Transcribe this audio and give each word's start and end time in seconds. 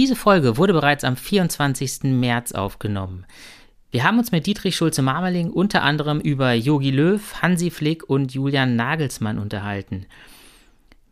Diese 0.00 0.16
Folge 0.16 0.56
wurde 0.56 0.72
bereits 0.72 1.04
am 1.04 1.14
24. 1.14 2.04
März 2.04 2.52
aufgenommen. 2.52 3.26
Wir 3.90 4.02
haben 4.02 4.18
uns 4.18 4.32
mit 4.32 4.46
Dietrich 4.46 4.74
Schulze-Marmeling 4.74 5.50
unter 5.50 5.82
anderem 5.82 6.20
über 6.20 6.54
Jogi 6.54 6.90
Löw, 6.90 7.20
Hansi 7.42 7.70
Flick 7.70 8.08
und 8.08 8.32
Julian 8.32 8.76
Nagelsmann 8.76 9.38
unterhalten. 9.38 10.06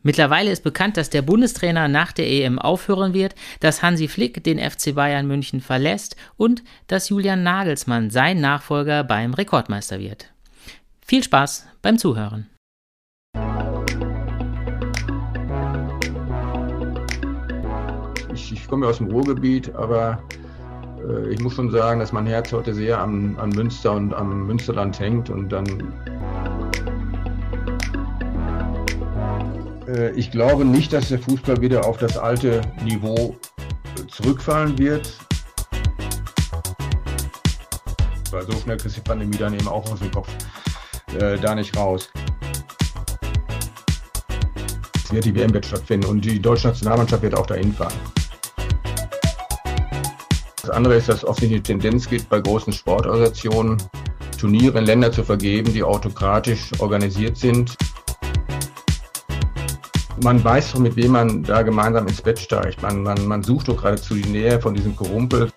Mittlerweile 0.03 0.51
ist 0.51 0.65
bekannt, 0.65 0.97
dass 0.97 1.11
der 1.11 1.21
Bundestrainer 1.21 1.87
nach 1.87 2.13
der 2.13 2.31
EM 2.31 2.59
aufhören 2.59 3.13
wird, 3.13 3.35
dass 3.61 3.83
Hansi 3.83 4.09
Flick 4.09 4.43
den 4.43 4.59
FC 4.59 4.95
Bayern 4.95 5.27
München 5.27 5.61
verlässt 5.61 6.17
und 6.39 6.63
dass 6.87 7.11
Julian 7.11 7.43
Nagelsmann 7.43 8.09
sein 8.09 8.41
Nachfolger 8.41 9.05
beim 9.05 9.35
Rekordmeister 9.35 10.01
wird. 10.01 10.33
Viel 11.03 11.23
Spaß 11.23 11.67
beim 11.83 11.99
Zuhören. 11.99 12.47
Ich, 18.69 18.71
komme 18.71 18.87
aus 18.87 18.99
dem 18.99 19.07
Ruhrgebiet, 19.07 19.75
aber 19.77 20.23
äh, 21.03 21.33
ich 21.33 21.41
muss 21.41 21.55
schon 21.55 21.71
sagen, 21.71 22.01
dass 22.01 22.13
mein 22.13 22.27
Herz 22.27 22.53
heute 22.53 22.75
sehr 22.75 23.01
an, 23.01 23.35
an 23.39 23.49
Münster 23.49 23.93
und 23.93 24.13
am 24.13 24.47
Münsterland 24.47 25.01
hängt 25.01 25.31
und 25.31 25.49
dann 25.49 25.67
äh, 29.89 30.11
ich 30.11 30.31
glaube 30.31 30.67
nicht, 30.67 30.93
dass 30.93 31.09
der 31.09 31.19
Fußball 31.19 31.63
wieder 31.63 31.87
auf 31.87 31.97
das 31.97 32.19
alte 32.19 32.61
Niveau 32.85 33.39
zurückfallen 34.09 34.77
wird. 34.77 35.15
Weil 38.31 38.43
so 38.45 38.53
schnell 38.53 38.77
kriegt 38.77 38.99
die 38.99 39.01
Pandemie 39.01 39.39
dann 39.39 39.55
eben 39.55 39.67
auch 39.67 39.91
aus 39.91 40.01
dem 40.01 40.11
Kopf 40.11 40.29
äh, 41.19 41.39
da 41.39 41.55
nicht 41.55 41.75
raus. 41.75 42.11
Es 45.03 45.11
wird 45.11 45.25
die 45.25 45.35
WM 45.35 45.55
wird 45.55 45.65
stattfinden 45.65 46.07
und 46.07 46.23
die 46.23 46.39
deutsche 46.39 46.69
Nationalmannschaft 46.69 47.23
wird 47.23 47.35
auch 47.35 47.47
dahin 47.47 47.73
fahren. 47.73 47.95
Das 50.69 50.77
andere 50.77 50.97
ist, 50.97 51.09
dass 51.09 51.25
oft 51.25 51.41
die 51.41 51.63
Tendenz 51.63 52.07
gibt, 52.11 52.29
bei 52.29 52.41
großen 52.41 52.75
Sportorganisationen 52.75 53.79
Turniere 54.39 54.79
in 54.79 54.85
Länder 54.85 55.11
zu 55.11 55.25
vergeben, 55.25 55.73
die 55.73 55.83
autokratisch 55.83 56.73
organisiert 56.79 57.39
sind. 57.39 57.75
Man 60.23 60.45
weiß 60.45 60.73
doch, 60.73 60.81
mit 60.81 60.95
wem 60.97 61.13
man 61.13 61.43
da 61.43 61.63
gemeinsam 61.63 62.07
ins 62.07 62.21
Bett 62.21 62.39
steigt. 62.39 62.83
Man, 62.83 63.03
man, 63.03 63.25
man 63.25 63.43
sucht 63.43 63.69
doch 63.69 63.79
geradezu 63.79 64.15
die 64.15 64.29
Nähe 64.29 64.61
von 64.61 64.75
diesem 64.75 64.95
Korumpel. 64.95 65.51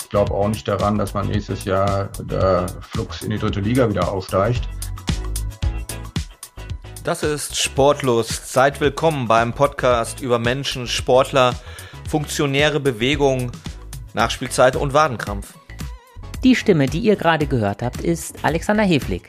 Ich 0.00 0.08
glaube 0.08 0.32
auch 0.32 0.48
nicht 0.48 0.66
daran, 0.66 0.96
dass 0.96 1.12
man 1.12 1.28
nächstes 1.28 1.66
Jahr 1.66 2.08
der 2.18 2.64
Flux 2.80 3.20
in 3.20 3.28
die 3.28 3.38
dritte 3.38 3.60
Liga 3.60 3.90
wieder 3.90 4.10
aufsteigt. 4.10 4.66
Das 7.04 7.22
ist 7.22 7.60
Sportlust. 7.60 8.54
Seid 8.54 8.80
willkommen 8.80 9.28
beim 9.28 9.52
Podcast 9.52 10.22
über 10.22 10.38
Menschen, 10.38 10.86
Sportler 10.86 11.54
funktionäre 12.08 12.80
Bewegung, 12.80 13.52
Nachspielzeit 14.14 14.76
und 14.76 14.92
Wadenkrampf. 14.92 15.54
Die 16.44 16.54
Stimme, 16.54 16.86
die 16.86 17.00
ihr 17.00 17.16
gerade 17.16 17.46
gehört 17.46 17.82
habt, 17.82 18.02
ist 18.02 18.44
Alexander 18.44 18.84
Heflig. 18.84 19.28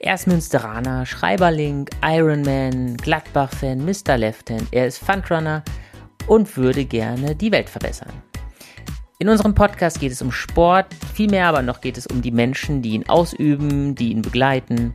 Er 0.00 0.14
ist 0.14 0.26
Münsteraner, 0.26 1.06
Schreiberling, 1.06 1.88
Ironman, 2.04 2.96
Gladbach-Fan, 2.98 3.84
Mr. 3.84 4.16
Left-Hand. 4.16 4.68
Er 4.70 4.86
ist 4.86 4.98
Fundrunner 4.98 5.64
und 6.26 6.56
würde 6.56 6.84
gerne 6.84 7.34
die 7.34 7.50
Welt 7.50 7.68
verbessern. 7.68 8.12
In 9.18 9.28
unserem 9.28 9.54
Podcast 9.54 9.98
geht 9.98 10.12
es 10.12 10.22
um 10.22 10.30
Sport, 10.30 10.86
vielmehr 11.12 11.46
aber 11.46 11.62
noch 11.62 11.80
geht 11.80 11.98
es 11.98 12.06
um 12.06 12.22
die 12.22 12.30
Menschen, 12.30 12.82
die 12.82 12.90
ihn 12.90 13.08
ausüben, 13.08 13.96
die 13.96 14.12
ihn 14.12 14.22
begleiten. 14.22 14.94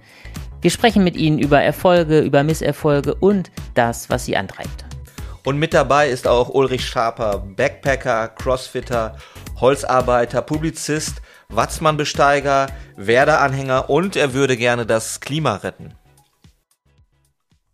Wir 0.61 0.71
sprechen 0.71 1.03
mit 1.03 1.17
ihnen 1.17 1.39
über 1.39 1.61
Erfolge, 1.61 2.21
über 2.21 2.43
Misserfolge 2.43 3.15
und 3.15 3.51
das, 3.73 4.09
was 4.09 4.23
sie 4.23 4.37
antreibt. 4.37 4.85
Und 5.45 5.59
mit 5.59 5.73
dabei 5.73 6.07
ist 6.07 6.25
auch 6.25 6.49
Ulrich 6.49 6.85
Schaper, 6.85 7.39
Backpacker, 7.39 8.29
Crossfitter, 8.29 9.17
Holzarbeiter, 9.59 10.41
Publizist, 10.41 11.21
Watzmann-Besteiger, 11.49 12.67
Werder-Anhänger 12.95 13.89
und 13.89 14.15
er 14.15 14.33
würde 14.33 14.55
gerne 14.55 14.85
das 14.85 15.19
Klima 15.19 15.57
retten. 15.57 15.95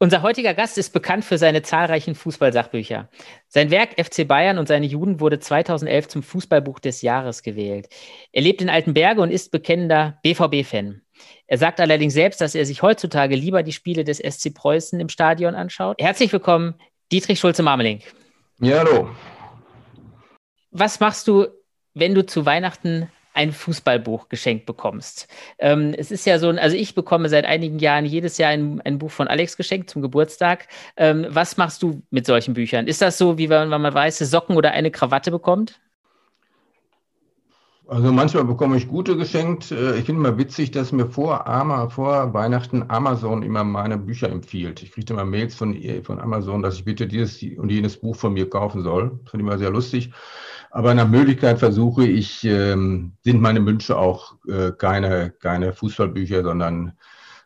Unser 0.02 0.22
heutiger 0.22 0.54
Gast 0.54 0.78
ist 0.78 0.94
bekannt 0.94 1.26
für 1.26 1.38
seine 1.38 1.62
zahlreichen 1.62 2.16
Fußballsachbücher. 2.16 3.10
Sein 3.50 3.70
Werk 3.70 4.04
FC 4.04 4.26
Bayern 4.26 4.58
und 4.58 4.68
seine 4.68 4.86
Juden 4.86 5.20
wurde 5.20 5.40
2011 5.40 6.08
zum 6.08 6.24
Fußballbuch 6.24 6.80
des 6.80 7.02
Jahres 7.02 7.44
gewählt. 7.44 7.90
Er 8.32 8.42
lebt 8.42 8.62
in 8.62 8.70
Altenberge 8.70 9.22
und 9.22 9.30
ist 9.30 9.52
bekennender 9.52 10.18
BVB-Fan. 10.24 11.02
Er 11.48 11.58
sagt 11.58 11.82
allerdings 11.82 12.14
selbst, 12.14 12.40
dass 12.40 12.56
er 12.56 12.66
sich 12.66 12.82
heutzutage 12.82 13.36
lieber 13.36 13.62
die 13.62 13.74
Spiele 13.74 14.06
des 14.06 14.20
SC 14.20 14.54
Preußen 14.54 15.00
im 15.02 15.10
Stadion 15.10 15.54
anschaut. 15.54 15.98
Herzlich 16.00 16.32
willkommen, 16.32 16.76
Dietrich 17.12 17.40
Schulze-Marmeling. 17.40 18.02
Ja, 18.60 18.80
hallo. 18.80 19.10
Was 20.72 21.00
machst 21.00 21.28
du, 21.28 21.48
wenn 21.96 22.14
du 22.14 22.24
zu 22.24 22.46
Weihnachten 22.46 23.10
ein 23.34 23.52
Fußballbuch 23.52 24.30
geschenkt 24.30 24.68
bekommst? 24.68 25.28
Ähm, 25.58 25.96
es 25.98 26.12
ist 26.12 26.26
ja 26.28 26.38
so, 26.38 26.50
also 26.50 26.76
ich 26.76 26.94
bekomme 26.94 27.28
seit 27.30 27.46
einigen 27.46 27.80
Jahren 27.80 28.06
jedes 28.06 28.38
Jahr 28.38 28.52
ein, 28.52 28.80
ein 28.82 29.00
Buch 29.00 29.10
von 29.10 29.28
Alex 29.28 29.58
geschenkt 29.58 29.90
zum 29.90 30.04
Geburtstag. 30.04 30.68
Ähm, 30.98 31.26
was 31.30 31.58
machst 31.58 31.82
du 31.82 32.04
mit 32.12 32.28
solchen 32.28 32.54
Büchern? 32.54 32.86
Ist 32.86 33.02
das 33.02 33.18
so, 33.18 33.40
wie 33.40 33.50
wenn 33.50 33.70
man 33.70 33.94
weiße 33.94 34.26
Socken 34.26 34.56
oder 34.56 34.72
eine 34.72 34.92
Krawatte 34.92 35.32
bekommt? 35.32 35.80
Also 37.90 38.12
manchmal 38.12 38.46
bekomme 38.46 38.78
ich 38.78 38.88
gute 38.88 39.18
geschenkt. 39.18 39.72
Äh, 39.72 39.98
ich 39.98 40.06
finde 40.06 40.22
immer 40.22 40.38
witzig, 40.38 40.70
dass 40.70 40.92
mir 40.92 41.08
vor, 41.08 41.48
Ama, 41.48 41.90
vor 41.90 42.36
Weihnachten 42.36 42.86
Amazon 42.88 43.42
immer 43.42 43.64
meine 43.64 43.98
Bücher 43.98 44.30
empfiehlt. 44.30 44.84
Ich 44.84 44.92
kriege 44.92 45.12
immer 45.12 45.26
Mails 45.26 45.56
von, 45.56 45.76
von 46.04 46.20
Amazon, 46.20 46.62
dass 46.62 46.76
ich 46.76 46.86
bitte 46.86 47.08
dieses 47.08 47.42
und 47.58 47.72
jenes 47.72 47.98
Buch 47.98 48.16
von 48.16 48.34
mir 48.34 48.48
kaufen 48.48 48.84
soll. 48.84 49.18
Das 49.24 49.32
finde 49.32 49.44
ich 49.44 49.50
immer 49.50 49.58
sehr 49.58 49.72
lustig. 49.72 50.12
Aber 50.70 50.94
nach 50.94 51.08
Möglichkeit 51.08 51.58
versuche 51.58 52.06
ich, 52.06 52.44
ähm, 52.44 53.14
sind 53.24 53.42
meine 53.42 53.66
Wünsche 53.66 53.98
auch 53.98 54.36
äh, 54.48 54.72
keine, 54.72 55.32
keine 55.32 55.74
Fußballbücher, 55.74 56.44
sondern 56.44 56.94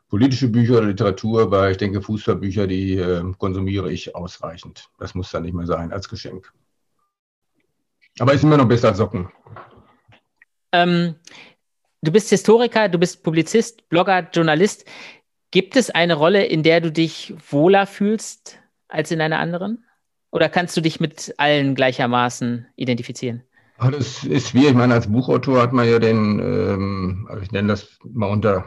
politische 0.09 0.49
Bücher 0.49 0.79
oder 0.79 0.87
Literatur, 0.87 1.51
weil 1.51 1.71
ich 1.71 1.77
denke, 1.77 2.01
Fußballbücher, 2.01 2.67
die 2.67 2.97
äh, 2.97 3.23
konsumiere 3.37 3.93
ich 3.93 4.13
ausreichend. 4.13 4.89
Das 4.99 5.15
muss 5.15 5.31
dann 5.31 5.43
nicht 5.43 5.53
mehr 5.53 5.67
sein 5.67 5.93
als 5.93 6.09
Geschenk. 6.09 6.51
Aber 8.19 8.33
ist 8.33 8.43
immer 8.43 8.57
noch 8.57 8.67
besser 8.67 8.89
als 8.89 8.97
Socken. 8.97 9.29
Ähm, 10.73 11.15
du 12.01 12.11
bist 12.11 12.29
Historiker, 12.29 12.89
du 12.89 12.97
bist 12.97 13.23
Publizist, 13.23 13.87
Blogger, 13.87 14.27
Journalist. 14.33 14.85
Gibt 15.51 15.75
es 15.75 15.91
eine 15.91 16.15
Rolle, 16.15 16.43
in 16.45 16.63
der 16.63 16.81
du 16.81 16.91
dich 16.91 17.33
wohler 17.49 17.85
fühlst 17.85 18.59
als 18.87 19.11
in 19.11 19.21
einer 19.21 19.39
anderen? 19.39 19.85
Oder 20.31 20.49
kannst 20.49 20.75
du 20.75 20.81
dich 20.81 20.99
mit 20.99 21.33
allen 21.37 21.75
gleichermaßen 21.75 22.65
identifizieren? 22.75 23.43
Das 23.77 24.23
ist 24.23 24.49
schwierig. 24.49 24.69
Ich 24.69 24.75
meine, 24.75 24.95
als 24.95 25.11
Buchautor 25.11 25.61
hat 25.61 25.73
man 25.73 25.87
ja 25.87 25.99
den, 25.99 26.39
ähm, 26.39 27.27
also 27.29 27.43
ich 27.43 27.51
nenne 27.51 27.67
das 27.67 27.99
mal 28.03 28.27
unter 28.27 28.65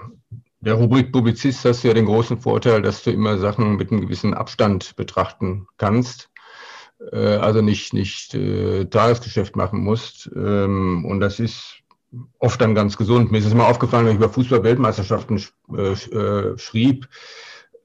der 0.61 0.75
Rubrik 0.75 1.13
Publizist, 1.13 1.65
hast 1.65 1.83
du 1.83 1.89
ja 1.89 1.95
den 1.95 2.07
großen 2.07 2.41
Vorteil, 2.41 2.83
dass 2.83 3.03
du 3.03 3.11
immer 3.11 3.39
Sachen 3.39 3.77
mit 3.77 3.91
einem 3.91 4.01
gewissen 4.01 4.35
Abstand 4.35 4.95
betrachten 4.97 5.67
kannst. 5.77 6.31
Äh, 7.13 7.37
also 7.37 7.63
nicht, 7.63 7.95
nicht 7.95 8.35
äh, 8.35 8.85
Tagesgeschäft 8.85 9.57
machen 9.57 9.83
musst. 9.83 10.31
Ähm, 10.37 11.05
und 11.05 11.21
das 11.21 11.41
ist 11.41 11.83
oft 12.39 12.61
dann 12.61 12.75
ganz 12.75 12.97
gesund. 12.97 13.31
Mir 13.31 13.39
ist 13.39 13.47
es 13.47 13.55
mal 13.55 13.69
aufgefallen, 13.69 14.07
wenn 14.07 14.13
ich 14.13 14.19
über 14.19 14.29
Fußball-Weltmeisterschaften 14.29 15.43
äh, 15.77 15.93
äh, 15.93 16.59
schrieb. 16.59 17.09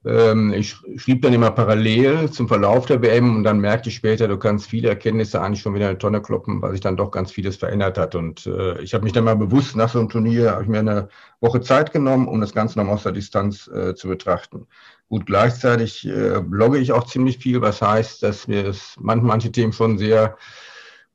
Ähm, 0.04 0.52
ich 0.52 0.76
schrieb 0.96 1.22
dann 1.22 1.32
immer 1.32 1.52
parallel 1.52 2.28
zum 2.30 2.48
Verlauf 2.48 2.86
der 2.86 3.02
WM 3.02 3.36
und 3.36 3.44
dann 3.44 3.60
merkte 3.60 3.88
ich 3.88 3.94
später, 3.94 4.26
du 4.26 4.36
kannst 4.36 4.68
viele 4.68 4.88
Erkenntnisse 4.88 5.40
eigentlich 5.40 5.60
schon 5.60 5.74
wieder 5.74 5.84
in 5.84 5.90
eine 5.90 5.98
Tonne 5.98 6.20
kloppen, 6.20 6.60
weil 6.60 6.72
sich 6.72 6.80
dann 6.80 6.96
doch 6.96 7.12
ganz 7.12 7.30
vieles 7.30 7.56
verändert 7.56 7.98
hat. 7.98 8.14
Und 8.14 8.46
äh, 8.46 8.80
ich 8.80 8.94
habe 8.94 9.04
mich 9.04 9.12
dann 9.12 9.24
mal 9.24 9.36
bewusst 9.36 9.76
nach 9.76 9.90
so 9.90 10.00
einem 10.00 10.08
Turnier, 10.08 10.52
habe 10.52 10.64
ich 10.64 10.68
mir 10.68 10.80
eine 10.80 11.08
Woche 11.40 11.60
Zeit 11.60 11.92
genommen, 11.92 12.26
um 12.26 12.40
das 12.40 12.52
Ganze 12.52 12.78
nochmal 12.78 12.96
aus 12.96 13.04
der 13.04 13.12
Distanz 13.12 13.68
äh, 13.68 13.94
zu 13.94 14.08
betrachten. 14.08 14.66
Gut, 15.08 15.26
gleichzeitig 15.26 16.06
äh, 16.06 16.40
blogge 16.40 16.78
ich 16.78 16.92
auch 16.92 17.04
ziemlich 17.04 17.38
viel, 17.38 17.60
was 17.60 17.80
heißt, 17.80 18.22
dass 18.22 18.48
mir 18.48 18.64
das 18.64 18.96
manche, 18.98 19.24
manche 19.24 19.52
Themen 19.52 19.72
schon 19.72 19.98
sehr 19.98 20.36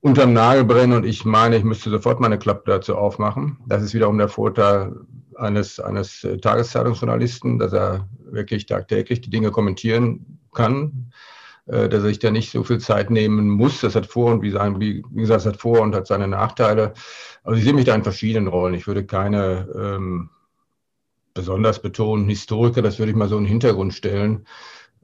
unterm 0.02 0.34
Nagel 0.34 0.64
brennen 0.64 0.94
und 0.94 1.06
ich 1.06 1.26
meine, 1.26 1.58
ich 1.58 1.64
müsste 1.64 1.90
sofort 1.90 2.20
meine 2.20 2.40
Klappe 2.40 2.72
dazu 2.72 2.96
aufmachen. 2.96 3.58
Das 3.68 3.84
ist 3.84 3.94
wiederum 3.94 4.18
der 4.18 4.30
Vorteil 4.30 4.96
eines, 5.36 5.80
eines 5.80 6.24
äh, 6.24 6.38
Tageszeitungsjournalisten, 6.38 7.60
dass 7.60 7.74
er 7.74 8.08
wirklich 8.20 8.66
tagtäglich 8.66 9.22
die 9.22 9.30
Dinge 9.30 9.52
kommentieren 9.52 10.40
kann, 10.54 11.12
äh, 11.66 11.90
dass 11.90 12.04
er 12.04 12.10
sich 12.10 12.20
da 12.20 12.32
nicht 12.32 12.52
so 12.52 12.64
viel 12.64 12.80
Zeit 12.80 13.10
nehmen 13.10 13.50
muss. 13.50 13.82
Das 13.82 13.96
hat 13.96 14.06
Vor- 14.06 14.32
und 14.32 14.42
wie, 14.42 14.52
sein, 14.52 14.80
wie, 14.80 15.04
gesagt, 15.14 15.46
das 15.46 15.54
hat 15.54 15.62
Vor- 15.62 15.82
und 15.82 15.96
hat 15.96 16.08
seine 16.08 16.28
Nachteile. 16.28 16.94
Also 17.44 17.58
ich 17.58 17.64
sehe 17.64 17.74
mich 17.74 17.86
da 17.86 17.96
in 17.96 18.04
verschiedenen 18.04 18.48
Rollen. 18.48 18.74
Ich 18.74 18.88
würde 18.88 19.06
keine 19.06 19.68
ähm, 19.76 20.30
besonders 21.34 21.82
betonen 21.82 22.28
Historiker, 22.28 22.82
das 22.82 22.98
würde 22.98 23.12
ich 23.12 23.18
mal 23.18 23.30
so 23.30 23.38
in 23.38 23.44
den 23.44 23.50
Hintergrund 23.50 23.94
stellen. 23.94 24.48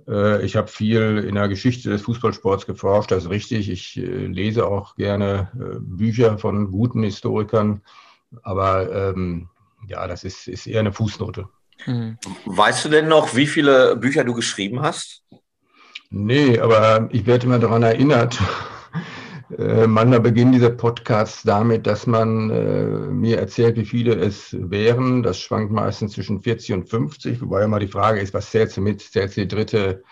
Äh, 0.08 0.46
ich 0.46 0.56
habe 0.56 0.68
viel 0.68 1.20
in 1.28 1.36
der 1.36 1.48
Geschichte 1.48 1.90
des 1.90 2.02
Fußballsports 2.04 2.66
geforscht, 2.66 3.12
das 3.12 3.26
ist 3.26 3.30
richtig. 3.30 3.70
Ich 3.70 3.98
äh, 3.98 4.02
lese 4.02 4.68
auch 4.68 4.96
gerne 4.96 5.52
äh, 5.56 5.80
Bücher 5.80 6.38
von 6.38 6.72
guten 6.72 7.04
Historikern, 7.04 7.82
aber 8.42 9.12
ähm, 9.12 9.50
ja, 9.88 10.08
das 10.08 10.24
ist, 10.24 10.48
ist 10.48 10.68
eher 10.68 10.80
eine 10.80 10.94
Fußnote. 10.94 11.48
Mhm. 11.86 12.18
Weißt 12.46 12.86
du 12.86 12.90
denn 12.90 13.08
noch, 13.08 13.36
wie 13.36 13.48
viele 13.48 13.96
Bücher 13.96 14.24
du 14.24 14.34
geschrieben 14.34 14.82
hast? 14.82 15.24
Nee, 16.10 16.60
aber 16.60 17.10
ich 17.12 17.26
werde 17.26 17.48
immer 17.48 17.60
daran 17.60 17.84
erinnert, 17.84 18.40
äh, 19.57 19.88
manchmal 19.88 20.19
beginnen 20.19 20.51
diese 20.51 20.69
Podcasts 20.69 21.44
damit, 21.44 21.86
dass 21.86 22.07
man 22.07 22.50
äh, 22.50 22.84
mir 22.86 23.38
erzählt, 23.38 23.78
wie 23.78 23.86
viele 23.86 24.16
es 24.16 24.56
wären. 24.60 25.24
Das 25.24 25.40
schwankt 25.40 25.72
meistens 25.72 26.13
zwischen 26.13 26.42
40 26.42 26.74
und 26.74 26.90
50, 26.90 27.42
wobei 27.42 27.63
immer 27.63 27.80
die 27.80 27.88
Frage 27.88 28.19
ist, 28.19 28.34
was 28.34 28.51
zählst 28.51 28.78
du 28.78 28.81
mit? 28.81 29.01
Zählst 29.01 29.38
du 29.38 29.42
die 29.42 29.48
dritte 29.48 30.04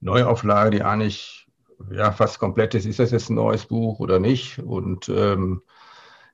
Neuauflage, 0.00 0.70
die 0.70 0.82
eigentlich 0.82 1.46
ja, 1.90 2.12
fast 2.12 2.38
komplett 2.38 2.74
ist? 2.74 2.86
Ist 2.86 2.98
das 2.98 3.10
jetzt 3.10 3.30
ein 3.30 3.36
neues 3.36 3.66
Buch 3.66 4.00
oder 4.00 4.18
nicht? 4.18 4.58
Und 4.58 5.08
ähm, 5.08 5.62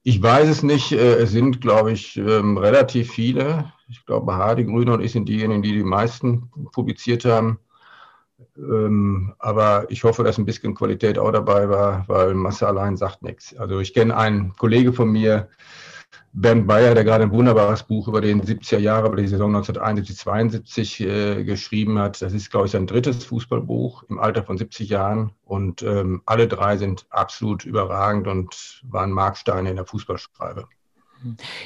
ich 0.03 0.23
weiß 0.23 0.49
es 0.49 0.63
nicht. 0.63 0.93
Äh, 0.93 1.17
es 1.17 1.31
sind, 1.31 1.61
glaube 1.61 1.93
ich, 1.93 2.17
ähm, 2.17 2.59
relativ 2.59 3.11
viele. 3.13 3.73
Ich 3.89 4.05
glaube, 4.07 4.35
Hardy, 4.35 4.65
Grüne 4.65 4.93
und 4.93 5.03
ich 5.03 5.13
sind 5.13 5.29
diejenigen, 5.29 5.63
die 5.63 5.73
die 5.73 5.85
meisten 5.85 6.51
publiziert 6.73 7.25
haben. 7.25 7.59
Ähm, 8.57 9.35
aber 9.39 9.87
ich 9.91 10.05
hoffe, 10.05 10.23
dass 10.23 10.39
ein 10.39 10.45
bisschen 10.45 10.75
Qualität 10.75 11.19
auch 11.19 11.33
dabei 11.33 11.69
war, 11.69 12.05
weil 12.09 12.35
Masse 12.35 12.67
allein 12.67 12.97
sagt 12.97 13.23
nichts. 13.23 13.57
Also 13.57 13.81
ich 13.81 13.95
kenne 13.95 14.17
einen 14.17 14.55
Kollege 14.57 14.93
von 14.93 15.11
mir, 15.11 15.49
Bernd 16.37 16.67
Bayer, 16.67 16.95
der 16.95 17.05
gerade 17.05 17.23
ein 17.25 17.31
wunderbares 17.31 17.85
Buch 17.85 18.09
über 18.09 18.21
den 18.21 18.43
70er 18.43 18.79
Jahre, 18.79 19.07
über 19.07 19.17
die 19.17 19.29
Saison 19.29 19.55
1971, 19.55 20.17
72 20.19 21.01
äh, 21.01 21.45
geschrieben 21.45 21.99
hat. 22.01 22.21
Das 22.21 22.33
ist, 22.33 22.51
glaube 22.51 22.67
ich, 22.67 22.73
sein 22.73 22.89
drittes 22.89 23.25
Fußballbuch 23.25 24.03
im 24.09 24.19
Alter 24.19 24.43
von 24.43 24.59
70 24.59 24.89
Jahren. 24.89 25.31
Und 25.45 25.83
ähm, 25.83 26.23
alle 26.27 26.49
drei 26.49 26.77
sind 26.77 27.07
absolut 27.11 27.65
überragend 27.65 28.27
und 28.27 28.83
waren 28.83 29.13
Marksteine 29.13 29.71
in 29.71 29.77
der 29.77 29.87
Fußballschreibe. 29.87 30.67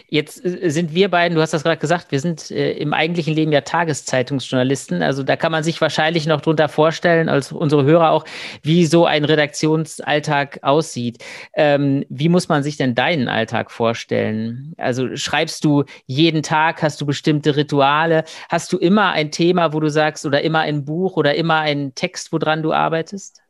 Jetzt 0.08 0.44
äh, 0.44 0.70
sind 0.70 0.94
wir 0.94 1.10
beiden, 1.10 1.34
du 1.34 1.40
hast 1.42 1.52
das 1.52 1.62
gerade 1.62 1.78
gesagt, 1.78 2.10
wir 2.10 2.20
sind 2.20 2.50
äh, 2.50 2.72
im 2.72 2.92
eigentlichen 2.92 3.34
Leben 3.34 3.52
ja 3.52 3.60
Tageszeitungsjournalisten. 3.60 5.02
Also 5.02 5.22
da 5.22 5.36
kann 5.36 5.52
man 5.52 5.62
sich 5.62 5.80
wahrscheinlich 5.80 6.26
noch 6.26 6.40
drunter 6.40 6.68
vorstellen, 6.68 7.28
als 7.28 7.52
unsere 7.52 7.84
Hörer 7.84 8.10
auch, 8.10 8.24
wie 8.62 8.86
so 8.86 9.06
ein 9.06 9.24
Redaktionsalltag 9.24 10.60
aussieht. 10.62 11.24
Ähm, 11.54 12.04
wie 12.08 12.28
muss 12.28 12.48
man 12.48 12.62
sich 12.62 12.76
denn 12.76 12.94
deinen 12.94 13.28
Alltag 13.28 13.70
vorstellen? 13.70 14.74
Also 14.76 15.16
schreibst 15.16 15.64
du 15.64 15.84
jeden 16.06 16.42
Tag, 16.42 16.82
hast 16.82 17.00
du 17.00 17.06
bestimmte 17.06 17.56
Rituale? 17.56 18.24
Hast 18.48 18.72
du 18.72 18.78
immer 18.78 19.12
ein 19.12 19.30
Thema, 19.30 19.72
wo 19.72 19.80
du 19.80 19.90
sagst, 19.90 20.26
oder 20.26 20.42
immer 20.42 20.60
ein 20.60 20.84
Buch 20.84 21.16
oder 21.16 21.34
immer 21.34 21.60
einen 21.60 21.94
Text, 21.94 22.32
woran 22.32 22.62
du 22.62 22.72
arbeitest? 22.72 23.42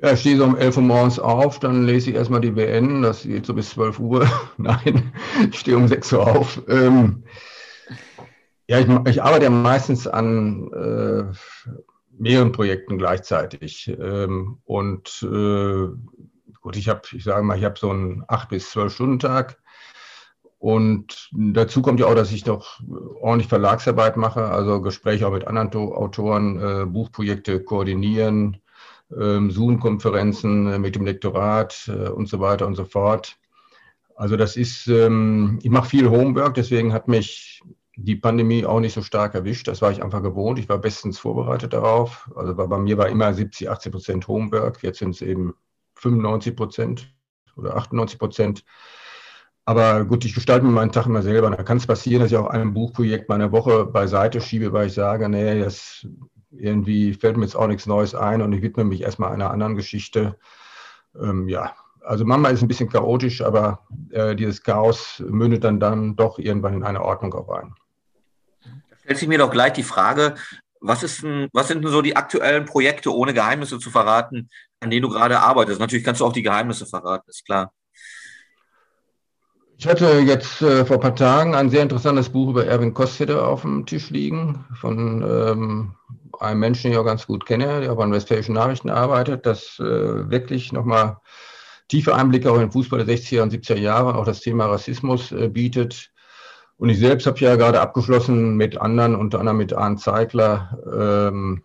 Ja, 0.00 0.12
ich 0.12 0.20
stehe 0.20 0.36
so 0.36 0.44
um 0.44 0.56
11 0.56 0.76
Uhr 0.76 0.82
morgens 0.84 1.18
auf, 1.18 1.58
dann 1.58 1.84
lese 1.84 2.10
ich 2.10 2.16
erstmal 2.16 2.40
die 2.40 2.54
WN, 2.54 3.02
das 3.02 3.24
geht 3.24 3.44
so 3.44 3.52
bis 3.52 3.70
12 3.70 3.98
Uhr. 3.98 4.30
Nein, 4.56 5.12
ich 5.50 5.58
stehe 5.58 5.76
um 5.76 5.88
6 5.88 6.12
Uhr 6.12 6.24
auf. 6.24 6.62
Ähm, 6.68 7.24
ja, 8.68 8.78
ich, 8.78 8.86
ich, 9.06 9.22
arbeite 9.24 9.46
ja 9.46 9.50
meistens 9.50 10.06
an 10.06 10.70
äh, 10.72 11.24
mehreren 12.16 12.52
Projekten 12.52 12.96
gleichzeitig. 12.96 13.88
Ähm, 13.88 14.58
und 14.66 15.20
äh, 15.24 15.88
gut, 16.60 16.76
ich 16.76 16.88
habe, 16.88 17.02
ich 17.10 17.24
sage 17.24 17.42
mal, 17.42 17.58
ich 17.58 17.64
habe 17.64 17.78
so 17.78 17.90
einen 17.90 18.22
8 18.28 18.50
bis 18.50 18.70
12 18.70 18.94
Stunden 18.94 19.18
Tag. 19.18 19.58
Und 20.58 21.28
dazu 21.32 21.82
kommt 21.82 21.98
ja 21.98 22.06
auch, 22.06 22.14
dass 22.14 22.30
ich 22.30 22.44
doch 22.44 22.80
ordentlich 23.20 23.48
Verlagsarbeit 23.48 24.16
mache, 24.16 24.44
also 24.44 24.80
Gespräche 24.80 25.26
auch 25.26 25.32
mit 25.32 25.46
anderen 25.48 25.72
Autoren, 25.92 26.60
äh, 26.60 26.86
Buchprojekte 26.86 27.64
koordinieren, 27.64 28.58
Zoom-Konferenzen 29.10 30.66
äh, 30.66 30.78
mit 30.78 30.94
dem 30.94 31.04
Lektorat 31.04 31.88
äh, 31.88 32.08
und 32.08 32.28
so 32.28 32.40
weiter 32.40 32.66
und 32.66 32.74
so 32.74 32.84
fort. 32.84 33.38
Also 34.14 34.36
das 34.36 34.56
ist, 34.56 34.88
ähm, 34.88 35.58
ich 35.62 35.70
mache 35.70 35.88
viel 35.88 36.10
Homework, 36.10 36.54
deswegen 36.54 36.92
hat 36.92 37.08
mich 37.08 37.62
die 37.96 38.16
Pandemie 38.16 38.64
auch 38.64 38.80
nicht 38.80 38.94
so 38.94 39.02
stark 39.02 39.34
erwischt. 39.34 39.66
Das 39.66 39.82
war 39.82 39.90
ich 39.90 40.02
einfach 40.02 40.22
gewohnt. 40.22 40.58
Ich 40.58 40.68
war 40.68 40.78
bestens 40.78 41.18
vorbereitet 41.18 41.72
darauf. 41.72 42.30
Also 42.36 42.54
bei 42.54 42.78
mir 42.78 42.96
war 42.96 43.08
immer 43.08 43.34
70, 43.34 43.68
80 43.68 43.92
Prozent 43.92 44.28
Homework. 44.28 44.82
Jetzt 44.82 45.00
sind 45.00 45.10
es 45.10 45.22
eben 45.22 45.54
95 45.96 46.54
Prozent 46.54 47.14
oder 47.56 47.76
98 47.76 48.18
Prozent. 48.18 48.64
Aber 49.64 50.04
gut, 50.04 50.24
ich 50.24 50.34
gestalte 50.34 50.64
mir 50.64 50.72
meinen 50.72 50.92
Tag 50.92 51.06
immer 51.06 51.22
selber. 51.22 51.50
Da 51.50 51.62
kann 51.62 51.76
es 51.76 51.86
passieren, 51.86 52.22
dass 52.22 52.30
ich 52.30 52.38
auch 52.38 52.46
ein 52.46 52.72
Buchprojekt 52.72 53.28
meiner 53.28 53.52
Woche 53.52 53.84
beiseite 53.84 54.40
schiebe, 54.40 54.72
weil 54.72 54.86
ich 54.86 54.94
sage, 54.94 55.28
nee, 55.28 55.60
das 55.60 56.06
irgendwie 56.50 57.14
fällt 57.14 57.36
mir 57.36 57.44
jetzt 57.44 57.56
auch 57.56 57.66
nichts 57.66 57.86
Neues 57.86 58.14
ein 58.14 58.42
und 58.42 58.52
ich 58.52 58.62
widme 58.62 58.84
mich 58.84 59.02
erstmal 59.02 59.32
einer 59.32 59.50
anderen 59.50 59.76
Geschichte. 59.76 60.38
Ähm, 61.20 61.48
ja, 61.48 61.74
also 62.02 62.24
manchmal 62.24 62.52
ist 62.52 62.60
es 62.60 62.64
ein 62.64 62.68
bisschen 62.68 62.88
chaotisch, 62.88 63.42
aber 63.42 63.86
äh, 64.10 64.34
dieses 64.34 64.62
Chaos 64.62 65.22
mündet 65.26 65.64
dann, 65.64 65.80
dann 65.80 66.16
doch 66.16 66.38
irgendwann 66.38 66.74
in 66.74 66.84
eine 66.84 67.02
Ordnung 67.02 67.34
auch 67.34 67.50
ein. 67.50 67.74
Da 68.62 68.96
stellt 69.00 69.18
sich 69.18 69.28
mir 69.28 69.38
doch 69.38 69.50
gleich 69.50 69.74
die 69.74 69.82
Frage, 69.82 70.34
was, 70.80 71.02
ist 71.02 71.22
denn, 71.22 71.48
was 71.52 71.68
sind 71.68 71.84
denn 71.84 71.90
so 71.90 72.02
die 72.02 72.16
aktuellen 72.16 72.64
Projekte, 72.64 73.14
ohne 73.14 73.34
Geheimnisse 73.34 73.78
zu 73.78 73.90
verraten, 73.90 74.48
an 74.80 74.90
denen 74.90 75.02
du 75.02 75.08
gerade 75.08 75.40
arbeitest? 75.40 75.80
Natürlich 75.80 76.04
kannst 76.04 76.20
du 76.20 76.24
auch 76.24 76.32
die 76.32 76.42
Geheimnisse 76.42 76.86
verraten, 76.86 77.28
ist 77.28 77.44
klar. 77.44 77.72
Ich 79.76 79.86
hatte 79.86 80.20
jetzt 80.20 80.60
äh, 80.60 80.84
vor 80.84 80.96
ein 80.96 81.02
paar 81.02 81.14
Tagen 81.14 81.54
ein 81.54 81.70
sehr 81.70 81.82
interessantes 81.82 82.30
Buch 82.30 82.50
über 82.50 82.66
Erwin 82.66 82.94
Kostede 82.94 83.44
auf 83.44 83.62
dem 83.62 83.86
Tisch 83.86 84.10
liegen, 84.10 84.64
von 84.74 85.22
ähm, 85.22 85.94
einem 86.40 86.60
Menschen, 86.60 86.84
den 86.84 86.92
ich 86.92 86.98
auch 86.98 87.04
ganz 87.04 87.26
gut 87.26 87.46
kenne, 87.46 87.80
der 87.80 87.92
auch 87.92 87.98
an 87.98 88.12
Westfälischen 88.12 88.54
Nachrichten 88.54 88.90
arbeitet, 88.90 89.46
das 89.46 89.78
äh, 89.78 90.30
wirklich 90.30 90.72
nochmal 90.72 91.18
tiefe 91.88 92.14
Einblicke 92.14 92.50
auch 92.50 92.56
in 92.56 92.62
den 92.62 92.72
Fußball 92.72 93.04
der 93.04 93.16
60er 93.16 93.42
und 93.42 93.52
70er 93.52 93.76
Jahre, 93.78 94.14
auch 94.14 94.24
das 94.24 94.40
Thema 94.40 94.66
Rassismus 94.66 95.32
äh, 95.32 95.48
bietet. 95.48 96.10
Und 96.76 96.90
ich 96.90 96.98
selbst 96.98 97.26
habe 97.26 97.38
ja 97.40 97.56
gerade 97.56 97.80
abgeschlossen 97.80 98.56
mit 98.56 98.78
anderen, 98.78 99.16
unter 99.16 99.40
anderem 99.40 99.58
mit 99.58 99.72
Arndt 99.72 100.00
Zeigler, 100.00 100.78
ähm, 101.32 101.64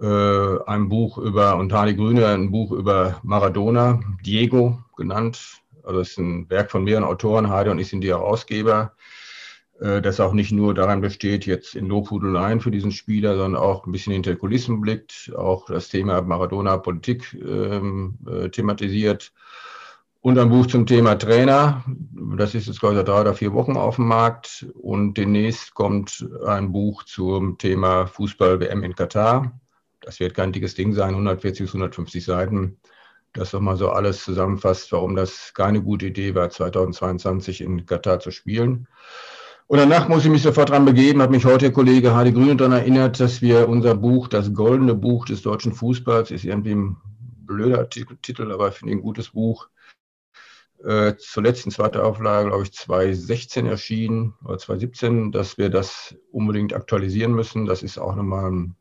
äh, 0.00 0.58
ein 0.66 0.88
Buch 0.88 1.18
über, 1.18 1.56
und 1.56 1.72
Hardy 1.72 1.94
Grüne, 1.94 2.26
ein 2.26 2.50
Buch 2.50 2.72
über 2.72 3.20
Maradona, 3.22 4.00
Diego 4.24 4.78
genannt. 4.96 5.62
Also 5.84 6.00
es 6.00 6.10
ist 6.10 6.18
ein 6.18 6.50
Werk 6.50 6.72
von 6.72 6.84
mehreren 6.84 7.04
Autoren, 7.04 7.48
Heide 7.48 7.70
und 7.70 7.78
ich 7.78 7.88
sind 7.88 8.00
die 8.00 8.08
Herausgeber. 8.08 8.92
Äh, 9.80 10.00
das 10.00 10.20
auch 10.20 10.32
nicht 10.32 10.52
nur 10.52 10.74
daran 10.74 11.00
besteht, 11.00 11.46
jetzt 11.46 11.74
in 11.74 11.86
Lobhudeleien 11.86 12.60
für 12.60 12.70
diesen 12.70 12.92
Spieler, 12.92 13.36
sondern 13.36 13.60
auch 13.60 13.86
ein 13.86 13.92
bisschen 13.92 14.12
hinter 14.12 14.32
die 14.32 14.38
Kulissen 14.38 14.80
blickt, 14.80 15.32
auch 15.36 15.66
das 15.66 15.88
Thema 15.88 16.22
Maradona-Politik 16.22 17.34
ähm, 17.34 18.18
äh, 18.26 18.48
thematisiert. 18.48 19.32
Und 20.20 20.38
ein 20.38 20.48
Buch 20.48 20.66
zum 20.66 20.86
Thema 20.86 21.14
Trainer. 21.14 21.84
Das 22.36 22.54
ist 22.56 22.66
jetzt, 22.66 22.80
glaube 22.80 22.94
ich, 22.94 22.98
seit 22.98 23.06
drei 23.06 23.20
oder 23.20 23.34
vier 23.34 23.52
Wochen 23.52 23.76
auf 23.76 23.94
dem 23.94 24.08
Markt. 24.08 24.66
Und 24.74 25.14
demnächst 25.14 25.72
kommt 25.74 26.28
ein 26.44 26.72
Buch 26.72 27.04
zum 27.04 27.58
Thema 27.58 28.08
Fußball-WM 28.08 28.82
in 28.82 28.96
Katar. 28.96 29.52
Das 30.00 30.18
wird 30.18 30.34
kein 30.34 30.50
dickes 30.50 30.74
Ding 30.74 30.94
sein, 30.94 31.10
140 31.10 31.66
bis 31.66 31.70
150 31.74 32.24
Seiten. 32.24 32.76
Das 33.34 33.52
nochmal 33.52 33.76
so 33.76 33.90
alles 33.90 34.24
zusammenfasst, 34.24 34.90
warum 34.90 35.14
das 35.14 35.54
keine 35.54 35.80
gute 35.80 36.06
Idee 36.06 36.34
war, 36.34 36.50
2022 36.50 37.60
in 37.60 37.86
Katar 37.86 38.18
zu 38.18 38.32
spielen. 38.32 38.88
Und 39.68 39.78
danach 39.78 40.08
muss 40.08 40.24
ich 40.24 40.30
mich 40.30 40.42
sofort 40.42 40.70
dran 40.70 40.84
begeben, 40.84 41.20
hat 41.20 41.30
mich 41.30 41.44
heute 41.44 41.66
der 41.66 41.72
Kollege 41.72 42.14
Hardy 42.14 42.32
Grüne 42.32 42.54
daran 42.54 42.72
erinnert, 42.72 43.18
dass 43.18 43.42
wir 43.42 43.68
unser 43.68 43.96
Buch, 43.96 44.28
das 44.28 44.54
goldene 44.54 44.94
Buch 44.94 45.26
des 45.26 45.42
deutschen 45.42 45.72
Fußballs, 45.72 46.30
ist 46.30 46.44
irgendwie 46.44 46.74
ein 46.74 46.96
blöder 47.46 47.88
Titel, 47.88 48.52
aber 48.52 48.68
ich 48.68 48.74
finde 48.74 48.94
ein 48.94 49.02
gutes 49.02 49.30
Buch, 49.30 49.68
äh, 50.84 51.16
zur 51.16 51.42
letzten 51.42 51.72
zweiten 51.72 51.98
Auflage, 51.98 52.48
glaube 52.48 52.62
ich, 52.62 52.72
2016 52.72 53.66
erschienen 53.66 54.34
oder 54.44 54.58
2017, 54.58 55.32
dass 55.32 55.58
wir 55.58 55.68
das 55.68 56.14
unbedingt 56.30 56.72
aktualisieren 56.72 57.32
müssen. 57.32 57.66
Das 57.66 57.82
ist 57.82 57.98
auch 57.98 58.14
nochmal 58.14 58.52
ein 58.52 58.76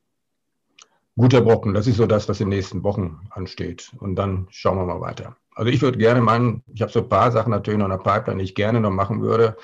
guter 1.18 1.42
Brocken. 1.42 1.74
Das 1.74 1.88
ist 1.88 1.98
so 1.98 2.06
das, 2.06 2.30
was 2.30 2.42
in 2.42 2.50
den 2.50 2.58
nächsten 2.58 2.84
Wochen 2.84 3.22
ansteht. 3.32 3.92
Und 4.00 4.16
dann 4.18 4.48
schauen 4.52 4.78
wir 4.78 4.86
mal 4.86 5.02
weiter. 5.02 5.36
Also 5.56 5.72
ich 5.72 5.82
würde 5.82 5.98
gerne 5.98 6.22
meinen, 6.22 6.64
ich 6.74 6.82
habe 6.82 6.92
so 6.92 7.00
ein 7.00 7.10
paar 7.10 7.32
Sachen 7.32 7.50
natürlich 7.50 7.80
noch 7.80 7.86
in 7.86 7.92
der 7.92 7.98
Pipeline, 7.98 8.40
die 8.40 8.46
ich 8.46 8.56
gerne 8.56 8.82
noch 8.82 8.92
machen 8.92 9.22
würde. 9.22 9.58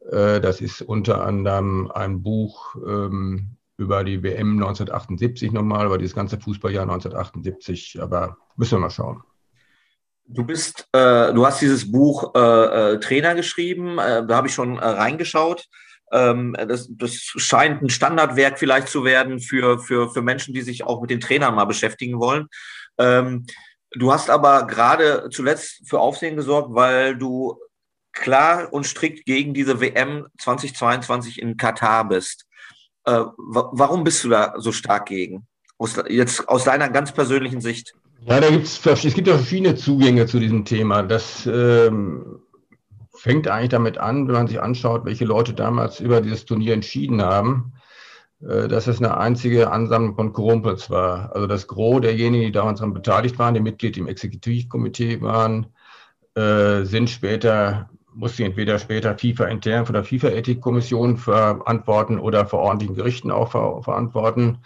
Äh, 0.00 0.40
das 0.40 0.60
ist 0.60 0.82
unter 0.82 1.24
anderem 1.24 1.90
ein 1.90 2.22
Buch 2.22 2.76
ähm, 2.76 3.56
über 3.76 4.04
die 4.04 4.22
WM 4.22 4.54
1978 4.54 5.52
nochmal, 5.52 5.86
über 5.86 5.98
dieses 5.98 6.14
ganze 6.14 6.40
Fußballjahr 6.40 6.82
1978. 6.82 8.00
Aber 8.00 8.38
müssen 8.56 8.76
wir 8.76 8.80
mal 8.80 8.90
schauen. 8.90 9.22
Du 10.28 10.44
bist, 10.44 10.88
äh, 10.92 11.32
du 11.32 11.46
hast 11.46 11.60
dieses 11.60 11.90
Buch 11.90 12.34
äh, 12.34 12.38
äh, 12.94 13.00
Trainer 13.00 13.34
geschrieben. 13.34 13.98
Äh, 13.98 14.26
da 14.26 14.36
habe 14.36 14.48
ich 14.48 14.54
schon 14.54 14.78
äh, 14.78 14.84
reingeschaut. 14.84 15.68
Ähm, 16.12 16.56
das, 16.68 16.88
das 16.90 17.14
scheint 17.14 17.82
ein 17.82 17.90
Standardwerk 17.90 18.58
vielleicht 18.58 18.88
zu 18.88 19.04
werden 19.04 19.40
für, 19.40 19.78
für, 19.78 20.10
für 20.10 20.22
Menschen, 20.22 20.54
die 20.54 20.62
sich 20.62 20.84
auch 20.84 21.00
mit 21.00 21.10
den 21.10 21.20
Trainern 21.20 21.54
mal 21.54 21.64
beschäftigen 21.64 22.18
wollen. 22.18 22.48
Ähm, 22.98 23.46
du 23.92 24.12
hast 24.12 24.30
aber 24.30 24.66
gerade 24.66 25.28
zuletzt 25.30 25.88
für 25.88 26.00
Aufsehen 26.00 26.36
gesorgt, 26.36 26.74
weil 26.74 27.16
du 27.16 27.58
klar 28.16 28.72
und 28.72 28.84
strikt 28.84 29.24
gegen 29.24 29.54
diese 29.54 29.80
WM 29.80 30.26
2022 30.38 31.40
in 31.40 31.56
Katar 31.56 32.08
bist. 32.08 32.46
Äh, 33.04 33.20
warum 33.36 34.02
bist 34.02 34.24
du 34.24 34.28
da 34.28 34.54
so 34.56 34.72
stark 34.72 35.06
gegen? 35.06 35.46
Aus, 35.78 35.94
jetzt 36.08 36.48
aus 36.48 36.64
deiner 36.64 36.88
ganz 36.88 37.12
persönlichen 37.12 37.60
Sicht. 37.60 37.94
Ja, 38.22 38.40
da 38.40 38.50
gibt's 38.50 38.84
es 38.84 39.14
gibt 39.14 39.28
ja 39.28 39.36
verschiedene 39.36 39.76
Zugänge 39.76 40.26
zu 40.26 40.40
diesem 40.40 40.64
Thema. 40.64 41.02
Das 41.02 41.46
ähm, 41.46 42.40
fängt 43.14 43.46
eigentlich 43.46 43.68
damit 43.68 43.98
an, 43.98 44.26
wenn 44.26 44.34
man 44.34 44.48
sich 44.48 44.60
anschaut, 44.60 45.04
welche 45.04 45.24
Leute 45.24 45.54
damals 45.54 46.00
über 46.00 46.20
dieses 46.20 46.44
Turnier 46.44 46.74
entschieden 46.74 47.22
haben. 47.22 47.72
äh, 48.40 48.68
dass 48.68 48.86
es 48.86 48.98
eine 48.98 49.16
einzige 49.16 49.70
Ansammlung 49.70 50.14
von 50.14 50.32
Kumpels 50.32 50.90
war. 50.90 51.34
Also 51.34 51.46
das 51.46 51.66
Gros 51.66 52.02
derjenigen, 52.02 52.46
die 52.46 52.52
damals 52.52 52.80
daran 52.80 52.94
beteiligt 52.94 53.38
waren, 53.38 53.54
die 53.54 53.60
Mitglied 53.60 53.96
im 53.96 54.08
Exekutivkomitee 54.08 55.20
waren, 55.22 55.66
äh, 56.34 56.84
sind 56.84 57.08
später, 57.08 57.88
mussten 58.16 58.44
entweder 58.44 58.78
später 58.78 59.16
FIFA 59.16 59.44
intern 59.46 59.86
von 59.86 59.94
der 59.94 60.04
FIFA-Ethikkommission 60.04 61.18
verantworten 61.18 62.18
oder 62.18 62.46
vor 62.46 62.60
ordentlichen 62.60 62.96
Gerichten 62.96 63.30
auch 63.30 63.50
ver 63.50 63.82
verantworten, 63.82 64.58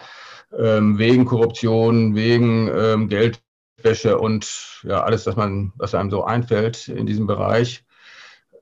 ähm, 0.57 0.99
wegen 0.99 1.25
Korruption, 1.25 2.14
wegen 2.14 2.69
ähm, 2.69 3.09
Geldwäsche 3.09 4.19
und 4.19 4.83
ja, 4.85 5.02
alles, 5.02 5.26
was 5.26 5.37
man, 5.37 5.73
was 5.76 5.95
einem 5.95 6.11
so 6.11 6.25
einfällt 6.25 6.88
in 6.88 7.07
diesem 7.07 7.26
Bereich. 7.26 7.85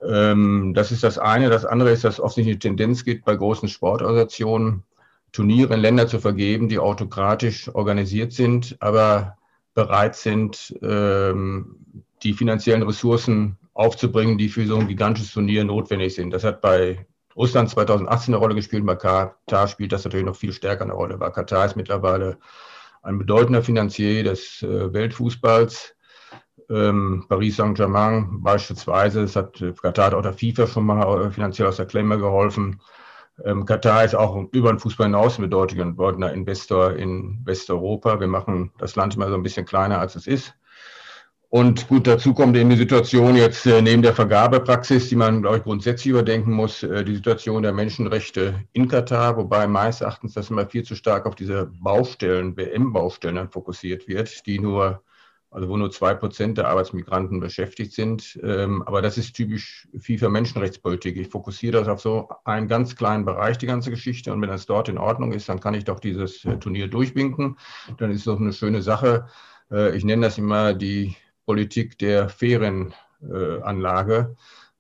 Ähm, 0.03 0.73
das 0.75 0.91
ist 0.91 1.03
das 1.03 1.19
eine. 1.19 1.51
Das 1.51 1.65
andere 1.65 1.91
ist, 1.91 2.05
dass 2.05 2.21
offensichtlich 2.21 2.55
eine 2.55 2.77
Tendenz 2.77 3.05
gibt 3.05 3.25
bei 3.25 3.37
großen 3.37 3.69
Sportorganisationen, 3.69 4.85
Turniere 5.33 5.75
in 5.75 5.81
Länder 5.81 6.07
zu 6.07 6.21
vergeben, 6.21 6.71
die 6.71 6.79
autokratisch 6.79 7.69
organisiert 7.75 8.33
sind, 8.33 8.77
aber 8.81 9.37
bereit 9.75 10.17
sind, 10.17 10.75
ähm, 10.81 11.77
die 12.23 12.33
finanziellen 12.33 12.83
Ressourcen 12.83 13.59
aufzubringen, 13.79 14.39
die 14.39 14.49
für 14.49 14.67
so 14.67 14.77
ein 14.77 14.89
gigantisches 14.89 15.33
Turnier 15.33 15.63
notwendig 15.63 16.15
sind. 16.15 16.33
Das 16.33 16.43
hat 16.43 16.61
bei 16.61 17.07
Russland 17.37 17.71
2018 17.71 18.35
eine 18.35 18.41
Rolle 18.41 18.57
gespielt, 18.57 18.85
bei 18.85 18.97
Katar 18.97 19.69
spielt 19.69 19.93
das 19.93 20.05
natürlich 20.05 20.27
noch 20.27 20.35
viel 20.35 20.53
stärker 20.53 20.83
eine 20.83 20.95
Rolle, 20.95 21.21
weil 21.21 21.31
Katar 21.31 21.65
ist 21.65 21.77
mittlerweile 21.77 22.39
ein 23.03 23.19
bedeutender 23.19 23.63
Finanzier 23.63 24.25
des 24.25 24.63
äh, 24.63 24.93
Weltfußballs. 24.93 25.95
Ähm, 26.69 27.27
Paris 27.29 27.57
Saint-Germain 27.57 28.43
beispielsweise, 28.43 29.23
das 29.23 29.37
hat 29.37 29.63
Katar 29.81 30.07
hat 30.07 30.15
auch 30.15 30.23
der 30.23 30.35
FIFA 30.35 30.67
schon 30.67 30.85
mal 30.85 31.27
äh, 31.27 31.31
finanziell 31.31 31.69
aus 31.69 31.77
der 31.77 31.87
Klemme 31.87 32.19
geholfen. 32.19 32.81
Ähm, 33.45 33.65
Katar 33.65 34.05
ist 34.05 34.17
auch 34.17 34.49
über 34.51 34.73
den 34.73 34.81
Fußball 34.81 35.07
hinaus 35.07 35.39
ein 35.39 35.49
bedeutender 35.49 36.33
Investor 36.33 36.95
in 36.95 37.43
Westeuropa. 37.45 38.19
Wir 38.19 38.27
machen 38.27 38.73
das 38.79 38.97
Land 38.97 39.15
immer 39.15 39.29
so 39.29 39.35
ein 39.35 39.45
bisschen 39.45 39.67
kleiner, 39.67 40.01
als 40.01 40.17
es 40.17 40.27
ist. 40.27 40.55
Und 41.51 41.89
gut, 41.89 42.07
dazu 42.07 42.35
kommt 42.35 42.57
eben 42.57 42.69
die 42.69 42.77
Situation 42.77 43.35
jetzt 43.35 43.65
äh, 43.65 43.81
neben 43.81 44.03
der 44.03 44.13
Vergabepraxis, 44.13 45.09
die 45.09 45.17
man, 45.17 45.41
glaube 45.41 45.57
ich, 45.57 45.63
grundsätzlich 45.63 46.11
überdenken 46.11 46.53
muss, 46.53 46.83
äh, 46.83 47.03
die 47.05 47.15
Situation 47.15 47.63
der 47.63 47.73
Menschenrechte 47.73 48.65
in 48.73 48.87
Katar, 48.87 49.39
wobei 49.39 49.67
meines 49.67 50.03
Erachtens 50.03 50.35
das 50.35 50.51
immer 50.51 50.67
viel 50.67 50.83
zu 50.83 50.95
stark 50.95 51.25
auf 51.25 51.35
diese 51.35 51.71
Baustellen, 51.81 52.55
WM-Baustellen 52.55 53.49
fokussiert 53.49 54.07
wird, 54.09 54.47
die 54.47 54.59
nur 54.59 55.03
also 55.51 55.69
wo 55.69 55.77
nur 55.77 55.91
zwei 55.91 56.15
Prozent 56.15 56.59
der 56.59 56.69
Arbeitsmigranten 56.69 57.41
beschäftigt 57.41 57.93
sind. 57.93 58.39
Ähm, 58.43 58.83
aber 58.83 59.01
das 59.01 59.17
ist 59.17 59.33
typisch 59.35 59.89
FIFA 59.99 60.29
Menschenrechtspolitik. 60.29 61.17
Ich 61.17 61.29
fokussiere 61.29 61.79
das 61.79 61.89
auf 61.89 62.01
so 62.01 62.29
einen 62.45 62.69
ganz 62.69 62.97
kleinen 62.97 63.25
Bereich, 63.25 63.57
die 63.57 63.67
ganze 63.67 63.91
Geschichte. 63.91 64.33
Und 64.33 64.43
wenn 64.43 64.51
das 64.51 64.67
dort 64.67 64.89
in 64.89 64.99
Ordnung 64.99 65.33
ist, 65.33 65.49
dann 65.49 65.61
kann 65.61 65.75
ich 65.75 65.85
doch 65.85 66.01
dieses 66.01 66.45
äh, 66.45 66.59
Turnier 66.59 66.89
durchwinken. 66.89 67.57
Dann 67.97 68.11
ist 68.11 68.19
es 68.19 68.25
doch 68.25 68.39
eine 68.39 68.53
schöne 68.53 68.83
Sache. 68.83 69.27
Äh, 69.71 69.97
ich 69.97 70.05
nenne 70.05 70.27
das 70.27 70.37
immer 70.37 70.75
die 70.75 71.17
Politik 71.49 71.99
der 71.99 72.29
fairen 72.29 72.93
äh, 73.23 73.63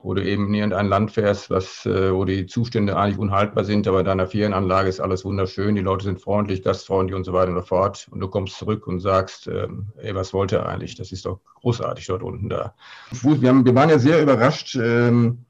wo 0.00 0.12
du 0.12 0.22
eben 0.22 0.48
in 0.48 0.54
irgendein 0.54 0.86
Land 0.86 1.12
fährst, 1.12 1.48
was, 1.48 1.86
äh, 1.86 2.12
wo 2.12 2.26
die 2.26 2.44
Zustände 2.44 2.94
eigentlich 2.94 3.18
unhaltbar 3.18 3.64
sind, 3.64 3.88
aber 3.88 4.00
in 4.00 4.04
deiner 4.04 4.26
Ferienanlage 4.26 4.90
ist 4.90 5.00
alles 5.00 5.24
wunderschön, 5.24 5.76
die 5.76 5.80
Leute 5.80 6.04
sind 6.04 6.20
freundlich, 6.20 6.62
gastfreundlich 6.62 7.16
und 7.16 7.24
so 7.24 7.32
weiter 7.32 7.52
und 7.52 7.56
so 7.56 7.62
fort. 7.62 8.06
Und 8.10 8.20
du 8.20 8.28
kommst 8.28 8.58
zurück 8.58 8.86
und 8.86 9.00
sagst, 9.00 9.46
ähm, 9.46 9.86
ey, 9.96 10.14
was 10.14 10.34
wollte 10.34 10.56
er 10.56 10.68
eigentlich? 10.68 10.94
Das 10.94 11.10
ist 11.10 11.24
doch 11.24 11.40
großartig 11.54 12.06
dort 12.06 12.22
unten 12.22 12.50
da. 12.50 12.74
Wir, 13.22 13.48
haben, 13.48 13.64
wir 13.64 13.74
waren 13.74 13.88
ja 13.88 13.98
sehr 13.98 14.22
überrascht 14.22 14.76
ähm, 14.76 15.46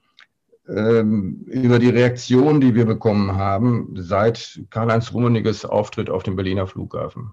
ähm, 0.69 1.45
über 1.47 1.81
die 1.81 1.91
Reaktion, 1.91 2.61
die 2.61 2.77
wir 2.77 2.85
bekommen 2.85 3.37
haben, 3.37 3.93
seit 3.97 4.61
Karl-Heinz 4.71 5.13
Rummeniges 5.13 5.65
Auftritt 5.65 6.11
auf 6.11 6.23
dem 6.23 6.37
Berliner 6.37 6.69
Flughafen. 6.69 7.33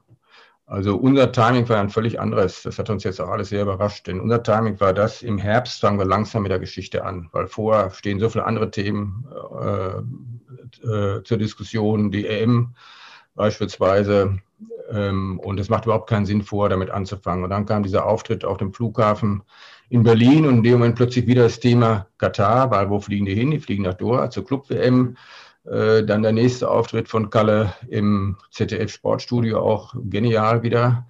Also 0.68 0.96
unser 0.96 1.32
Timing 1.32 1.70
war 1.70 1.80
ein 1.80 1.90
völlig 1.90 2.20
anderes. 2.20 2.64
Das 2.64 2.80
hat 2.80 2.90
uns 2.90 3.04
jetzt 3.04 3.22
auch 3.22 3.30
alles 3.30 3.50
sehr 3.50 3.62
überrascht. 3.62 4.08
Denn 4.08 4.20
unser 4.20 4.42
Timing 4.42 4.80
war 4.80 4.94
das, 4.94 5.22
im 5.22 5.38
Herbst 5.38 5.82
fangen 5.82 6.00
wir 6.00 6.06
langsam 6.06 6.42
mit 6.42 6.52
der 6.52 6.60
Geschichte 6.60 7.06
an, 7.06 7.30
weil 7.34 7.48
vorher 7.48 7.92
stehen 7.92 8.20
so 8.20 8.30
viele 8.30 8.46
andere 8.46 8.72
Themen 8.72 9.28
äh, 9.62 10.88
äh, 10.88 11.24
zur 11.24 11.38
Diskussion, 11.38 12.10
die 12.10 12.26
EM 12.26 12.74
beispielsweise. 13.36 14.40
Ähm, 14.90 15.40
und 15.40 15.60
es 15.60 15.70
macht 15.70 15.86
überhaupt 15.86 16.10
keinen 16.10 16.26
Sinn 16.26 16.42
vor, 16.42 16.68
damit 16.70 16.90
anzufangen. 16.90 17.44
Und 17.44 17.52
dann 17.52 17.68
kam 17.68 17.84
dieser 17.84 18.06
Auftritt 18.08 18.44
auf 18.44 18.58
dem 18.58 18.74
Flughafen 18.74 19.44
in 19.90 20.02
Berlin 20.02 20.48
und 20.48 20.58
in 20.58 20.64
dem 20.64 20.74
Moment 20.74 20.96
plötzlich 20.96 21.28
wieder 21.28 21.44
das 21.44 21.60
Thema 21.60 22.08
Katar, 22.18 22.72
weil 22.72 22.90
wo 22.90 23.00
fliegen 23.00 23.26
die 23.26 23.36
hin? 23.36 23.52
Die 23.52 23.60
fliegen 23.60 23.84
nach 23.84 23.94
Doha 23.94 24.32
zur 24.32 24.46
Club-WM. 24.46 25.16
Äh, 25.70 26.04
dann 26.04 26.22
der 26.22 26.32
nächste 26.32 26.70
Auftritt 26.70 27.10
von 27.10 27.30
Kalle 27.30 27.74
im 27.88 28.38
ZDF 28.52 28.92
Sportstudio, 28.92 29.60
auch 29.60 29.96
genial 30.10 30.64
wieder. 30.64 31.08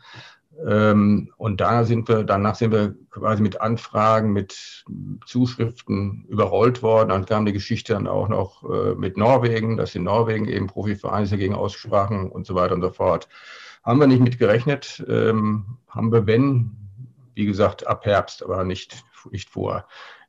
Ähm, 0.66 1.32
und 1.38 1.60
da 1.60 1.84
sind 1.84 2.08
wir, 2.08 2.24
danach 2.24 2.56
sind 2.56 2.72
wir 2.72 2.96
quasi 3.10 3.42
mit 3.42 3.60
Anfragen, 3.60 4.32
mit 4.32 4.86
Zuschriften 5.26 6.26
überrollt 6.30 6.82
worden. 6.82 7.10
Dann 7.10 7.26
kam 7.26 7.46
die 7.46 7.54
Geschichte 7.54 7.94
dann 7.94 8.08
auch 8.08 8.30
noch 8.30 8.64
äh, 8.64 8.96
mit 8.96 9.18
Norwegen, 9.18 9.76
dass 9.76 9.96
in 9.96 10.04
Norwegen 10.04 10.48
eben 10.48 10.68
Profivereine 10.68 11.28
dagegen 11.28 11.56
aussprachen 11.56 12.30
und 12.30 12.46
so 12.46 12.56
weiter 12.56 12.74
und 12.74 12.82
so 12.82 12.92
fort. 12.92 13.28
Haben 13.84 14.00
wir 14.00 14.08
nicht 14.08 14.22
mit 14.22 14.40
gerechnet, 14.40 15.06
ähm, 15.10 15.78
haben 15.90 16.12
wir, 16.12 16.26
wenn, 16.26 16.72
wie 17.34 17.46
gesagt, 17.46 17.86
ab 17.86 18.06
Herbst, 18.06 18.42
aber 18.42 18.64
nicht, 18.64 19.04
nicht 19.32 19.50
vor. 19.50 19.86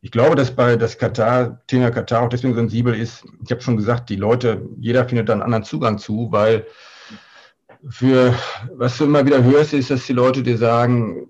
Ich 0.06 0.12
glaube, 0.12 0.36
dass 0.36 0.52
bei 0.52 0.76
das 0.76 0.98
Katar, 0.98 1.60
Thema 1.66 1.90
Katar 1.90 2.22
auch 2.22 2.28
deswegen 2.28 2.54
sensibel 2.54 2.94
ist. 2.94 3.24
Ich 3.44 3.50
habe 3.50 3.60
schon 3.60 3.76
gesagt, 3.76 4.08
die 4.08 4.14
Leute, 4.14 4.64
jeder 4.78 5.04
findet 5.08 5.28
da 5.28 5.32
einen 5.32 5.42
anderen 5.42 5.64
Zugang 5.64 5.98
zu, 5.98 6.30
weil 6.30 6.64
für 7.88 8.32
was 8.72 8.98
du 8.98 9.04
immer 9.06 9.26
wieder 9.26 9.42
hörst, 9.42 9.72
ist, 9.72 9.90
dass 9.90 10.06
die 10.06 10.12
Leute 10.12 10.44
dir 10.44 10.58
sagen, 10.58 11.26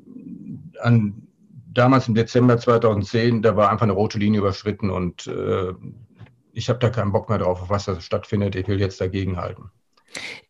an, 0.82 1.26
damals 1.72 2.06
im 2.06 2.14
Dezember 2.14 2.58
2010, 2.58 3.40
da 3.40 3.56
war 3.56 3.70
einfach 3.70 3.84
eine 3.84 3.94
rote 3.94 4.18
Linie 4.18 4.40
überschritten 4.40 4.90
und 4.90 5.26
äh, 5.26 5.72
ich 6.52 6.68
habe 6.68 6.78
da 6.78 6.90
keinen 6.90 7.12
Bock 7.12 7.30
mehr 7.30 7.38
drauf, 7.38 7.62
auf 7.62 7.70
was 7.70 7.86
da 7.86 7.98
stattfindet. 7.98 8.56
Ich 8.56 8.68
will 8.68 8.78
jetzt 8.78 9.00
dagegenhalten. 9.00 9.70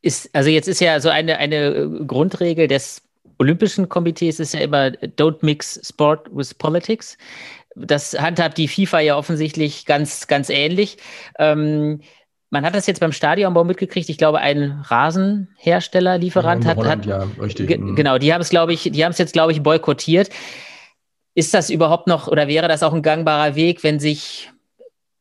Ist, 0.02 0.34
also 0.34 0.50
jetzt 0.50 0.66
ist 0.66 0.80
ja 0.80 0.98
so 0.98 1.10
eine, 1.10 1.38
eine 1.38 2.04
Grundregel 2.08 2.66
des 2.66 3.02
Olympischen 3.38 3.88
Komitees 3.88 4.40
ist 4.40 4.54
ja 4.54 4.60
immer 4.60 4.86
Don't 5.18 5.38
mix 5.42 5.78
Sport 5.86 6.28
with 6.34 6.54
Politics 6.54 7.16
das 7.76 8.18
handhabt 8.18 8.58
die 8.58 8.68
FIFA 8.68 9.00
ja 9.00 9.16
offensichtlich 9.16 9.84
ganz, 9.84 10.26
ganz 10.26 10.48
ähnlich. 10.48 10.96
Ähm, 11.38 12.00
man 12.50 12.64
hat 12.64 12.74
das 12.74 12.86
jetzt 12.86 13.00
beim 13.00 13.12
Stadionbau 13.12 13.64
mitgekriegt. 13.64 14.08
Ich 14.08 14.18
glaube, 14.18 14.38
ein 14.38 14.82
Rasenhersteller, 14.84 16.18
Lieferant 16.18 16.64
ja, 16.64 16.70
hat, 16.70 16.76
Holland, 16.78 17.06
hat 17.06 17.28
ja, 17.36 17.42
richtig. 17.42 17.78
Mhm. 17.78 17.96
genau, 17.96 18.18
die 18.18 18.32
haben 18.32 18.40
es, 18.40 18.50
glaube 18.50 18.72
ich, 18.72 18.90
die 18.90 19.04
haben 19.04 19.12
es 19.12 19.18
jetzt, 19.18 19.32
glaube 19.32 19.52
ich, 19.52 19.62
boykottiert. 19.62 20.30
Ist 21.34 21.52
das 21.52 21.68
überhaupt 21.68 22.06
noch 22.06 22.28
oder 22.28 22.48
wäre 22.48 22.68
das 22.68 22.82
auch 22.82 22.94
ein 22.94 23.02
gangbarer 23.02 23.56
Weg, 23.56 23.84
wenn 23.84 24.00
sich 24.00 24.50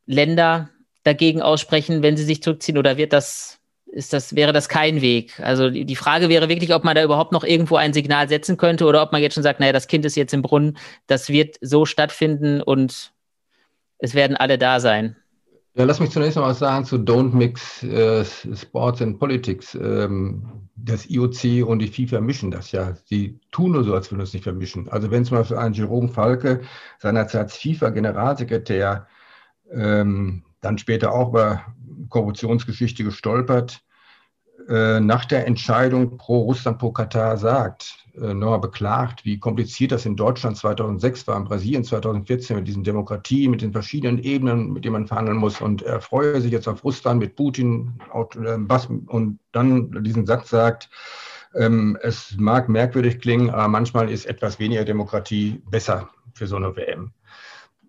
Länder 0.06 0.70
dagegen 1.04 1.42
aussprechen, 1.42 2.04
wenn 2.04 2.16
sie 2.16 2.24
sich 2.24 2.42
zurückziehen, 2.42 2.78
oder 2.78 2.98
wird 2.98 3.12
das 3.12 3.60
ist 3.96 4.12
das, 4.12 4.36
wäre 4.36 4.52
das 4.52 4.70
kein 4.70 5.02
Weg. 5.02 5.40
Also 5.40 5.70
die 5.70 5.96
Frage 5.96 6.28
wäre 6.30 6.50
wirklich, 6.50 6.74
ob 6.74 6.84
man 6.84 6.96
da 6.96 7.04
überhaupt 7.04 7.32
noch 7.32 7.44
irgendwo 7.44 7.78
ein 7.78 7.94
Signal 7.94 8.28
setzen 8.28 8.58
könnte 8.58 8.86
oder 8.86 9.02
ob 9.02 9.12
man 9.12 9.22
jetzt 9.22 9.36
schon 9.36 9.44
sagt, 9.44 9.60
naja, 9.60 9.72
das 9.72 9.88
Kind 9.88 10.06
ist 10.06 10.16
jetzt 10.16 10.34
im 10.34 10.42
Brunnen, 10.42 10.78
das 11.08 11.30
wird 11.30 11.56
so 11.62 11.86
stattfinden 11.86 12.62
und 12.62 13.14
es 13.98 14.14
werden 14.14 14.36
alle 14.36 14.58
da 14.58 14.80
sein. 14.80 15.16
Ja, 15.76 15.86
lass 15.86 16.00
mich 16.00 16.12
zunächst 16.12 16.38
noch 16.38 16.44
was 16.46 16.60
sagen 16.60 16.86
zu 16.86 16.98
Don't 16.98 17.34
Mix 17.34 17.84
äh, 17.84 18.24
Sports 18.26 19.02
and 19.02 19.20
Politics. 19.20 19.76
Ähm, 19.76 20.70
das 20.76 21.10
IOC 21.10 21.68
und 21.68 21.80
die 21.80 21.88
FIFA 21.88 22.22
mischen 22.22 22.52
das 22.52 22.72
ja. 22.72 22.96
Sie 23.06 23.40
tun 23.52 23.72
nur 23.72 23.84
so, 23.84 23.94
als 23.94 24.12
würden 24.12 24.22
es 24.22 24.34
nicht 24.34 24.44
vermischen. 24.44 24.90
Also 24.90 25.10
wenn 25.10 25.26
zum 25.26 25.38
Beispiel 25.38 25.58
ein 25.58 25.74
Jerome 25.74 26.10
Falke, 26.10 26.62
seinerzeit 27.00 27.52
FIFA-Generalsekretär, 27.52 29.08
ähm, 29.72 30.44
dann 30.62 30.78
später 30.78 31.14
auch 31.14 31.30
über 31.30 31.66
Korruptionsgeschichte 32.10 33.04
gestolpert, 33.04 33.85
äh, 34.68 35.00
nach 35.00 35.26
der 35.26 35.46
Entscheidung 35.48 36.18
pro 36.18 36.42
Russland, 36.42 36.80
pro 36.80 36.92
Katar 36.92 37.38
sagt, 37.38 37.98
äh, 38.16 38.34
nochmal 38.34 38.60
beklagt, 38.60 39.26
wie 39.26 39.38
kompliziert 39.38 39.92
das 39.92 40.06
in 40.06 40.16
Deutschland 40.16 40.58
2006 40.58 41.28
war, 41.28 41.38
in 41.38 41.44
Brasilien 41.44 41.84
2014 41.84 42.56
mit 42.56 42.68
diesen 42.68 42.84
Demokratie, 42.84 43.48
mit 43.48 43.62
den 43.62 43.72
verschiedenen 43.72 44.20
Ebenen, 44.20 44.72
mit 44.72 44.86
denen 44.86 44.94
man 44.94 45.08
verhandeln 45.08 45.38
muss. 45.38 45.62
Und 45.62 45.82
er 45.82 46.02
freue 46.02 46.42
sich 46.42 46.52
jetzt 46.52 46.68
auf 46.68 46.84
Russland 46.84 47.20
mit 47.20 47.36
Putin 47.36 48.00
äh, 48.14 48.58
und 49.08 49.40
dann 49.52 50.04
diesen 50.04 50.26
Satz 50.26 50.50
sagt, 50.50 50.90
ähm, 51.56 51.98
es 52.02 52.36
mag 52.38 52.68
merkwürdig 52.68 53.20
klingen, 53.20 53.50
aber 53.50 53.68
manchmal 53.68 54.10
ist 54.10 54.26
etwas 54.26 54.60
weniger 54.60 54.84
Demokratie 54.84 55.62
besser 55.70 56.10
für 56.34 56.48
so 56.48 56.56
eine 56.56 56.76
WM. 56.76 57.12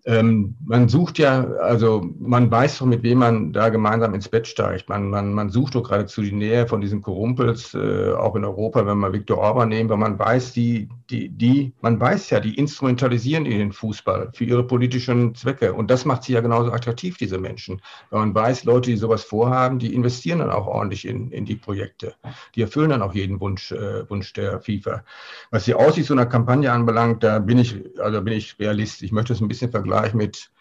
Ähm, 0.07 0.55
man 0.65 0.87
sucht 0.87 1.19
ja, 1.19 1.43
also 1.59 2.09
man 2.17 2.49
weiß 2.49 2.79
doch, 2.79 2.85
mit 2.85 3.03
wem 3.03 3.17
man 3.17 3.51
da 3.51 3.67
gemeinsam 3.67 4.13
ins 4.13 4.29
Bett 4.29 4.47
steigt. 4.47 4.87
Man, 4.87 5.09
man, 5.09 5.33
man 5.33 5.49
sucht 5.49 5.75
doch 5.75 5.83
geradezu 5.83 6.21
die 6.21 6.31
Nähe 6.31 6.65
von 6.65 6.79
diesen 6.79 7.01
Korumpels, 7.01 7.73
äh, 7.73 8.13
auch 8.13 8.37
in 8.37 8.45
Europa, 8.45 8.85
wenn 8.85 8.99
man 8.99 9.11
Viktor 9.11 9.37
Orban 9.37 9.67
nehmen, 9.67 9.89
weil 9.89 9.97
man 9.97 10.17
weiß, 10.17 10.53
die, 10.53 10.87
die, 11.09 11.27
die, 11.27 11.73
man 11.81 11.99
weiß 11.99 12.29
ja, 12.29 12.39
die 12.39 12.55
instrumentalisieren 12.55 13.43
den 13.43 13.73
Fußball 13.73 14.31
für 14.33 14.45
ihre 14.45 14.63
politischen 14.63 15.35
Zwecke. 15.35 15.73
Und 15.73 15.91
das 15.91 16.05
macht 16.05 16.23
sie 16.23 16.33
ja 16.33 16.39
genauso 16.39 16.71
attraktiv, 16.71 17.17
diese 17.17 17.37
Menschen. 17.37 17.81
Weil 18.09 18.21
man 18.21 18.33
weiß, 18.33 18.63
Leute, 18.63 18.91
die 18.91 18.97
sowas 18.97 19.25
vorhaben, 19.25 19.77
die 19.77 19.93
investieren 19.93 20.39
dann 20.39 20.51
auch 20.51 20.67
ordentlich 20.67 21.05
in, 21.05 21.31
in 21.31 21.43
die 21.43 21.57
Projekte. 21.57 22.15
Die 22.55 22.61
erfüllen 22.61 22.91
dann 22.91 23.01
auch 23.01 23.13
jeden 23.13 23.41
Wunsch, 23.41 23.73
äh, 23.73 24.09
Wunsch 24.09 24.31
der 24.31 24.61
FIFA. 24.61 25.03
Was 25.51 25.65
die 25.65 25.73
Aussicht 25.73 26.07
so 26.07 26.13
einer 26.13 26.27
Kampagne 26.27 26.71
anbelangt, 26.71 27.23
da 27.23 27.39
bin 27.39 27.57
ich, 27.57 27.75
also 27.99 28.21
bin 28.21 28.33
ich 28.33 28.57
realist. 28.57 29.03
Ich 29.03 29.11
möchte 29.11 29.33
es 29.33 29.41
ein 29.41 29.49
bisschen 29.49 29.69
vergleichen 29.69 29.96
Vergleich 29.97 30.13
mit 30.13 30.51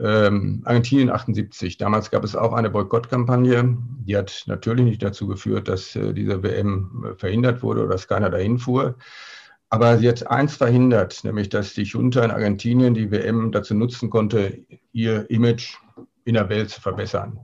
ähm, 0.00 0.62
Argentinien 0.64 1.10
78. 1.10 1.76
Damals 1.76 2.12
gab 2.12 2.22
es 2.22 2.36
auch 2.36 2.52
eine 2.52 2.70
Boykottkampagne. 2.70 3.76
Die 4.06 4.16
hat 4.16 4.44
natürlich 4.46 4.84
nicht 4.84 5.02
dazu 5.02 5.26
geführt, 5.26 5.66
dass 5.66 5.96
äh, 5.96 6.14
diese 6.14 6.44
WM 6.44 7.04
äh, 7.04 7.14
verhindert 7.16 7.64
wurde 7.64 7.80
oder 7.82 7.92
dass 7.92 8.06
keiner 8.06 8.30
dahin 8.30 8.58
fuhr. 8.58 8.94
Aber 9.70 9.98
sie 9.98 10.08
hat 10.08 10.26
eins 10.28 10.56
verhindert, 10.56 11.24
nämlich 11.24 11.48
dass 11.48 11.74
die 11.74 11.82
Junta 11.82 12.24
in 12.24 12.30
Argentinien 12.30 12.94
die 12.94 13.10
WM 13.10 13.50
dazu 13.50 13.74
nutzen 13.74 14.08
konnte, 14.08 14.64
ihr 14.92 15.28
Image 15.30 15.76
in 16.24 16.34
der 16.34 16.48
Welt 16.48 16.70
zu 16.70 16.80
verbessern. 16.80 17.40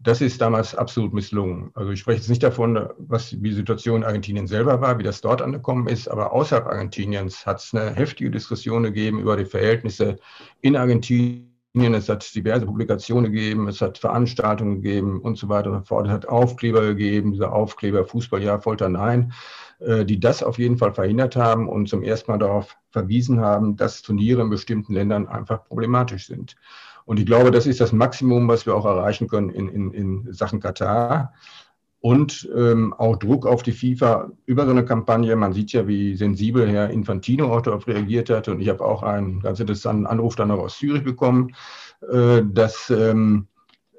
Das 0.00 0.20
ist 0.20 0.40
damals 0.40 0.76
absolut 0.76 1.12
misslungen. 1.12 1.72
Also 1.74 1.90
ich 1.90 1.98
spreche 2.00 2.18
jetzt 2.18 2.28
nicht 2.28 2.42
davon, 2.42 2.88
was 2.98 3.30
die 3.30 3.52
Situation 3.52 4.02
in 4.02 4.04
Argentinien 4.04 4.46
selber 4.46 4.80
war, 4.80 4.96
wie 4.98 5.02
das 5.02 5.20
dort 5.20 5.42
angekommen 5.42 5.88
ist, 5.88 6.08
aber 6.08 6.32
außerhalb 6.32 6.66
Argentiniens 6.66 7.44
hat 7.44 7.58
es 7.58 7.74
eine 7.74 7.94
heftige 7.94 8.30
Diskussion 8.30 8.84
gegeben 8.84 9.18
über 9.18 9.36
die 9.36 9.44
Verhältnisse 9.44 10.18
in 10.60 10.76
Argentinien. 10.76 11.48
Es 11.94 12.08
hat 12.08 12.32
diverse 12.34 12.64
Publikationen 12.64 13.32
gegeben, 13.32 13.66
es 13.66 13.80
hat 13.80 13.98
Veranstaltungen 13.98 14.82
gegeben 14.82 15.20
und 15.20 15.36
so 15.36 15.48
weiter 15.48 15.72
und 15.72 15.78
so 15.78 15.84
fort. 15.84 16.06
Es 16.06 16.12
hat 16.12 16.28
Aufkleber 16.28 16.82
gegeben, 16.82 17.32
diese 17.32 17.50
Aufkleber 17.50 18.04
Fußball 18.04 18.60
Folter 18.60 18.88
Nein, 18.88 19.32
äh, 19.80 20.04
die 20.04 20.20
das 20.20 20.44
auf 20.44 20.58
jeden 20.58 20.78
Fall 20.78 20.94
verhindert 20.94 21.34
haben 21.34 21.68
und 21.68 21.88
zum 21.88 22.04
ersten 22.04 22.30
Mal 22.30 22.38
darauf 22.38 22.76
verwiesen 22.90 23.40
haben, 23.40 23.76
dass 23.76 24.02
Turniere 24.02 24.42
in 24.42 24.50
bestimmten 24.50 24.94
Ländern 24.94 25.26
einfach 25.26 25.64
problematisch 25.64 26.28
sind. 26.28 26.54
Und 27.08 27.18
ich 27.18 27.24
glaube, 27.24 27.50
das 27.50 27.64
ist 27.64 27.80
das 27.80 27.92
Maximum, 27.92 28.48
was 28.48 28.66
wir 28.66 28.74
auch 28.74 28.84
erreichen 28.84 29.28
können 29.28 29.48
in, 29.48 29.66
in, 29.68 29.92
in 29.92 30.32
Sachen 30.34 30.60
Katar. 30.60 31.32
Und 32.00 32.46
ähm, 32.54 32.92
auch 32.92 33.16
Druck 33.16 33.46
auf 33.46 33.62
die 33.62 33.72
FIFA 33.72 34.30
über 34.44 34.66
so 34.66 34.72
eine 34.72 34.84
Kampagne. 34.84 35.34
Man 35.34 35.54
sieht 35.54 35.72
ja, 35.72 35.88
wie 35.88 36.16
sensibel 36.16 36.68
Herr 36.68 36.90
Infantino 36.90 37.50
auch 37.50 37.62
darauf 37.62 37.86
reagiert 37.86 38.28
hat. 38.28 38.48
Und 38.48 38.60
ich 38.60 38.68
habe 38.68 38.84
auch 38.84 39.02
einen 39.02 39.40
ganz 39.40 39.58
interessanten 39.58 40.04
Anruf 40.04 40.36
dann 40.36 40.48
noch 40.48 40.58
aus 40.58 40.76
Zürich 40.76 41.02
bekommen, 41.02 41.54
äh, 42.12 42.42
dass 42.44 42.90
ähm, 42.90 43.46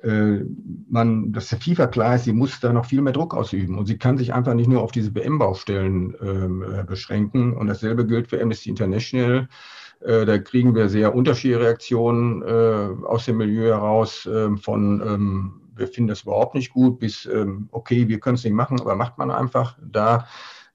äh, 0.03 0.41
man, 0.87 1.33
dass 1.33 1.49
der 1.49 1.59
FIFA 1.61 1.87
klar 1.87 2.13
ist, 2.13 2.25
sie 2.25 2.31
muss 2.31 2.59
da 2.59 2.71
noch 2.71 2.85
viel 2.85 3.01
mehr 3.01 3.13
Druck 3.13 3.33
ausüben. 3.33 3.79
Und 3.79 3.87
sie 3.87 3.97
kann 3.97 4.19
sich 4.19 4.35
einfach 4.35 4.53
nicht 4.53 4.69
nur 4.69 4.83
auf 4.83 4.91
diese 4.91 5.15
WM-Baustellen 5.15 6.15
ähm, 6.21 6.61
äh, 6.61 6.83
beschränken. 6.83 7.57
Und 7.57 7.65
dasselbe 7.65 8.05
gilt 8.05 8.27
für 8.27 8.39
Amnesty 8.39 8.69
International. 8.69 9.49
Äh, 10.01 10.25
da 10.25 10.37
kriegen 10.37 10.75
wir 10.75 10.89
sehr 10.89 11.13
unterschiedliche 11.13 11.63
Reaktionen 11.63 12.41
äh, 12.41 13.05
aus 13.05 13.25
dem 13.25 13.37
Milieu 13.37 13.67
heraus, 13.67 14.25
äh, 14.25 14.55
von 14.57 15.01
ähm, 15.05 15.61
wir 15.75 15.87
finden 15.87 16.09
das 16.09 16.23
überhaupt 16.23 16.55
nicht 16.55 16.71
gut, 16.71 16.99
bis 16.99 17.25
ähm, 17.25 17.69
okay, 17.71 18.07
wir 18.07 18.19
können 18.19 18.35
es 18.35 18.43
nicht 18.43 18.53
machen, 18.53 18.79
aber 18.81 18.95
macht 18.95 19.17
man 19.17 19.31
einfach. 19.31 19.77
Da 19.81 20.27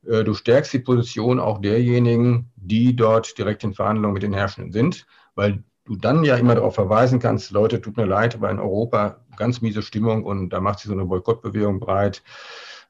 äh, 0.07 0.25
du 0.25 0.35
stärkst 0.35 0.73
die 0.73 0.79
Position 0.79 1.41
auch 1.41 1.61
derjenigen, 1.61 2.51
die 2.57 2.97
dort 2.97 3.37
direkt 3.39 3.65
in 3.65 3.75
Verhandlungen 3.75 4.15
mit 4.15 4.23
den 4.23 4.33
Herrschenden 4.33 4.73
sind, 4.73 5.07
weil 5.35 5.63
du 5.85 5.97
dann 5.97 6.25
ja 6.25 6.37
immer 6.37 6.55
darauf 6.55 6.75
verweisen 6.75 7.19
kannst, 7.19 7.51
Leute, 7.51 7.81
tut 7.81 7.97
mir 7.97 8.07
leid, 8.07 8.35
aber 8.35 8.51
in 8.51 8.59
Europa 8.59 9.21
ganz 9.37 9.61
miese 9.61 9.83
Stimmung 9.83 10.25
und 10.25 10.51
da 10.51 10.61
macht 10.61 10.79
sich 10.79 10.89
so 10.89 10.95
eine 10.95 11.05
Boykottbewegung 11.05 11.81
breit. 11.81 12.23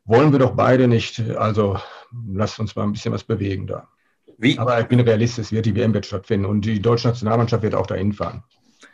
Wollen 0.04 0.32
wir 0.32 0.38
doch 0.38 0.52
beide 0.52 0.86
nicht. 0.86 1.20
Also 1.36 1.78
lasst 2.28 2.60
uns 2.60 2.76
mal 2.76 2.82
ein 2.82 2.92
bisschen 2.92 3.12
was 3.12 3.24
bewegen 3.24 3.66
da. 3.66 3.88
Wie? 4.38 4.58
Aber 4.58 4.80
ich 4.80 4.86
bin 4.86 5.00
realistisch, 5.00 5.52
wird 5.52 5.66
die 5.66 5.74
WM 5.74 5.94
wird 5.94 6.06
stattfinden 6.06 6.46
und 6.46 6.62
die 6.62 6.80
deutsche 6.80 7.08
Nationalmannschaft 7.08 7.62
wird 7.62 7.74
auch 7.74 7.86
dahin 7.86 8.12
fahren. 8.12 8.42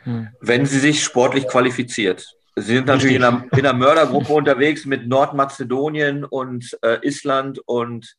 Hm. 0.03 0.29
Wenn 0.39 0.65
sie 0.65 0.79
sich 0.79 1.03
sportlich 1.03 1.47
qualifiziert. 1.47 2.27
Sie 2.55 2.75
sind 2.75 2.87
natürlich 2.87 3.15
in 3.15 3.23
einer, 3.23 3.45
in 3.51 3.59
einer, 3.59 3.73
Mördergruppe 3.73 4.33
unterwegs 4.33 4.85
mit 4.85 5.07
Nordmazedonien 5.07 6.25
und 6.25 6.77
äh, 6.83 6.97
Island 7.07 7.59
und 7.65 8.15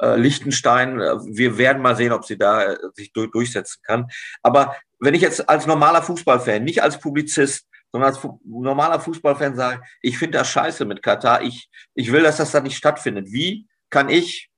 äh, 0.00 0.16
Liechtenstein. 0.16 0.98
Wir 0.98 1.58
werden 1.58 1.82
mal 1.82 1.94
sehen, 1.94 2.12
ob 2.12 2.24
sie 2.24 2.38
da 2.38 2.72
äh, 2.72 2.76
sich 2.94 3.12
durch, 3.12 3.30
durchsetzen 3.30 3.80
kann. 3.82 4.06
Aber 4.42 4.74
wenn 5.00 5.14
ich 5.14 5.20
jetzt 5.20 5.48
als 5.48 5.66
normaler 5.66 6.02
Fußballfan, 6.02 6.64
nicht 6.64 6.82
als 6.82 6.98
Publizist, 6.98 7.66
sondern 7.92 8.08
als 8.08 8.18
fu 8.18 8.40
normaler 8.44 8.98
Fußballfan 9.00 9.54
sage, 9.54 9.82
ich 10.00 10.18
finde 10.18 10.38
das 10.38 10.48
scheiße 10.48 10.84
mit 10.84 11.02
Katar, 11.02 11.42
ich, 11.42 11.68
ich 11.94 12.10
will, 12.10 12.22
dass 12.22 12.38
das 12.38 12.52
da 12.52 12.60
nicht 12.60 12.76
stattfindet. 12.76 13.30
Wie 13.30 13.66
kann 13.90 14.08
ich 14.08 14.50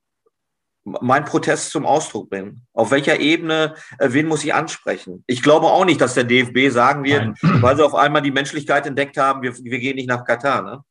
mein 1.01 1.25
Protest 1.25 1.71
zum 1.71 1.85
Ausdruck 1.85 2.29
bringen? 2.29 2.65
Auf 2.73 2.91
welcher 2.91 3.19
Ebene, 3.19 3.75
äh, 3.99 4.09
wen 4.11 4.27
muss 4.27 4.43
ich 4.43 4.53
ansprechen? 4.53 5.23
Ich 5.27 5.41
glaube 5.41 5.67
auch 5.67 5.85
nicht, 5.85 6.01
dass 6.01 6.13
der 6.13 6.23
DFB 6.23 6.71
sagen 6.71 7.03
wird, 7.03 7.35
Nein. 7.41 7.61
weil 7.61 7.75
sie 7.75 7.85
auf 7.85 7.95
einmal 7.95 8.21
die 8.21 8.31
Menschlichkeit 8.31 8.85
entdeckt 8.85 9.17
haben, 9.17 9.41
wir, 9.41 9.53
wir 9.57 9.79
gehen 9.79 9.95
nicht 9.95 10.09
nach 10.09 10.25
Katar. 10.25 10.61
Ne? 10.61 10.83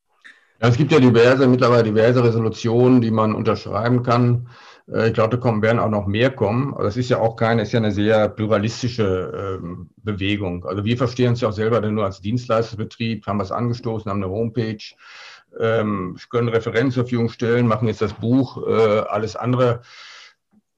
Ja, 0.60 0.68
es 0.68 0.76
gibt 0.76 0.92
ja 0.92 1.00
diverse, 1.00 1.46
mittlerweile 1.46 1.84
diverse 1.84 2.22
Resolutionen, 2.22 3.00
die 3.00 3.10
man 3.10 3.34
unterschreiben 3.34 4.02
kann. 4.02 4.48
Äh, 4.90 5.08
ich 5.08 5.14
glaube, 5.14 5.36
da 5.36 5.42
kommen, 5.42 5.62
werden 5.62 5.78
auch 5.78 5.90
noch 5.90 6.06
mehr 6.06 6.30
kommen. 6.30 6.74
Aber 6.74 6.84
das 6.84 6.96
ist 6.96 7.10
ja 7.10 7.18
auch 7.18 7.36
keine, 7.36 7.62
ist 7.62 7.72
ja 7.72 7.78
eine 7.78 7.92
sehr 7.92 8.28
pluralistische 8.28 9.58
ähm, 9.62 9.90
Bewegung. 9.96 10.64
Also 10.64 10.84
wir 10.84 10.96
verstehen 10.96 11.30
uns 11.30 11.40
ja 11.40 11.48
auch 11.48 11.52
selber 11.52 11.80
nur 11.80 12.04
als 12.04 12.20
Dienstleistungsbetrieb, 12.20 13.26
haben 13.26 13.38
was 13.38 13.52
angestoßen, 13.52 14.10
haben 14.10 14.22
eine 14.22 14.32
Homepage 14.32 14.78
ähm, 15.60 16.16
können 16.30 16.48
Referenzen 16.48 16.92
zur 16.92 17.04
Verfügung 17.04 17.28
stellen, 17.28 17.66
machen 17.66 17.88
jetzt 17.88 18.02
das 18.02 18.12
Buch, 18.14 18.66
äh, 18.66 19.00
alles 19.08 19.36
andere 19.36 19.82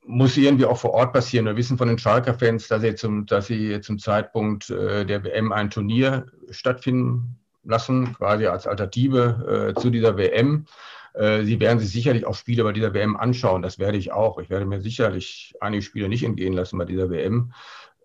muss 0.08 0.38
irgendwie 0.38 0.64
auch 0.64 0.78
vor 0.78 0.94
Ort 0.94 1.12
passieren. 1.12 1.44
Wir 1.44 1.56
wissen 1.56 1.76
von 1.76 1.88
den 1.88 1.98
Schalker-Fans, 1.98 2.66
dass 2.68 2.80
sie 2.80 2.94
zum, 2.94 3.26
dass 3.26 3.46
sie 3.46 3.82
zum 3.82 3.98
Zeitpunkt 3.98 4.70
äh, 4.70 5.04
der 5.04 5.22
WM 5.22 5.52
ein 5.52 5.68
Turnier 5.68 6.26
stattfinden 6.50 7.38
lassen, 7.62 8.14
quasi 8.14 8.46
als 8.46 8.66
Alternative 8.66 9.74
äh, 9.76 9.80
zu 9.80 9.90
dieser 9.90 10.16
WM. 10.16 10.64
Äh, 11.12 11.44
sie 11.44 11.60
werden 11.60 11.78
sich 11.78 11.90
sicherlich 11.90 12.24
auch 12.24 12.34
Spiele 12.34 12.64
bei 12.64 12.72
dieser 12.72 12.94
WM 12.94 13.18
anschauen. 13.18 13.60
Das 13.60 13.78
werde 13.78 13.98
ich 13.98 14.10
auch. 14.10 14.38
Ich 14.38 14.48
werde 14.48 14.64
mir 14.64 14.80
sicherlich 14.80 15.54
einige 15.60 15.82
Spiele 15.82 16.08
nicht 16.08 16.24
entgehen 16.24 16.54
lassen 16.54 16.78
bei 16.78 16.86
dieser 16.86 17.10
WM. 17.10 17.52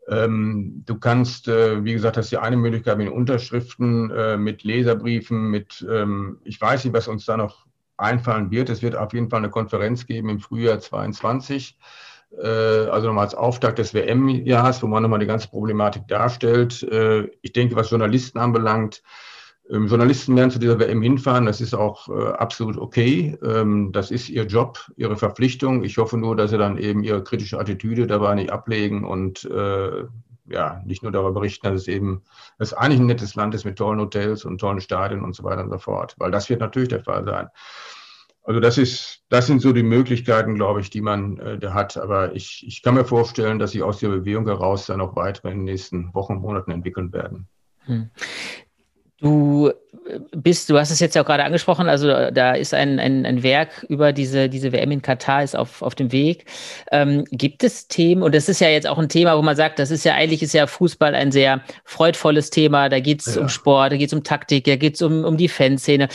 Ähm, 0.07 0.83
du 0.85 0.99
kannst, 0.99 1.47
äh, 1.47 1.83
wie 1.83 1.93
gesagt, 1.93 2.17
das 2.17 2.25
ist 2.25 2.31
ja 2.31 2.41
eine 2.41 2.57
Möglichkeit 2.57 2.97
mit 2.97 3.09
Unterschriften, 3.09 4.11
äh, 4.11 4.37
mit 4.37 4.63
Leserbriefen, 4.63 5.49
mit, 5.49 5.85
ähm, 5.89 6.39
ich 6.43 6.59
weiß 6.59 6.83
nicht, 6.83 6.93
was 6.93 7.07
uns 7.07 7.25
da 7.25 7.37
noch 7.37 7.65
einfallen 7.97 8.51
wird. 8.51 8.69
Es 8.69 8.81
wird 8.81 8.95
auf 8.95 9.13
jeden 9.13 9.29
Fall 9.29 9.39
eine 9.39 9.49
Konferenz 9.49 10.05
geben 10.05 10.29
im 10.29 10.39
Frühjahr 10.39 10.79
22, 10.79 11.77
äh, 12.41 12.47
also 12.47 13.07
nochmal 13.07 13.25
als 13.25 13.35
Auftakt 13.35 13.79
des 13.79 13.93
WM-Jahres, 13.93 14.83
wo 14.83 14.87
man 14.87 15.03
nochmal 15.03 15.19
die 15.19 15.25
ganze 15.25 15.47
Problematik 15.47 16.07
darstellt. 16.07 16.83
Äh, 16.83 17.29
ich 17.41 17.53
denke, 17.53 17.75
was 17.75 17.89
Journalisten 17.89 18.39
anbelangt, 18.39 19.03
ähm, 19.69 19.87
Journalisten 19.87 20.35
werden 20.35 20.51
zu 20.51 20.59
dieser 20.59 20.79
WM 20.79 21.01
hinfahren, 21.01 21.45
das 21.45 21.61
ist 21.61 21.73
auch 21.73 22.09
äh, 22.09 22.33
absolut 22.33 22.77
okay. 22.77 23.37
Ähm, 23.43 23.91
das 23.91 24.11
ist 24.11 24.29
ihr 24.29 24.45
Job, 24.45 24.91
ihre 24.97 25.15
Verpflichtung. 25.15 25.83
Ich 25.83 25.97
hoffe 25.97 26.17
nur, 26.17 26.35
dass 26.35 26.51
sie 26.51 26.57
dann 26.57 26.77
eben 26.77 27.03
ihre 27.03 27.23
kritische 27.23 27.59
Attitüde 27.59 28.07
dabei 28.07 28.35
nicht 28.35 28.51
ablegen 28.51 29.05
und 29.05 29.45
äh, 29.45 30.03
ja, 30.45 30.81
nicht 30.85 31.03
nur 31.03 31.11
darüber 31.11 31.31
berichten, 31.31 31.67
dass 31.67 31.81
es 31.81 31.87
eben, 31.87 32.23
dass 32.59 32.73
eigentlich 32.73 32.99
ein 32.99 33.05
nettes 33.05 33.35
Land 33.35 33.55
ist 33.55 33.63
mit 33.63 33.77
tollen 33.77 33.99
Hotels 33.99 34.43
und 34.43 34.59
tollen 34.59 34.81
Stadien 34.81 35.23
und 35.23 35.33
so 35.35 35.43
weiter 35.43 35.63
und 35.63 35.71
so 35.71 35.77
fort. 35.77 36.15
Weil 36.17 36.31
das 36.31 36.49
wird 36.49 36.59
natürlich 36.59 36.89
der 36.89 37.03
Fall 37.03 37.23
sein. 37.23 37.47
Also 38.45 38.59
das 38.59 38.77
ist, 38.77 39.23
das 39.29 39.47
sind 39.47 39.61
so 39.61 39.71
die 39.71 39.83
Möglichkeiten, 39.83 40.55
glaube 40.55 40.81
ich, 40.81 40.89
die 40.89 40.99
man 40.99 41.37
äh, 41.37 41.57
da 41.57 41.73
hat. 41.73 41.95
Aber 41.95 42.35
ich, 42.35 42.65
ich 42.67 42.81
kann 42.81 42.95
mir 42.95 43.05
vorstellen, 43.05 43.57
dass 43.57 43.71
sich 43.71 43.83
aus 43.83 43.99
der 43.99 44.09
Bewegung 44.09 44.45
heraus 44.45 44.85
dann 44.85 44.97
noch 44.97 45.15
weitere 45.15 45.51
in 45.51 45.59
den 45.59 45.63
nächsten 45.63 46.13
Wochen, 46.13 46.35
Monaten 46.35 46.71
entwickeln 46.71 47.13
werden. 47.13 47.47
Hm. 47.85 48.09
Du 49.23 49.71
bist, 50.35 50.69
du 50.69 50.77
hast 50.77 50.91
es 50.91 50.99
jetzt 50.99 51.15
ja 51.15 51.21
auch 51.21 51.25
gerade 51.25 51.45
angesprochen, 51.45 51.87
also 51.87 52.07
da 52.31 52.53
ist 52.53 52.73
ein, 52.73 52.99
ein, 52.99 53.25
ein 53.25 53.41
Werk 53.41 53.85
über 53.87 54.11
diese, 54.11 54.49
diese 54.49 54.73
WM 54.73 54.91
in 54.91 55.01
Katar 55.01 55.43
ist 55.43 55.55
auf, 55.55 55.81
auf 55.81 55.95
dem 55.95 56.11
Weg. 56.11 56.45
Ähm, 56.91 57.23
gibt 57.31 57.63
es 57.63 57.87
Themen, 57.87 58.21
und 58.21 58.35
das 58.35 58.49
ist 58.49 58.59
ja 58.59 58.67
jetzt 58.67 58.85
auch 58.85 58.97
ein 58.97 59.07
Thema, 59.07 59.37
wo 59.37 59.41
man 59.41 59.55
sagt, 59.55 59.79
das 59.79 59.91
ist 59.91 60.03
ja 60.03 60.13
eigentlich 60.15 60.43
ist 60.43 60.53
ja 60.53 60.67
Fußball 60.67 61.15
ein 61.15 61.31
sehr 61.31 61.61
freudvolles 61.85 62.49
Thema, 62.49 62.89
da 62.89 62.99
geht 62.99 63.25
es 63.25 63.35
ja. 63.35 63.41
um 63.41 63.47
Sport, 63.47 63.93
da 63.93 63.97
geht 63.97 64.07
es 64.07 64.13
um 64.13 64.23
Taktik, 64.23 64.65
da 64.65 64.75
geht 64.75 64.95
es 64.95 65.01
um, 65.01 65.23
um 65.23 65.37
die 65.37 65.47
Fanszene. 65.47 66.09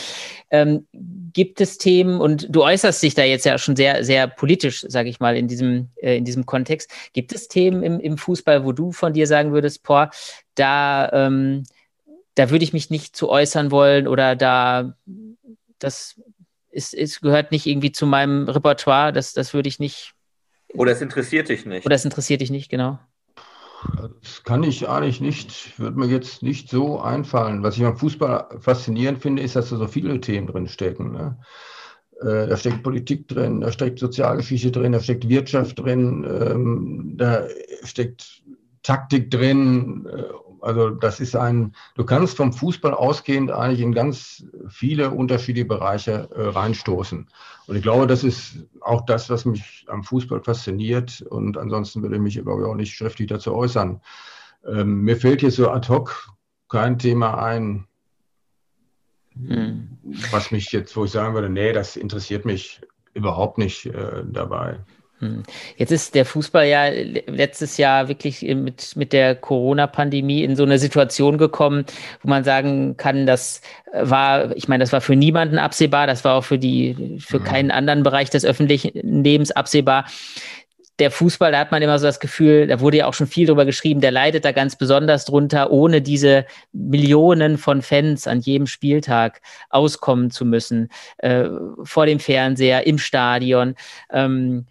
Ähm, 0.51 0.85
gibt 0.91 1.59
es 1.59 1.77
Themen, 1.79 2.21
und 2.21 2.47
du 2.49 2.63
äußerst 2.63 3.01
dich 3.01 3.15
da 3.15 3.23
jetzt 3.23 3.45
ja 3.45 3.57
schon 3.57 3.75
sehr, 3.75 4.03
sehr 4.03 4.27
politisch, 4.27 4.85
sage 4.87 5.09
ich 5.09 5.19
mal, 5.19 5.35
in 5.35 5.47
diesem, 5.47 5.89
äh, 5.95 6.17
in 6.17 6.25
diesem 6.25 6.45
Kontext. 6.45 6.91
Gibt 7.13 7.33
es 7.33 7.47
Themen 7.47 7.81
im, 7.81 7.99
im 7.99 8.17
Fußball, 8.17 8.65
wo 8.65 8.71
du 8.71 8.91
von 8.91 9.13
dir 9.13 9.25
sagen 9.25 9.51
würdest, 9.51 9.83
boah, 9.83 10.11
da 10.55 11.09
ähm, 11.11 11.63
da 12.35 12.49
würde 12.49 12.63
ich 12.63 12.73
mich 12.73 12.89
nicht 12.89 13.15
zu 13.15 13.29
äußern 13.29 13.71
wollen 13.71 14.07
oder 14.07 14.35
da, 14.35 14.95
das 15.79 16.19
ist, 16.71 16.93
ist, 16.93 17.21
gehört 17.21 17.51
nicht 17.51 17.65
irgendwie 17.65 17.91
zu 17.91 18.05
meinem 18.05 18.47
Repertoire, 18.47 19.11
das, 19.11 19.33
das 19.33 19.53
würde 19.53 19.69
ich 19.69 19.79
nicht. 19.79 20.13
Oder 20.73 20.91
es 20.91 21.01
interessiert 21.01 21.49
dich 21.49 21.65
nicht. 21.65 21.85
Oder 21.85 21.95
es 21.95 22.05
interessiert 22.05 22.41
dich 22.41 22.51
nicht, 22.51 22.69
genau. 22.69 22.99
Das 24.21 24.43
kann 24.43 24.63
ich 24.63 24.87
eigentlich 24.89 25.21
nicht, 25.21 25.79
würde 25.79 25.97
mir 25.97 26.07
jetzt 26.07 26.43
nicht 26.43 26.69
so 26.69 26.99
einfallen. 26.99 27.63
Was 27.63 27.77
ich 27.77 27.85
am 27.85 27.97
Fußball 27.97 28.59
faszinierend 28.59 29.21
finde, 29.21 29.41
ist, 29.41 29.55
dass 29.55 29.69
da 29.69 29.77
so 29.77 29.87
viele 29.87 30.19
Themen 30.19 30.47
drin 30.47 30.67
stecken. 30.67 31.13
Ne? 31.13 31.37
Äh, 32.21 32.47
da 32.47 32.57
steckt 32.57 32.83
Politik 32.83 33.27
drin, 33.29 33.61
da 33.61 33.71
steckt 33.71 33.99
Sozialgeschichte 33.99 34.71
drin, 34.71 34.91
da 34.91 34.99
steckt 34.99 35.29
Wirtschaft 35.29 35.79
drin, 35.79 36.25
ähm, 36.29 37.13
da 37.15 37.47
steckt 37.83 38.43
Taktik 38.83 39.31
drin. 39.31 40.05
Äh, 40.11 40.23
also 40.61 40.89
das 40.89 41.19
ist 41.19 41.35
ein, 41.35 41.73
du 41.95 42.03
kannst 42.03 42.37
vom 42.37 42.53
Fußball 42.53 42.93
ausgehend 42.93 43.51
eigentlich 43.51 43.81
in 43.81 43.93
ganz 43.93 44.45
viele 44.67 45.11
unterschiedliche 45.11 45.67
Bereiche 45.67 46.29
äh, 46.35 46.49
reinstoßen. 46.49 47.27
Und 47.67 47.75
ich 47.75 47.81
glaube, 47.81 48.07
das 48.07 48.23
ist 48.23 48.65
auch 48.81 49.05
das, 49.05 49.29
was 49.29 49.45
mich 49.45 49.85
am 49.87 50.03
Fußball 50.03 50.41
fasziniert. 50.41 51.21
Und 51.21 51.57
ansonsten 51.57 52.01
würde 52.01 52.15
ich 52.15 52.21
mich, 52.21 52.41
glaube 52.41 52.61
ich, 52.61 52.67
auch 52.67 52.75
nicht 52.75 52.95
schriftlich 52.95 53.27
dazu 53.27 53.53
äußern. 53.53 54.01
Ähm, 54.65 55.01
mir 55.01 55.17
fällt 55.17 55.41
hier 55.41 55.51
so 55.51 55.69
ad 55.69 55.87
hoc 55.87 56.29
kein 56.67 56.99
Thema 56.99 57.41
ein, 57.43 57.87
hm. 59.47 59.97
Was 60.31 60.51
mich 60.51 60.71
jetzt, 60.71 60.95
wo 60.95 61.05
ich 61.05 61.11
sagen 61.11 61.33
würde, 61.33 61.49
nee, 61.49 61.71
das 61.71 61.95
interessiert 61.95 62.45
mich 62.45 62.81
überhaupt 63.13 63.57
nicht 63.57 63.85
äh, 63.85 64.23
dabei. 64.25 64.79
Hm. 65.19 65.43
Jetzt 65.77 65.91
ist 65.91 66.15
der 66.15 66.25
Fußball 66.25 66.65
ja 66.65 66.85
letztes 67.27 67.77
Jahr 67.77 68.07
wirklich 68.07 68.41
mit, 68.41 68.95
mit 68.95 69.13
der 69.13 69.35
Corona-Pandemie 69.35 70.43
in 70.43 70.55
so 70.55 70.63
eine 70.63 70.79
Situation 70.79 71.37
gekommen, 71.37 71.85
wo 72.21 72.29
man 72.29 72.43
sagen 72.43 72.95
kann, 72.97 73.25
das 73.25 73.61
war, 73.93 74.55
ich 74.55 74.67
meine, 74.67 74.83
das 74.83 74.93
war 74.93 75.01
für 75.01 75.15
niemanden 75.15 75.57
absehbar, 75.57 76.07
das 76.07 76.23
war 76.23 76.35
auch 76.35 76.43
für 76.43 76.57
die, 76.57 77.17
für 77.19 77.39
keinen 77.39 77.71
anderen 77.71 78.03
Bereich 78.03 78.29
des 78.29 78.45
öffentlichen 78.45 78.91
Lebens 79.23 79.51
absehbar 79.51 80.05
der 80.99 81.11
Fußball, 81.11 81.51
da 81.51 81.59
hat 81.59 81.71
man 81.71 81.81
immer 81.81 81.97
so 81.97 82.05
das 82.05 82.19
Gefühl, 82.19 82.67
da 82.67 82.79
wurde 82.79 82.97
ja 82.97 83.05
auch 83.07 83.13
schon 83.13 83.27
viel 83.27 83.47
drüber 83.47 83.65
geschrieben, 83.65 84.01
der 84.01 84.11
leidet 84.11 84.45
da 84.45 84.51
ganz 84.51 84.75
besonders 84.75 85.25
drunter, 85.25 85.71
ohne 85.71 86.01
diese 86.01 86.45
Millionen 86.73 87.57
von 87.57 87.81
Fans 87.81 88.27
an 88.27 88.41
jedem 88.41 88.67
Spieltag 88.67 89.41
auskommen 89.69 90.29
zu 90.29 90.45
müssen, 90.45 90.89
äh, 91.17 91.45
vor 91.83 92.05
dem 92.05 92.19
Fernseher, 92.19 92.85
im 92.85 92.97
Stadion. 92.97 93.75
Ähm, 94.11 94.65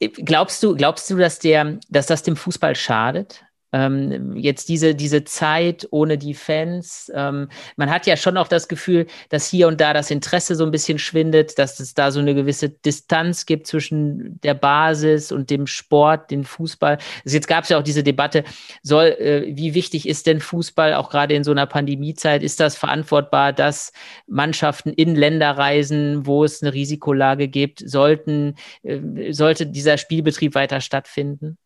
glaubst 0.00 0.62
du, 0.62 0.74
glaubst 0.74 1.10
du, 1.10 1.16
dass 1.16 1.38
der, 1.38 1.78
dass 1.88 2.06
das 2.06 2.22
dem 2.22 2.36
Fußball 2.36 2.74
schadet? 2.74 3.44
Ähm, 3.72 4.36
jetzt 4.36 4.68
diese, 4.68 4.94
diese 4.94 5.24
Zeit 5.24 5.86
ohne 5.90 6.18
die 6.18 6.34
Fans. 6.34 7.10
Ähm, 7.14 7.48
man 7.76 7.90
hat 7.90 8.06
ja 8.06 8.16
schon 8.16 8.36
auch 8.36 8.48
das 8.48 8.68
Gefühl, 8.68 9.06
dass 9.28 9.48
hier 9.48 9.68
und 9.68 9.80
da 9.80 9.92
das 9.92 10.10
Interesse 10.10 10.56
so 10.56 10.64
ein 10.64 10.70
bisschen 10.70 10.98
schwindet, 10.98 11.58
dass 11.58 11.78
es 11.80 11.94
da 11.94 12.10
so 12.10 12.20
eine 12.20 12.34
gewisse 12.34 12.68
Distanz 12.68 13.46
gibt 13.46 13.66
zwischen 13.66 14.40
der 14.40 14.54
Basis 14.54 15.30
und 15.32 15.50
dem 15.50 15.66
Sport, 15.66 16.30
den 16.30 16.44
Fußball. 16.44 16.98
Also 17.24 17.36
jetzt 17.36 17.48
gab 17.48 17.64
es 17.64 17.70
ja 17.70 17.78
auch 17.78 17.82
diese 17.82 18.02
Debatte, 18.02 18.44
soll, 18.82 19.06
äh, 19.06 19.56
wie 19.56 19.74
wichtig 19.74 20.08
ist 20.08 20.26
denn 20.26 20.40
Fußball, 20.40 20.94
auch 20.94 21.10
gerade 21.10 21.34
in 21.34 21.44
so 21.44 21.52
einer 21.52 21.66
Pandemiezeit? 21.66 22.42
Ist 22.42 22.60
das 22.60 22.76
verantwortbar, 22.76 23.52
dass 23.52 23.92
Mannschaften 24.26 24.92
in 24.92 25.14
Länder 25.14 25.50
reisen, 25.52 26.26
wo 26.26 26.44
es 26.44 26.62
eine 26.62 26.72
Risikolage 26.72 27.48
gibt? 27.48 27.82
Sollten, 27.88 28.56
äh, 28.82 29.32
sollte 29.32 29.66
dieser 29.66 29.98
Spielbetrieb 29.98 30.54
weiter 30.54 30.80
stattfinden? 30.80 31.56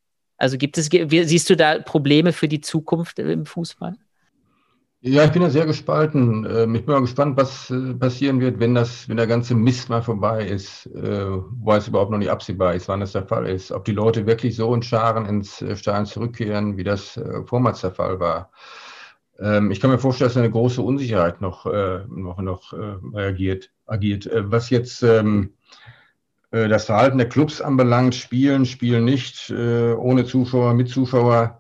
Also 0.45 0.59
gibt 0.59 0.77
es, 0.77 0.91
siehst 0.91 1.49
du 1.49 1.57
da 1.57 1.79
Probleme 1.79 2.35
für 2.35 2.49
die 2.49 2.61
Zukunft 2.61 3.19
im 3.19 3.47
Fußball? 3.47 3.95
Ja, 5.01 5.25
ich 5.25 5.33
bin 5.33 5.41
ja 5.41 5.49
sehr 5.49 5.65
gespalten. 5.65 6.47
Ähm, 6.47 6.75
ich 6.75 6.85
bin 6.85 6.93
mal 6.93 7.01
gespannt, 7.01 7.39
was 7.39 7.71
äh, 7.71 7.95
passieren 7.95 8.41
wird, 8.41 8.61
wenn 8.61 8.75
das, 8.75 9.09
wenn 9.09 9.17
der 9.17 9.27
ganze 9.27 9.55
Mist 9.55 9.89
mal 9.89 10.03
vorbei 10.03 10.47
ist, 10.47 10.85
äh, 10.89 11.31
wo 11.31 11.73
es 11.73 11.89
überhaupt 11.89 12.11
noch 12.11 12.19
nicht 12.19 12.31
absehbar 12.31 12.75
ist, 12.75 12.89
wann 12.89 13.01
das 13.01 13.13
der 13.13 13.27
Fall 13.27 13.47
ist. 13.47 13.73
Ob 13.73 13.87
die 13.87 13.93
Leute 13.93 14.27
wirklich 14.27 14.55
so 14.55 14.75
in 14.75 14.83
Scharen 14.83 15.25
ins 15.25 15.63
äh, 15.63 15.77
Stadion 15.77 16.05
zurückkehren, 16.05 16.77
wie 16.77 16.85
das 16.85 17.19
vormals 17.47 17.81
der 17.81 17.93
Fall 17.93 18.21
war. 18.21 18.51
Ähm, 19.39 19.71
ich 19.71 19.81
kann 19.81 19.91
mir 19.91 19.99
vorstellen, 19.99 20.29
dass 20.29 20.37
eine 20.37 20.51
große 20.51 20.83
Unsicherheit 20.83 21.41
noch, 21.41 21.65
noch, 21.65 22.39
noch 22.39 22.75
reagiert, 23.15 23.71
agiert. 23.87 24.29
Was 24.31 24.69
jetzt 24.69 25.03
ähm, 25.03 25.55
äh, 25.55 25.64
das 26.69 26.87
Verhalten 26.87 27.19
der 27.19 27.29
Clubs 27.29 27.61
anbelangt, 27.61 28.15
spielen, 28.15 28.65
spielen 28.65 29.05
nicht, 29.05 29.51
äh, 29.51 29.93
ohne 29.93 30.25
Zuschauer, 30.25 30.75
mit 30.75 30.89
Zuschauer. 30.89 31.59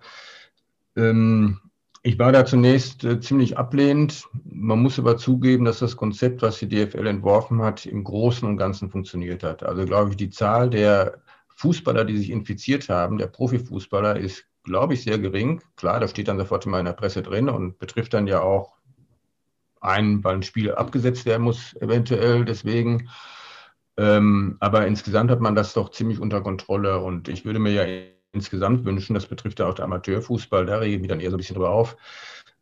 Ähm, 0.96 1.60
ich 2.06 2.18
war 2.18 2.32
da 2.32 2.44
zunächst 2.44 3.02
äh, 3.02 3.18
ziemlich 3.18 3.56
ablehnend. 3.56 4.28
Man 4.44 4.80
muss 4.80 4.98
aber 4.98 5.16
zugeben, 5.16 5.64
dass 5.64 5.78
das 5.78 5.96
Konzept, 5.96 6.42
was 6.42 6.58
die 6.58 6.68
DFL 6.68 7.06
entworfen 7.06 7.62
hat, 7.62 7.86
im 7.86 8.04
Großen 8.04 8.46
und 8.46 8.58
Ganzen 8.58 8.90
funktioniert 8.90 9.42
hat. 9.42 9.62
Also 9.62 9.86
glaube 9.86 10.10
ich, 10.10 10.16
die 10.16 10.30
Zahl 10.30 10.68
der 10.70 11.18
Fußballer, 11.56 12.04
die 12.04 12.18
sich 12.18 12.30
infiziert 12.30 12.88
haben, 12.88 13.16
der 13.16 13.28
Profifußballer, 13.28 14.16
ist, 14.16 14.44
glaube 14.64 14.94
ich, 14.94 15.02
sehr 15.02 15.18
gering. 15.18 15.62
Klar, 15.76 15.98
da 15.98 16.06
steht 16.06 16.28
dann 16.28 16.38
sofort 16.38 16.66
immer 16.66 16.78
in 16.78 16.84
der 16.84 16.92
Presse 16.92 17.22
drin 17.22 17.48
und 17.48 17.78
betrifft 17.78 18.12
dann 18.12 18.26
ja 18.26 18.42
auch 18.42 18.74
einen, 19.80 20.22
weil 20.22 20.36
ein 20.36 20.42
Spiel 20.42 20.72
abgesetzt 20.72 21.26
werden 21.26 21.42
muss, 21.42 21.74
eventuell 21.80 22.44
deswegen. 22.44 23.08
Ähm, 23.96 24.56
aber 24.60 24.86
insgesamt 24.86 25.30
hat 25.30 25.40
man 25.40 25.54
das 25.54 25.72
doch 25.74 25.90
ziemlich 25.90 26.18
unter 26.18 26.40
Kontrolle 26.40 26.98
und 26.98 27.28
ich 27.28 27.44
würde 27.44 27.60
mir 27.60 27.72
ja 27.72 27.84
insgesamt 28.32 28.84
wünschen, 28.84 29.14
das 29.14 29.26
betrifft 29.26 29.60
ja 29.60 29.66
auch 29.66 29.74
der 29.74 29.84
Amateurfußball, 29.84 30.66
da 30.66 30.78
rege 30.78 30.96
ich 30.96 31.00
mich 31.00 31.08
dann 31.08 31.20
eher 31.20 31.30
so 31.30 31.36
ein 31.36 31.38
bisschen 31.38 31.54
drüber 31.54 31.70
auf, 31.70 31.96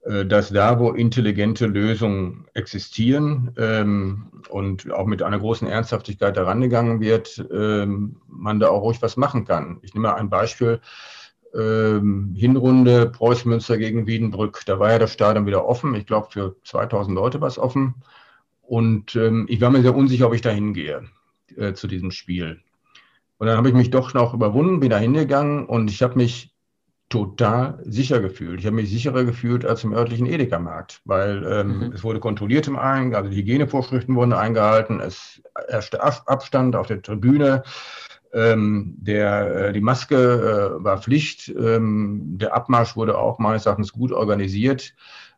äh, 0.05 0.27
dass 0.27 0.51
da, 0.51 0.79
wo 0.79 0.91
intelligente 0.91 1.67
Lösungen 1.67 2.47
existieren 2.53 3.53
ähm, 3.57 4.31
und 4.51 4.93
auch 4.93 5.07
mit 5.07 5.23
einer 5.23 5.39
großen 5.39 5.67
Ernsthaftigkeit 5.67 6.37
herangegangen 6.37 7.01
wird, 7.01 7.43
ähm, 7.53 8.17
man 8.29 8.61
da 8.61 8.69
auch 8.69 8.83
ruhig 8.83 9.01
was 9.01 9.17
machen 9.17 9.47
kann. 9.47 9.79
Ich 9.83 9.95
nehme 9.95 10.09
mal 10.09 10.17
ein 10.17 10.31
Beispiel. 10.31 10.81
Ähm, 11.55 12.35
Hinrunde 12.35 13.11
Preußen 13.11 13.49
Münster 13.51 13.77
gegen 13.77 14.07
Wiedenbrück. 14.07 14.63
Da 14.67 14.79
war 14.79 14.93
ja 14.93 14.99
das 14.99 15.13
Stadion 15.13 15.47
wieder 15.47 15.67
offen. 15.67 15.95
Ich 15.95 16.07
glaube, 16.07 16.29
für 16.31 16.57
2000 16.65 17.15
Leute 17.15 17.41
war 17.43 17.49
es 17.49 17.59
offen. 17.59 17.95
Und 18.63 19.17
ähm, 19.17 19.47
ich 19.51 19.61
war 19.61 19.71
mir 19.71 19.83
sehr 19.83 19.95
unsicher, 19.95 20.27
ob 20.27 20.35
ich 20.35 20.41
da 20.41 20.51
hingehe 20.51 21.03
äh, 21.57 21.75
zu 21.75 21.87
diesem 21.87 22.11
Spiel. 22.11 22.61
Und 23.39 23.47
dann 23.49 23.57
habe 23.57 23.69
ich 23.69 23.75
mich 23.75 23.91
doch 23.91 24.15
noch 24.15 24.35
überwunden, 24.35 24.81
bin 24.81 24.91
da 24.91 24.99
hingegangen 24.99 25.67
und 25.67 25.91
ich 25.91 26.03
habe 26.03 26.17
mich 26.17 26.55
total 27.09 27.79
sicher 27.85 28.21
gefühlt. 28.21 28.61
Ich 28.61 28.67
habe 28.67 28.77
mich 28.77 28.89
sicherer 28.89 29.25
gefühlt 29.25 29.67
als 29.67 29.85
im 29.85 29.93
örtlichen 29.93 30.27
Edeka-Markt, 30.27 31.03
weil 31.05 31.45
ähm, 31.47 31.79
mhm. 31.79 31.93
es 31.93 32.03
wurde 32.03 32.21
kontrolliert 32.21 32.69
im 32.69 32.79
Eingang, 32.79 33.15
also 33.15 33.31
die 33.31 33.37
Hygienevorschriften 33.37 34.15
wurden 34.15 34.33
eingehalten, 34.33 34.99
es 35.01 35.43
herrschte 35.69 36.03
Abstand 36.03 36.75
auf 36.75 36.87
der 36.87 37.03
Tribüne, 37.03 37.65
ähm, 38.33 38.95
der, 38.97 39.57
äh, 39.57 39.73
die 39.75 39.83
Maske 39.83 40.79
äh, 40.81 40.83
war 40.83 41.03
Pflicht, 41.03 41.49
ähm, 41.49 42.39
der 42.39 42.55
Abmarsch 42.55 42.97
wurde 42.97 43.19
auch 43.19 43.39
meines 43.39 43.67
Erachtens 43.67 43.93
gut 43.93 44.11
organisiert. 44.11 44.95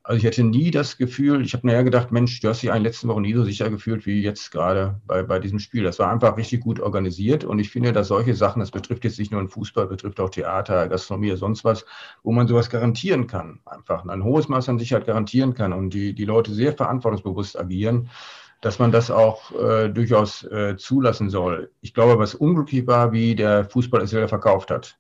Also 0.07 0.19
ich 0.19 0.25
hätte 0.25 0.45
nie 0.45 0.71
das 0.71 0.99
Gefühl, 0.99 1.43
ich 1.47 1.55
habe 1.55 1.67
nachher 1.67 1.83
gedacht, 1.83 2.13
Mensch, 2.13 2.39
du 2.41 2.49
hast 2.51 2.63
dich 2.63 2.69
in 2.69 2.75
den 2.75 2.83
letzten 2.83 3.09
Wochen 3.09 3.23
nie 3.23 3.33
so 3.33 3.43
sicher 3.43 3.71
gefühlt 3.71 4.05
wie 4.05 4.21
jetzt 4.21 4.51
gerade 4.51 5.01
bei, 5.07 5.23
bei 5.23 5.39
diesem 5.39 5.59
Spiel. 5.59 5.83
Das 5.83 5.99
war 5.99 6.13
einfach 6.13 6.37
richtig 6.37 6.61
gut 6.61 6.79
organisiert 6.79 7.43
und 7.43 7.59
ich 7.59 7.71
finde, 7.71 7.91
dass 7.95 8.09
solche 8.09 8.35
Sachen, 8.35 8.61
das 8.61 8.71
betrifft 8.71 9.05
jetzt 9.05 9.19
nicht 9.19 9.33
nur 9.33 9.41
den 9.41 9.49
Fußball, 9.49 9.87
betrifft 9.87 10.21
auch 10.21 10.29
Theater, 10.29 10.89
Gastronomie 10.89 11.35
sonst 11.37 11.65
was, 11.65 11.87
wo 12.23 12.33
man 12.33 12.47
sowas 12.47 12.69
garantieren 12.69 13.27
kann, 13.27 13.61
einfach 13.65 14.05
ein 14.05 14.23
hohes 14.23 14.47
Maß 14.47 14.69
an 14.69 14.79
Sicherheit 14.79 15.07
garantieren 15.07 15.55
kann 15.55 15.73
und 15.73 15.95
die, 15.95 16.13
die 16.15 16.27
Leute 16.27 16.53
sehr 16.53 16.75
verantwortungsbewusst 16.75 17.59
agieren, 17.59 18.11
dass 18.61 18.79
man 18.79 18.93
das 18.93 19.11
auch 19.11 19.53
äh, 19.53 19.89
durchaus 19.89 20.45
äh, 20.45 20.77
zulassen 20.77 21.31
soll. 21.31 21.71
Ich 21.81 21.95
glaube, 21.95 22.19
was 22.19 22.35
unglücklich 22.35 22.87
war, 22.87 23.13
wie 23.13 23.35
der 23.35 23.65
Fußball 23.65 24.03
es 24.03 24.11
selber 24.11 24.29
verkauft 24.29 24.71
hat. 24.71 24.99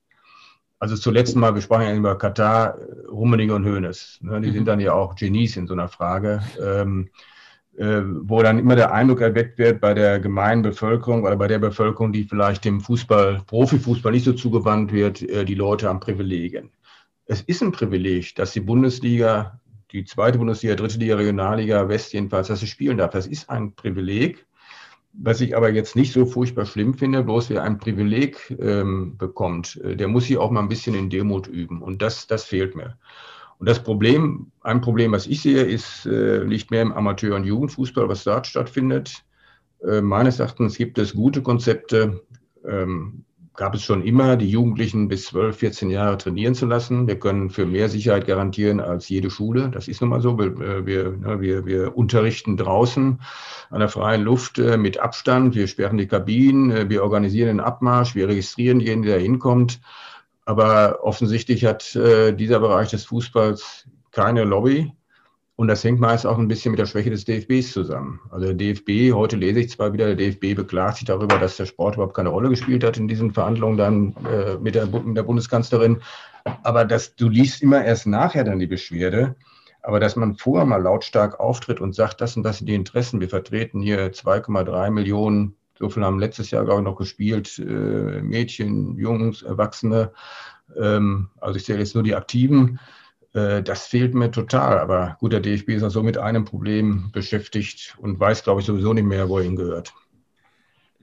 Also 0.84 0.98
zuletzt 0.98 1.34
mal, 1.34 1.54
wir 1.54 1.62
sprachen 1.62 1.86
ja 1.86 1.94
über 1.94 2.18
Katar, 2.18 2.76
Rummenigge 3.08 3.54
und 3.54 3.64
Hoeneß. 3.64 4.18
Ne? 4.20 4.42
Die 4.42 4.50
mhm. 4.50 4.52
sind 4.52 4.68
dann 4.68 4.80
ja 4.80 4.92
auch 4.92 5.14
Genies 5.14 5.56
in 5.56 5.66
so 5.66 5.72
einer 5.72 5.88
Frage. 5.88 6.42
Ähm, 6.62 7.08
äh, 7.78 8.02
wo 8.04 8.42
dann 8.42 8.58
immer 8.58 8.76
der 8.76 8.92
Eindruck 8.92 9.22
erweckt 9.22 9.56
wird 9.56 9.80
bei 9.80 9.94
der 9.94 10.20
gemeinen 10.20 10.60
Bevölkerung 10.60 11.22
oder 11.22 11.36
bei 11.36 11.48
der 11.48 11.58
Bevölkerung, 11.58 12.12
die 12.12 12.24
vielleicht 12.24 12.66
dem 12.66 12.82
Fußball, 12.82 13.40
Profifußball 13.46 14.12
nicht 14.12 14.26
so 14.26 14.34
zugewandt 14.34 14.92
wird, 14.92 15.22
äh, 15.22 15.46
die 15.46 15.54
Leute 15.54 15.88
haben 15.88 16.00
Privilegien. 16.00 16.68
Es 17.24 17.40
ist 17.40 17.62
ein 17.62 17.72
Privileg, 17.72 18.34
dass 18.34 18.52
die 18.52 18.60
Bundesliga, 18.60 19.60
die 19.90 20.04
zweite 20.04 20.36
Bundesliga, 20.36 20.74
dritte 20.74 20.98
Liga, 20.98 21.16
Regionalliga, 21.16 21.88
West 21.88 22.12
jedenfalls, 22.12 22.48
dass 22.48 22.60
sie 22.60 22.66
spielen 22.66 22.98
darf. 22.98 23.12
Das 23.12 23.26
ist 23.26 23.48
ein 23.48 23.74
Privileg. 23.74 24.44
Was 25.16 25.40
ich 25.40 25.56
aber 25.56 25.70
jetzt 25.70 25.94
nicht 25.94 26.12
so 26.12 26.26
furchtbar 26.26 26.66
schlimm 26.66 26.94
finde, 26.94 27.22
bloß 27.22 27.50
wer 27.50 27.62
ein 27.62 27.78
Privileg 27.78 28.56
ähm, 28.60 29.16
bekommt, 29.16 29.76
äh, 29.84 29.96
der 29.96 30.08
muss 30.08 30.26
sich 30.26 30.38
auch 30.38 30.50
mal 30.50 30.60
ein 30.60 30.68
bisschen 30.68 30.94
in 30.94 31.10
Demut 31.10 31.46
üben. 31.46 31.82
Und 31.82 32.02
das, 32.02 32.26
das 32.26 32.44
fehlt 32.44 32.74
mir. 32.74 32.98
Und 33.58 33.68
das 33.68 33.82
Problem, 33.82 34.50
ein 34.62 34.80
Problem, 34.80 35.12
was 35.12 35.26
ich 35.26 35.40
sehe, 35.42 35.62
ist, 35.62 36.06
äh, 36.06 36.44
nicht 36.44 36.70
mehr 36.70 36.82
im 36.82 36.92
Amateur- 36.92 37.36
und 37.36 37.44
Jugendfußball, 37.44 38.08
was 38.08 38.24
dort 38.24 38.46
stattfindet. 38.46 39.24
Äh, 39.86 40.00
meines 40.00 40.40
Erachtens 40.40 40.76
gibt 40.76 40.98
es 40.98 41.14
gute 41.14 41.42
Konzepte, 41.42 42.22
ähm, 42.66 43.24
gab 43.54 43.74
es 43.74 43.82
schon 43.82 44.02
immer, 44.02 44.36
die 44.36 44.48
Jugendlichen 44.48 45.08
bis 45.08 45.26
12, 45.26 45.56
14 45.56 45.90
Jahre 45.90 46.18
trainieren 46.18 46.54
zu 46.54 46.66
lassen. 46.66 47.06
Wir 47.06 47.18
können 47.18 47.50
für 47.50 47.66
mehr 47.66 47.88
Sicherheit 47.88 48.26
garantieren 48.26 48.80
als 48.80 49.08
jede 49.08 49.30
Schule. 49.30 49.68
Das 49.70 49.86
ist 49.86 50.00
nun 50.00 50.10
mal 50.10 50.20
so. 50.20 50.38
Wir, 50.38 50.46
äh, 50.60 50.86
wir, 50.86 51.10
ne, 51.10 51.40
wir, 51.40 51.64
wir 51.64 51.96
unterrichten 51.96 52.56
draußen 52.56 53.20
an 53.70 53.78
der 53.78 53.88
freien 53.88 54.22
Luft 54.22 54.58
äh, 54.58 54.76
mit 54.76 54.98
Abstand. 54.98 55.54
Wir 55.54 55.68
sperren 55.68 55.98
die 55.98 56.08
Kabinen. 56.08 56.70
Äh, 56.70 56.90
wir 56.90 57.02
organisieren 57.04 57.48
den 57.48 57.60
Abmarsch. 57.60 58.14
Wir 58.14 58.28
registrieren 58.28 58.80
jeden, 58.80 59.02
der 59.02 59.20
hinkommt. 59.20 59.80
Aber 60.46 60.98
offensichtlich 61.02 61.64
hat 61.64 61.94
dieser 61.94 62.60
Bereich 62.60 62.90
des 62.90 63.06
Fußballs 63.06 63.86
keine 64.10 64.44
Lobby. 64.44 64.92
Und 65.56 65.68
das 65.68 65.84
hängt 65.84 66.00
meist 66.00 66.26
auch 66.26 66.38
ein 66.38 66.48
bisschen 66.48 66.72
mit 66.72 66.80
der 66.80 66.86
Schwäche 66.86 67.10
des 67.10 67.24
DFBs 67.24 67.72
zusammen. 67.72 68.20
Also 68.30 68.46
der 68.46 68.54
DFB, 68.54 69.14
heute 69.14 69.36
lese 69.36 69.60
ich 69.60 69.70
zwar 69.70 69.92
wieder, 69.92 70.06
der 70.06 70.16
DFB 70.16 70.56
beklagt 70.56 70.96
sich 70.96 71.06
darüber, 71.06 71.38
dass 71.38 71.56
der 71.56 71.66
Sport 71.66 71.94
überhaupt 71.94 72.14
keine 72.14 72.30
Rolle 72.30 72.48
gespielt 72.48 72.82
hat 72.82 72.96
in 72.96 73.06
diesen 73.06 73.32
Verhandlungen 73.32 73.76
dann 73.76 74.16
äh, 74.28 74.58
mit, 74.58 74.74
der, 74.74 74.86
mit 74.86 75.16
der 75.16 75.22
Bundeskanzlerin. 75.22 76.02
Aber 76.64 76.84
das, 76.84 77.14
du 77.14 77.28
liest 77.28 77.62
immer 77.62 77.84
erst 77.84 78.06
nachher 78.06 78.42
dann 78.42 78.58
die 78.58 78.66
Beschwerde. 78.66 79.36
Aber 79.82 80.00
dass 80.00 80.16
man 80.16 80.34
vorher 80.34 80.66
mal 80.66 80.82
lautstark 80.82 81.38
auftritt 81.38 81.80
und 81.80 81.94
sagt, 81.94 82.20
das 82.20 82.36
und 82.36 82.42
das 82.42 82.58
sind 82.58 82.68
die 82.68 82.74
Interessen, 82.74 83.20
wir 83.20 83.28
vertreten 83.28 83.80
hier 83.80 84.12
2,3 84.12 84.90
Millionen, 84.90 85.54
so 85.78 85.88
viel 85.88 86.04
haben 86.04 86.18
letztes 86.18 86.50
Jahr, 86.50 86.64
glaube 86.64 86.80
ich, 86.80 86.84
noch 86.84 86.96
gespielt, 86.96 87.58
äh, 87.58 88.22
Mädchen, 88.22 88.96
Jungs, 88.96 89.42
Erwachsene. 89.42 90.12
Ähm, 90.76 91.28
also 91.40 91.56
ich 91.56 91.64
zähle 91.64 91.80
jetzt 91.80 91.94
nur 91.94 92.02
die 92.02 92.14
Aktiven 92.14 92.80
das 93.34 93.86
fehlt 93.88 94.14
mir 94.14 94.30
total. 94.30 94.78
Aber 94.78 95.16
gut, 95.18 95.32
der 95.32 95.40
DFB 95.40 95.70
ist 95.70 95.82
auch 95.82 95.90
so 95.90 96.02
mit 96.02 96.18
einem 96.18 96.44
Problem 96.44 97.10
beschäftigt 97.12 97.96
und 97.98 98.20
weiß, 98.20 98.44
glaube 98.44 98.60
ich, 98.60 98.66
sowieso 98.66 98.92
nicht 98.92 99.04
mehr, 99.04 99.28
wo 99.28 99.38
er 99.38 99.44
hingehört. 99.44 99.92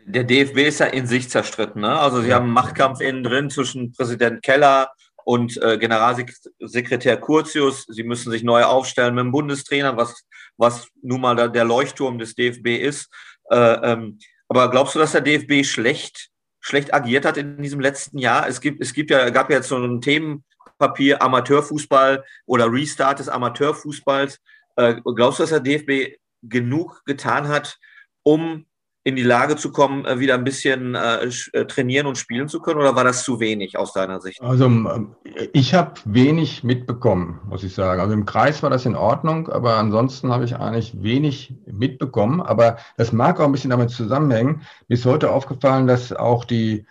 Der 0.06 0.24
DFB 0.24 0.58
ist 0.60 0.80
ja 0.80 0.88
in 0.88 1.08
sich 1.08 1.30
zerstritten. 1.30 1.82
Ne? 1.82 2.00
Also 2.00 2.22
sie 2.22 2.30
ja. 2.30 2.36
haben 2.36 2.46
einen 2.46 2.54
Machtkampf 2.54 3.02
innen 3.02 3.24
drin 3.24 3.50
zwischen 3.50 3.92
Präsident 3.92 4.42
Keller 4.42 4.92
und 5.26 5.62
äh, 5.62 5.78
Generalsekretär 5.78 7.18
Curtius. 7.18 7.86
Sie 7.88 8.04
müssen 8.04 8.32
sich 8.32 8.44
neu 8.44 8.64
aufstellen 8.64 9.16
mit 9.16 9.24
dem 9.24 9.32
Bundestrainer, 9.32 9.98
was, 9.98 10.26
was 10.58 10.88
nun 11.02 11.22
mal 11.22 11.52
der, 11.52 11.66
Leuchtturm 11.66 12.18
des 12.18 12.36
DFB 12.36 12.68
ist. 12.82 13.10
Äh, 13.50 13.58
ähm, 13.58 14.18
aber 14.48 14.70
glaubst 14.70 14.96
du, 14.96 15.00
dass 15.00 15.12
der 15.12 15.22
DFB 15.22 15.66
schlecht, 15.66 16.30
schlecht 16.60 16.94
agiert 16.94 17.26
hat 17.26 17.38
in 17.38 17.62
diesem 17.62 17.80
letzten 17.80 18.18
Jahr? 18.18 18.48
Es 18.48 18.60
gibt, 18.60 18.82
es 18.82 18.94
gibt 18.94 19.12
ja, 19.12 19.30
gab 19.30 19.50
ja 19.50 19.58
jetzt 19.58 19.70
so 19.70 19.78
ein 19.78 20.02
Themen, 20.02 20.44
Papier 20.82 21.22
Amateurfußball 21.22 22.24
oder 22.46 22.72
Restart 22.72 23.20
des 23.20 23.30
Amateurfußballs. 23.30 24.40
Äh, 24.76 24.96
glaubst 25.16 25.40
du, 25.40 25.44
dass 25.44 25.52
der 25.52 25.60
DFB 25.60 26.18
genug 26.42 27.04
getan 27.06 27.48
hat, 27.48 27.78
um 28.24 28.66
in 29.04 29.16
die 29.16 29.24
Lage 29.24 29.56
zu 29.56 29.72
kommen, 29.72 30.06
äh, 30.06 30.20
wieder 30.20 30.36
ein 30.36 30.44
bisschen 30.44 30.96
äh, 30.96 31.30
äh, 31.54 31.66
trainieren 31.66 32.08
und 32.08 32.18
spielen 32.18 32.48
zu 32.48 32.62
können? 32.62 32.80
Oder 32.80 32.96
war 32.96 33.04
das 33.04 33.24
zu 33.24 33.40
wenig 33.40 33.78
aus 33.78 33.94
deiner 33.94 34.22
Sicht? 34.22 34.42
Also 34.42 34.66
ähm, 34.66 35.16
ich 35.54 35.74
habe 35.74 35.94
wenig 36.06 36.64
mitbekommen, 36.64 37.40
muss 37.48 37.64
ich 37.64 37.74
sagen. 37.74 38.02
Also 38.02 38.14
im 38.14 38.26
Kreis 38.26 38.62
war 38.62 38.70
das 38.70 38.86
in 38.86 38.96
Ordnung, 38.96 39.50
aber 39.50 39.78
ansonsten 39.78 40.32
habe 40.32 40.46
ich 40.46 40.56
eigentlich 40.56 41.02
wenig 41.02 41.54
mitbekommen. 41.66 42.42
Aber 42.42 42.78
das 42.98 43.12
mag 43.12 43.40
auch 43.40 43.46
ein 43.46 43.52
bisschen 43.52 43.72
damit 43.72 43.90
zusammenhängen. 43.90 44.62
Mir 44.88 44.96
ist 44.96 45.06
heute 45.06 45.32
aufgefallen, 45.32 45.88
dass 45.88 46.14
auch 46.14 46.46
die 46.46 46.86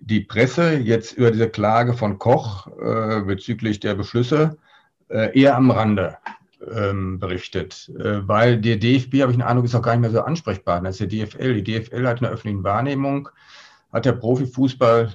die 0.00 0.20
Presse 0.20 0.74
jetzt 0.74 1.12
über 1.12 1.30
diese 1.30 1.48
Klage 1.48 1.94
von 1.94 2.18
Koch 2.18 2.66
äh, 2.80 3.20
bezüglich 3.22 3.80
der 3.80 3.94
Beschlüsse 3.94 4.56
äh, 5.08 5.38
eher 5.38 5.56
am 5.56 5.70
Rande 5.70 6.16
ähm, 6.74 7.18
berichtet, 7.18 7.90
äh, 7.98 8.26
weil 8.26 8.58
der 8.58 8.76
DFB, 8.76 9.22
habe 9.22 9.32
ich 9.32 9.38
den 9.38 9.42
Eindruck, 9.42 9.66
ist 9.66 9.74
auch 9.74 9.82
gar 9.82 9.92
nicht 9.92 10.00
mehr 10.00 10.10
so 10.10 10.20
ansprechbar. 10.20 10.80
Das 10.80 11.00
ist 11.00 11.12
der 11.12 11.26
DFL. 11.26 11.60
Die 11.60 11.64
DFL 11.64 12.06
hat 12.06 12.18
in 12.18 12.24
der 12.24 12.32
öffentlichen 12.32 12.64
Wahrnehmung, 12.64 13.28
hat 13.92 14.04
der 14.04 14.12
Profifußball 14.12 15.14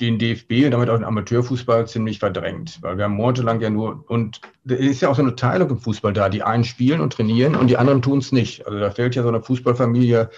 den 0.00 0.18
DFB 0.18 0.66
und 0.66 0.72
damit 0.72 0.90
auch 0.90 0.96
den 0.96 1.04
Amateurfußball 1.04 1.86
ziemlich 1.86 2.18
verdrängt, 2.18 2.78
weil 2.82 2.98
wir 2.98 3.04
haben 3.04 3.14
monatelang 3.14 3.60
ja 3.60 3.70
nur, 3.70 4.04
und 4.08 4.40
es 4.66 4.78
ist 4.78 5.00
ja 5.00 5.08
auch 5.08 5.16
so 5.16 5.22
eine 5.22 5.36
Teilung 5.36 5.70
im 5.70 5.78
Fußball 5.78 6.12
da, 6.12 6.28
die 6.28 6.42
einen 6.42 6.64
spielen 6.64 7.00
und 7.00 7.14
trainieren 7.14 7.54
und 7.54 7.68
die 7.68 7.78
anderen 7.78 8.02
tun 8.02 8.18
es 8.18 8.30
nicht. 8.30 8.66
Also 8.66 8.78
da 8.78 8.90
fällt 8.90 9.14
ja 9.14 9.22
so 9.22 9.28
eine 9.28 9.42
Fußballfamilie 9.42 10.28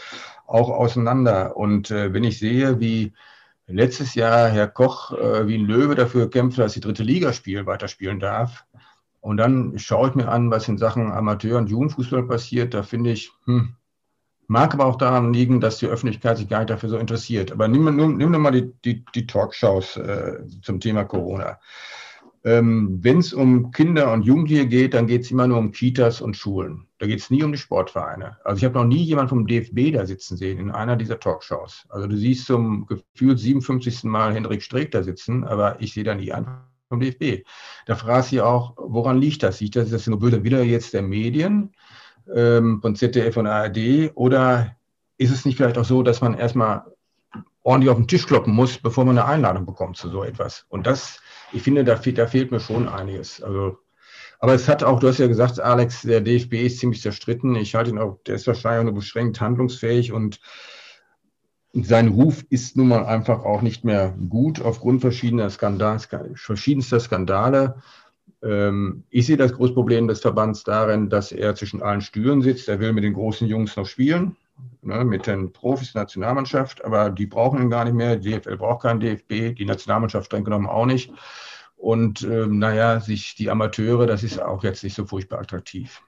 auch 0.48 0.70
auseinander. 0.70 1.56
Und 1.56 1.90
äh, 1.90 2.12
wenn 2.12 2.24
ich 2.24 2.38
sehe, 2.38 2.80
wie 2.80 3.12
letztes 3.66 4.14
Jahr 4.14 4.48
Herr 4.48 4.68
Koch 4.68 5.12
äh, 5.12 5.46
wie 5.46 5.56
ein 5.56 5.66
Löwe 5.66 5.94
dafür 5.94 6.30
kämpft, 6.30 6.58
dass 6.58 6.72
die 6.72 6.80
dritte 6.80 7.02
Liga 7.02 7.32
spielen, 7.32 7.66
weiterspielen 7.66 8.18
darf, 8.18 8.64
und 9.20 9.36
dann 9.36 9.78
schaue 9.78 10.08
ich 10.08 10.14
mir 10.14 10.28
an, 10.28 10.50
was 10.50 10.68
in 10.68 10.78
Sachen 10.78 11.10
Amateur- 11.12 11.58
und 11.58 11.68
Jugendfußball 11.68 12.22
passiert, 12.22 12.72
da 12.72 12.82
finde 12.82 13.10
ich, 13.10 13.32
hm, 13.44 13.74
mag 14.46 14.72
aber 14.72 14.86
auch 14.86 14.96
daran 14.96 15.32
liegen, 15.32 15.60
dass 15.60 15.78
die 15.78 15.86
Öffentlichkeit 15.86 16.38
sich 16.38 16.48
gar 16.48 16.60
nicht 16.60 16.70
dafür 16.70 16.88
so 16.88 16.98
interessiert. 16.98 17.52
Aber 17.52 17.68
nimm, 17.68 17.94
nimm, 17.94 18.16
nimm 18.16 18.30
mal 18.40 18.52
die, 18.52 18.72
die, 18.84 19.04
die 19.14 19.26
Talkshows 19.26 19.96
äh, 19.96 20.38
zum 20.62 20.80
Thema 20.80 21.04
Corona. 21.04 21.58
Ähm, 22.44 22.98
Wenn 23.02 23.18
es 23.18 23.32
um 23.32 23.70
Kinder 23.72 24.12
und 24.12 24.22
Jugendliche 24.22 24.66
geht, 24.66 24.94
dann 24.94 25.06
geht 25.06 25.22
es 25.22 25.30
immer 25.30 25.46
nur 25.46 25.58
um 25.58 25.72
Kitas 25.72 26.20
und 26.20 26.36
Schulen. 26.36 26.86
Da 26.98 27.06
geht 27.06 27.20
es 27.20 27.30
nie 27.30 27.42
um 27.42 27.52
die 27.52 27.58
Sportvereine. 27.58 28.38
Also 28.44 28.58
ich 28.58 28.64
habe 28.64 28.78
noch 28.78 28.84
nie 28.84 29.02
jemanden 29.02 29.30
vom 29.30 29.46
DFB 29.46 29.92
da 29.92 30.06
sitzen 30.06 30.36
sehen 30.36 30.58
in 30.58 30.70
einer 30.70 30.96
dieser 30.96 31.20
Talkshows. 31.20 31.86
Also 31.88 32.06
du 32.06 32.16
siehst 32.16 32.46
zum 32.46 32.86
gefühlt 32.86 33.38
57. 33.38 34.04
Mal 34.04 34.34
Hendrik 34.34 34.62
Streeck 34.62 34.90
da 34.90 35.02
sitzen, 35.02 35.44
aber 35.44 35.80
ich 35.80 35.92
sehe 35.92 36.04
da 36.04 36.14
nie 36.14 36.32
einen 36.32 36.46
vom 36.88 37.00
DFB. 37.00 37.44
Da 37.86 37.94
fragst 37.94 38.32
du 38.32 38.44
auch, 38.44 38.74
woran 38.76 39.18
liegt 39.18 39.42
das? 39.42 39.60
Liegt 39.60 39.76
das, 39.76 39.90
das 39.90 40.06
nur 40.06 40.18
böse 40.18 40.42
Wille 40.42 40.62
jetzt 40.62 40.94
der 40.94 41.02
Medien 41.02 41.74
ähm, 42.34 42.80
von 42.80 42.96
ZDF 42.96 43.36
und 43.36 43.46
ARD 43.46 44.10
oder 44.14 44.76
ist 45.18 45.30
es 45.30 45.44
nicht 45.44 45.56
vielleicht 45.56 45.78
auch 45.78 45.84
so, 45.84 46.02
dass 46.02 46.20
man 46.20 46.34
erstmal 46.34 46.84
ordentlich 47.62 47.90
auf 47.90 47.98
den 47.98 48.08
Tisch 48.08 48.26
kloppen 48.26 48.54
muss, 48.54 48.78
bevor 48.78 49.04
man 49.04 49.18
eine 49.18 49.28
Einladung 49.28 49.66
bekommt 49.66 49.96
zu 49.96 50.08
so 50.08 50.24
etwas? 50.24 50.64
Und 50.68 50.86
das 50.86 51.20
ich 51.52 51.62
finde, 51.62 51.84
da, 51.84 51.94
da 51.94 52.26
fehlt 52.26 52.50
mir 52.50 52.60
schon 52.60 52.88
einiges. 52.88 53.42
Also, 53.42 53.78
aber 54.40 54.54
es 54.54 54.68
hat 54.68 54.84
auch, 54.84 55.00
du 55.00 55.08
hast 55.08 55.18
ja 55.18 55.26
gesagt, 55.26 55.60
Alex, 55.60 56.02
der 56.02 56.20
DFB 56.20 56.54
ist 56.54 56.78
ziemlich 56.78 57.02
zerstritten. 57.02 57.56
Ich 57.56 57.74
halte 57.74 57.90
ihn 57.90 57.98
auch, 57.98 58.18
der 58.26 58.36
ist 58.36 58.46
wahrscheinlich 58.46 58.80
auch 58.80 58.84
nur 58.84 58.94
beschränkt 58.94 59.40
handlungsfähig 59.40 60.12
und 60.12 60.40
sein 61.72 62.08
Ruf 62.08 62.44
ist 62.48 62.76
nun 62.76 62.88
mal 62.88 63.04
einfach 63.04 63.44
auch 63.44 63.62
nicht 63.62 63.84
mehr 63.84 64.14
gut 64.28 64.60
aufgrund 64.60 65.00
verschiedener 65.00 65.50
Skandale, 65.50 66.00
verschiedenster 66.34 66.98
Skandale. 66.98 67.82
Ähm, 68.42 69.04
ich 69.10 69.26
sehe 69.26 69.36
das 69.36 69.52
große 69.52 69.74
Problem 69.74 70.08
des 70.08 70.20
Verbands 70.20 70.64
darin, 70.64 71.10
dass 71.10 71.32
er 71.32 71.54
zwischen 71.54 71.82
allen 71.82 72.00
Stühlen 72.00 72.42
sitzt. 72.42 72.68
Er 72.68 72.80
will 72.80 72.92
mit 72.92 73.04
den 73.04 73.14
großen 73.14 73.46
Jungs 73.46 73.76
noch 73.76 73.86
spielen, 73.86 74.36
ne, 74.82 75.04
mit 75.04 75.26
den 75.26 75.52
Profis 75.52 75.92
der 75.92 76.02
Nationalmannschaft, 76.02 76.84
aber 76.84 77.10
die 77.10 77.26
brauchen 77.26 77.60
ihn 77.62 77.70
gar 77.70 77.84
nicht 77.84 77.94
mehr. 77.94 78.16
Die 78.16 78.30
DFL 78.30 78.56
braucht 78.56 78.82
keinen 78.82 79.00
DFB, 79.00 79.56
die 79.56 79.64
Nationalmannschaft 79.64 80.26
streng 80.26 80.44
genommen 80.44 80.66
auch 80.66 80.86
nicht. 80.86 81.12
Und 81.76 82.22
ähm, 82.22 82.58
naja, 82.58 83.00
sich 83.00 83.36
die 83.36 83.50
Amateure, 83.50 84.06
das 84.06 84.22
ist 84.22 84.40
auch 84.40 84.64
jetzt 84.64 84.82
nicht 84.82 84.94
so 84.94 85.06
furchtbar 85.06 85.40
attraktiv. 85.40 86.02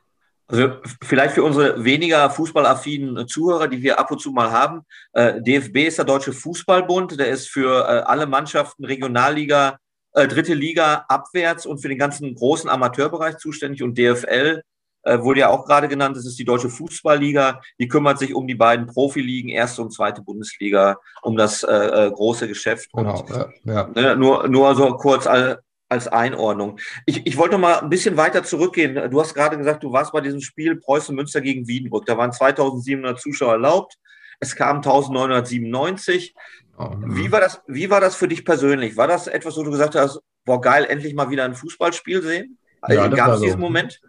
Also 0.49 0.73
vielleicht 1.01 1.35
für 1.35 1.45
unsere 1.45 1.85
weniger 1.85 2.29
fußballaffinen 2.29 3.29
Zuhörer, 3.29 3.69
die 3.69 3.83
wir 3.83 4.01
ab 4.01 4.11
und 4.11 4.21
zu 4.21 4.33
mal 4.33 4.51
haben. 4.51 4.83
Äh, 5.13 5.41
DFB 5.41 5.87
ist 5.87 5.99
der 5.99 6.05
Deutsche 6.05 6.33
Fußballbund, 6.33 7.21
der 7.21 7.29
ist 7.29 7.49
für 7.49 7.85
äh, 7.85 8.03
alle 8.03 8.27
Mannschaften 8.27 8.85
Regionalliga, 8.85 9.79
äh, 10.13 10.27
dritte 10.27 10.55
Liga 10.55 11.05
abwärts 11.09 11.67
und 11.67 11.79
für 11.79 11.89
den 11.89 11.99
ganzen 11.99 12.35
großen 12.35 12.69
Amateurbereich 12.69 13.37
zuständig. 13.37 13.85
Und 13.85 13.97
DFL 13.97 14.63
äh, 15.03 15.19
wurde 15.21 15.41
ja 15.41 15.49
auch 15.49 15.65
gerade 15.65 15.89
genannt, 15.89 16.17
das 16.17 16.27
ist 16.27 16.39
die 16.39 16.45
Deutsche 16.45 16.69
Fußballliga, 16.69 17.61
die 17.79 17.89
kümmert 17.89 18.19
sich 18.19 18.35
um 18.35 18.47
die 18.47 18.55
beiden 18.55 18.87
Profiligen, 18.87 19.51
erste 19.51 19.83
und 19.83 19.93
zweite 19.93 20.23
Bundesliga, 20.23 20.99
um 21.23 21.37
das 21.37 21.63
äh, 21.63 22.07
äh 22.07 22.11
große 22.11 22.49
Geschäft. 22.49 22.91
Genau, 22.93 23.21
und, 23.21 23.31
ja. 23.65 23.89
Ne, 23.95 24.17
nur, 24.17 24.49
nur 24.49 24.75
so 24.75 24.97
kurz 24.97 25.27
als 25.27 26.09
Einordnung. 26.09 26.79
Ich, 27.07 27.27
ich 27.27 27.37
wollte 27.37 27.55
noch 27.55 27.61
mal 27.61 27.81
ein 27.81 27.91
bisschen 27.91 28.17
weiter 28.17 28.45
zurückgehen. 28.45 29.11
Du 29.11 29.21
hast 29.21 29.35
gerade 29.35 29.59
gesagt, 29.59 29.83
du 29.83 29.93
warst 29.93 30.13
bei 30.13 30.21
diesem 30.21 30.41
Spiel 30.41 30.77
Preußen-Münster 30.77 31.41
gegen 31.41 31.67
Wiedenbrück. 31.67 32.07
Da 32.07 32.17
waren 32.17 32.33
2700 32.33 33.21
Zuschauer 33.21 33.53
erlaubt. 33.53 33.97
Es 34.39 34.55
kamen 34.57 34.79
1997. 34.79 36.35
Oh, 36.79 36.91
wie, 37.05 37.31
war 37.31 37.41
das, 37.41 37.61
wie 37.67 37.91
war 37.91 38.01
das 38.01 38.17
für 38.17 38.29
dich 38.29 38.45
persönlich? 38.45 38.97
War 38.97 39.09
das 39.09 39.27
etwas, 39.27 39.57
wo 39.57 39.63
du 39.63 39.71
gesagt 39.71 39.95
hast, 39.97 40.21
boah, 40.45 40.61
geil, 40.61 40.87
endlich 40.89 41.15
mal 41.15 41.29
wieder 41.29 41.45
ein 41.45 41.55
Fußballspiel 41.55 42.23
sehen? 42.23 42.59
Ja, 42.89 43.09
Gab 43.09 43.35
es 43.35 43.41
diesen 43.41 43.61
so. 43.61 43.67
Moment? 43.67 44.01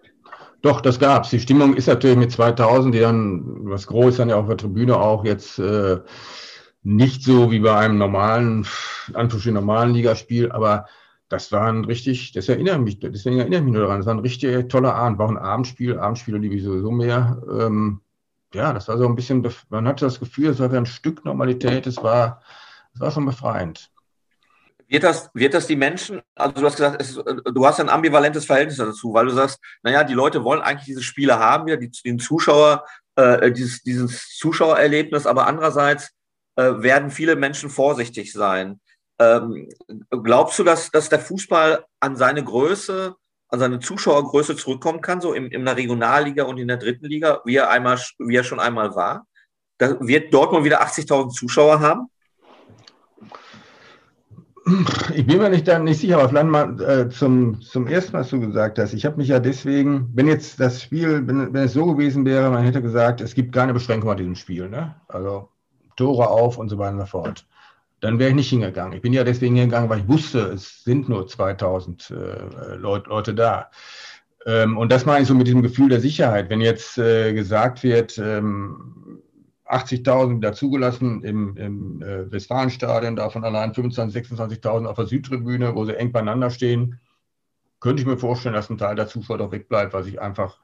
Doch, 0.62 0.82
das 0.82 1.00
gab's. 1.00 1.32
Die 1.32 1.40
Stimmung 1.40 1.76
ist 1.76 1.88
natürlich 1.88 2.18
mit 2.18 2.32
2000, 2.32 2.94
die 2.94 3.00
dann, 3.00 3.44
was 3.70 3.88
groß 3.88 4.18
dann 4.18 4.30
ja 4.30 4.36
auf 4.36 4.48
der 4.48 4.58
Tribüne 4.58 4.96
auch 4.96 5.26
jetzt 5.26 5.58
äh, 5.58 6.00
nicht 6.84 7.24
so 7.24 7.52
wie 7.52 7.60
bei 7.60 7.76
einem 7.76 7.98
normalen, 7.98 8.66
Anführungsstrichen 9.08 9.56
normalen 9.56 9.94
Ligaspiel, 9.94 10.52
aber 10.52 10.88
das 11.30 11.52
war 11.52 11.68
ein 11.68 11.86
richtig, 11.86 12.34
das 12.34 12.50
erinnert 12.50 12.82
mich, 12.82 13.00
deswegen 13.00 13.40
erinnere 13.40 13.60
ich 13.60 13.66
mich 13.66 13.74
nur 13.74 13.84
daran, 13.84 14.00
das 14.00 14.06
war 14.06 14.14
ein 14.16 14.20
richtig 14.20 14.70
toller 14.70 14.94
Abend, 14.96 15.18
war 15.18 15.28
auch 15.28 15.32
ein 15.32 15.38
Abendspiel, 15.38 15.98
Abendspiele 15.98 16.38
liebe 16.38 16.56
ich 16.56 16.64
sowieso 16.64 16.92
mehr. 16.92 17.42
Ähm, 17.50 18.02
ja, 18.54 18.74
das 18.74 18.88
war 18.88 18.98
so 18.98 19.08
ein 19.08 19.16
bisschen, 19.16 19.48
man 19.70 19.88
hatte 19.88 20.06
das 20.06 20.20
Gefühl, 20.20 20.50
es 20.50 20.60
war 20.60 20.72
wie 20.72 20.78
ein 20.78 20.86
Stück 20.86 21.24
Normalität, 21.26 21.88
es 21.88 21.98
war, 22.04 22.42
es 22.94 23.00
war 23.00 23.12
schon 23.12 23.26
befreiend. 23.26 23.92
Wird 24.92 25.04
das, 25.06 25.30
wird 25.34 25.54
das 25.54 25.68
die 25.68 25.78
Menschen, 25.78 26.22
also 26.36 26.54
du 26.54 26.66
hast 26.66 26.76
gesagt, 26.76 27.02
es, 27.02 27.16
du 27.16 27.66
hast 27.66 27.80
ein 27.80 27.88
ambivalentes 27.88 28.44
Verhältnis 28.44 28.76
dazu, 28.76 29.14
weil 29.14 29.26
du 29.26 29.32
sagst, 29.32 29.58
naja, 29.84 30.04
die 30.04 30.14
Leute 30.14 30.44
wollen 30.44 30.60
eigentlich 30.60 30.88
diese 30.88 31.02
Spiele 31.02 31.40
haben, 31.40 31.66
wieder 31.66 31.78
die, 31.78 31.90
den 32.04 32.20
Zuschauer, 32.20 32.84
äh, 33.16 33.54
dieses, 33.54 33.84
dieses 33.84 34.36
Zuschauererlebnis, 34.38 35.26
aber 35.26 35.48
andererseits 35.48 36.12
äh, 36.58 36.74
werden 36.80 37.10
viele 37.10 37.38
Menschen 37.38 37.70
vorsichtig 37.70 38.34
sein. 38.34 38.82
Ähm, 39.18 39.70
glaubst 40.10 40.60
du, 40.60 40.66
dass, 40.66 40.92
dass 40.92 41.08
der 41.08 41.22
Fußball 41.22 41.86
an 42.02 42.18
seine 42.18 42.44
Größe, 42.44 43.16
an 43.48 43.60
seine 43.60 43.80
Zuschauergröße 43.80 44.58
zurückkommen 44.58 45.00
kann, 45.00 45.22
so 45.22 45.32
in, 45.32 45.48
in 45.52 45.64
der 45.64 45.78
Regionalliga 45.78 46.44
und 46.44 46.58
in 46.58 46.68
der 46.68 46.76
dritten 46.76 47.06
Liga, 47.06 47.40
wie 47.46 47.56
er, 47.56 47.70
einmal, 47.70 47.98
wie 48.20 48.36
er 48.36 48.44
schon 48.44 48.60
einmal 48.60 48.94
war? 48.94 49.26
Da 49.78 49.98
wird 50.02 50.34
Dortmund 50.34 50.66
wieder 50.66 50.82
80.000 50.82 51.30
Zuschauer 51.30 51.80
haben? 51.80 52.10
Ich 55.16 55.26
bin 55.26 55.40
mir 55.40 55.50
nicht, 55.50 55.68
nicht 55.68 56.00
sicher, 56.00 56.20
aber 56.20 56.30
vielleicht 56.30 56.48
mal 56.48 56.82
äh, 56.82 57.10
zum, 57.10 57.62
zum 57.62 57.88
ersten, 57.88 58.14
was 58.14 58.30
du 58.30 58.40
gesagt 58.40 58.78
hast. 58.78 58.94
Ich 58.94 59.06
habe 59.06 59.18
mich 59.18 59.30
ja 59.30 59.40
deswegen, 59.40 60.10
wenn 60.14 60.28
jetzt 60.28 60.60
das 60.60 60.84
Spiel, 60.84 61.28
wenn, 61.28 61.54
wenn 61.54 61.64
es 61.64 61.74
so 61.74 61.86
gewesen 61.86 62.26
wäre, 62.26 62.50
man 62.52 62.64
hätte 62.64 62.82
gesagt, 62.82 63.22
es 63.22 63.34
gibt 63.34 63.54
keine 63.54 63.74
Beschränkung 63.74 64.12
an 64.12 64.18
diesem 64.18 64.36
Spiel, 64.36 64.70
ne? 64.70 64.96
also 65.08 65.50
Tore 65.96 66.30
auf 66.30 66.58
und 66.58 66.70
so 66.70 66.78
weiter 66.78 66.94
und 66.94 67.00
so 67.00 67.06
fort, 67.08 67.46
dann 68.02 68.20
wäre 68.20 68.30
ich 68.30 68.36
nicht 68.36 68.50
hingegangen. 68.50 68.94
Ich 68.94 69.02
bin 69.02 69.14
ja 69.14 69.24
deswegen 69.24 69.56
hingegangen, 69.56 69.90
weil 69.90 70.00
ich 70.00 70.08
wusste, 70.08 70.40
es 70.54 70.84
sind 70.84 71.10
nur 71.10 71.28
2000 71.28 72.12
äh, 72.12 72.76
Leut, 72.76 73.08
Leute 73.08 73.34
da. 73.34 73.72
Ähm, 74.46 74.78
und 74.78 74.92
das 74.92 75.06
meine 75.06 75.22
ich 75.22 75.28
so 75.28 75.36
mit 75.36 75.48
diesem 75.48 75.62
Gefühl 75.62 75.90
der 75.90 76.02
Sicherheit. 76.02 76.50
Wenn 76.50 76.62
jetzt 76.62 76.98
äh, 76.98 77.34
gesagt 77.34 77.84
wird, 77.84 78.18
ähm, 78.18 79.01
80.000 79.72 80.38
wieder 80.38 80.54
zugelassen 80.54 81.24
im, 81.24 81.56
im 81.58 82.02
äh, 82.02 82.32
Westfalenstadion, 82.32 83.16
davon 83.16 83.44
allein 83.44 83.72
25.000, 83.72 84.38
26.000 84.38 84.86
auf 84.86 84.96
der 84.96 85.06
Südtribüne, 85.08 85.76
wo 85.76 85.86
sie 85.86 85.96
eng 85.96 86.12
beieinander 86.12 86.50
stehen. 86.50 87.00
Könnte 87.80 88.02
ich 88.02 88.08
mir 88.08 88.18
vorstellen, 88.18 88.54
dass 88.54 88.70
ein 88.70 88.78
Teil 88.78 88.96
der 88.96 89.08
Zuschauer 89.08 89.38
doch 89.38 89.52
wegbleibt, 89.52 89.94
weil 89.94 90.04
sich 90.04 90.22
einfach 90.22 90.60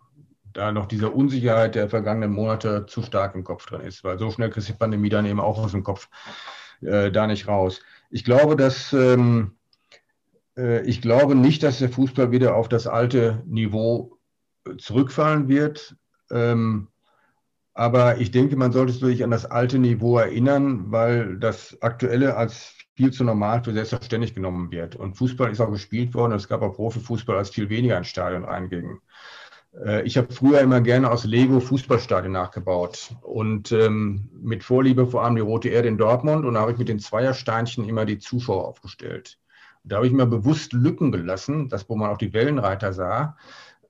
da 0.53 0.71
noch 0.71 0.87
diese 0.87 1.09
Unsicherheit 1.09 1.75
der 1.75 1.89
vergangenen 1.89 2.31
Monate 2.31 2.85
zu 2.87 3.01
stark 3.01 3.35
im 3.35 3.43
Kopf 3.43 3.65
drin 3.65 3.81
ist, 3.81 4.03
weil 4.03 4.17
so 4.19 4.31
schnell 4.31 4.49
kriegt 4.49 4.67
die 4.67 4.73
Pandemie 4.73 5.09
dann 5.09 5.25
eben 5.25 5.39
auch 5.39 5.57
aus 5.57 5.71
dem 5.71 5.83
Kopf 5.83 6.09
äh, 6.81 7.11
da 7.11 7.27
nicht 7.27 7.47
raus. 7.47 7.81
Ich 8.09 8.23
glaube, 8.23 8.55
dass 8.55 8.93
ähm, 8.93 9.57
äh, 10.57 10.81
ich 10.85 11.01
glaube 11.01 11.35
nicht, 11.35 11.63
dass 11.63 11.79
der 11.79 11.89
Fußball 11.89 12.31
wieder 12.31 12.55
auf 12.55 12.69
das 12.69 12.87
alte 12.87 13.43
Niveau 13.45 14.17
zurückfallen 14.77 15.47
wird. 15.47 15.95
Ähm, 16.31 16.87
aber 17.77 18.17
ich 18.17 18.31
denke, 18.31 18.55
man 18.55 18.71
sollte 18.71 18.91
sich 18.91 19.23
an 19.23 19.29
das 19.29 19.45
alte 19.45 19.77
Niveau 19.77 20.17
erinnern, 20.17 20.91
weil 20.91 21.37
das 21.37 21.79
aktuelle 21.81 22.35
als 22.35 22.73
viel 22.95 23.11
zu 23.11 23.23
normal 23.23 23.63
für 23.63 23.71
selbstverständlich 23.71 24.33
genommen 24.33 24.71
wird. 24.71 24.95
Und 24.95 25.13
Fußball 25.15 25.51
ist 25.51 25.61
auch 25.61 25.69
gespielt 25.69 26.15
worden. 26.15 26.33
Es 26.33 26.47
gab 26.47 26.63
auch 26.63 26.73
Profifußball, 26.73 27.37
als 27.37 27.51
viel 27.51 27.69
weniger 27.69 27.95
ins 27.95 28.07
Stadion 28.07 28.45
reinging. 28.45 28.99
Äh, 29.85 30.01
ich 30.07 30.17
habe 30.17 30.33
früher 30.33 30.61
immer 30.61 30.81
gerne 30.81 31.11
aus 31.11 31.23
Lego 31.25 31.59
Fußballstadien 31.59 32.31
nachgebaut 32.31 33.15
und 33.21 33.71
ähm, 33.71 34.27
mit 34.33 34.63
Vorliebe 34.63 35.05
vor 35.05 35.23
allem 35.23 35.35
die 35.35 35.41
Rote 35.41 35.69
Erde 35.69 35.87
in 35.87 35.99
Dortmund 35.99 36.45
und 36.45 36.55
da 36.55 36.61
habe 36.61 36.71
ich 36.71 36.79
mit 36.79 36.89
den 36.89 36.99
Zweiersteinchen 36.99 37.87
immer 37.87 38.05
die 38.05 38.17
Zuschauer 38.17 38.67
aufgestellt. 38.67 39.37
Da 39.83 39.97
habe 39.97 40.07
ich 40.07 40.13
mir 40.13 40.25
bewusst 40.25 40.73
Lücken 40.73 41.11
gelassen, 41.11 41.69
das 41.69 41.87
wo 41.87 41.95
man 41.95 42.09
auch 42.09 42.17
die 42.17 42.33
Wellenreiter 42.33 42.91
sah, 42.91 43.37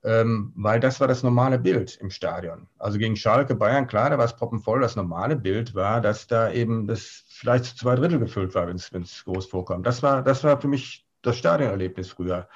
ähm, 0.04 0.52
weil 0.56 0.80
das 0.80 1.00
war 1.00 1.08
das 1.08 1.22
normale 1.22 1.58
Bild 1.58 1.96
im 2.00 2.10
Stadion. 2.10 2.68
Also 2.78 2.98
gegen 2.98 3.16
Schalke, 3.16 3.54
Bayern, 3.54 3.86
klar, 3.86 4.10
da 4.10 4.18
war 4.18 4.24
es 4.24 4.36
proppenvoll. 4.36 4.80
Das 4.80 4.96
normale 4.96 5.36
Bild 5.36 5.74
war, 5.74 6.00
dass 6.00 6.26
da 6.26 6.50
eben 6.50 6.86
das 6.86 7.24
vielleicht 7.28 7.64
zu 7.64 7.76
zwei 7.76 7.96
Drittel 7.96 8.18
gefüllt 8.18 8.54
war, 8.54 8.66
wenn 8.66 8.76
es 8.76 9.24
groß 9.24 9.46
vorkommt. 9.46 9.86
Das 9.86 10.02
war, 10.02 10.22
das 10.22 10.44
war 10.44 10.60
für 10.60 10.68
mich 10.68 11.06
das 11.22 11.36
Stadionerlebnis 11.36 12.10
früher. 12.10 12.48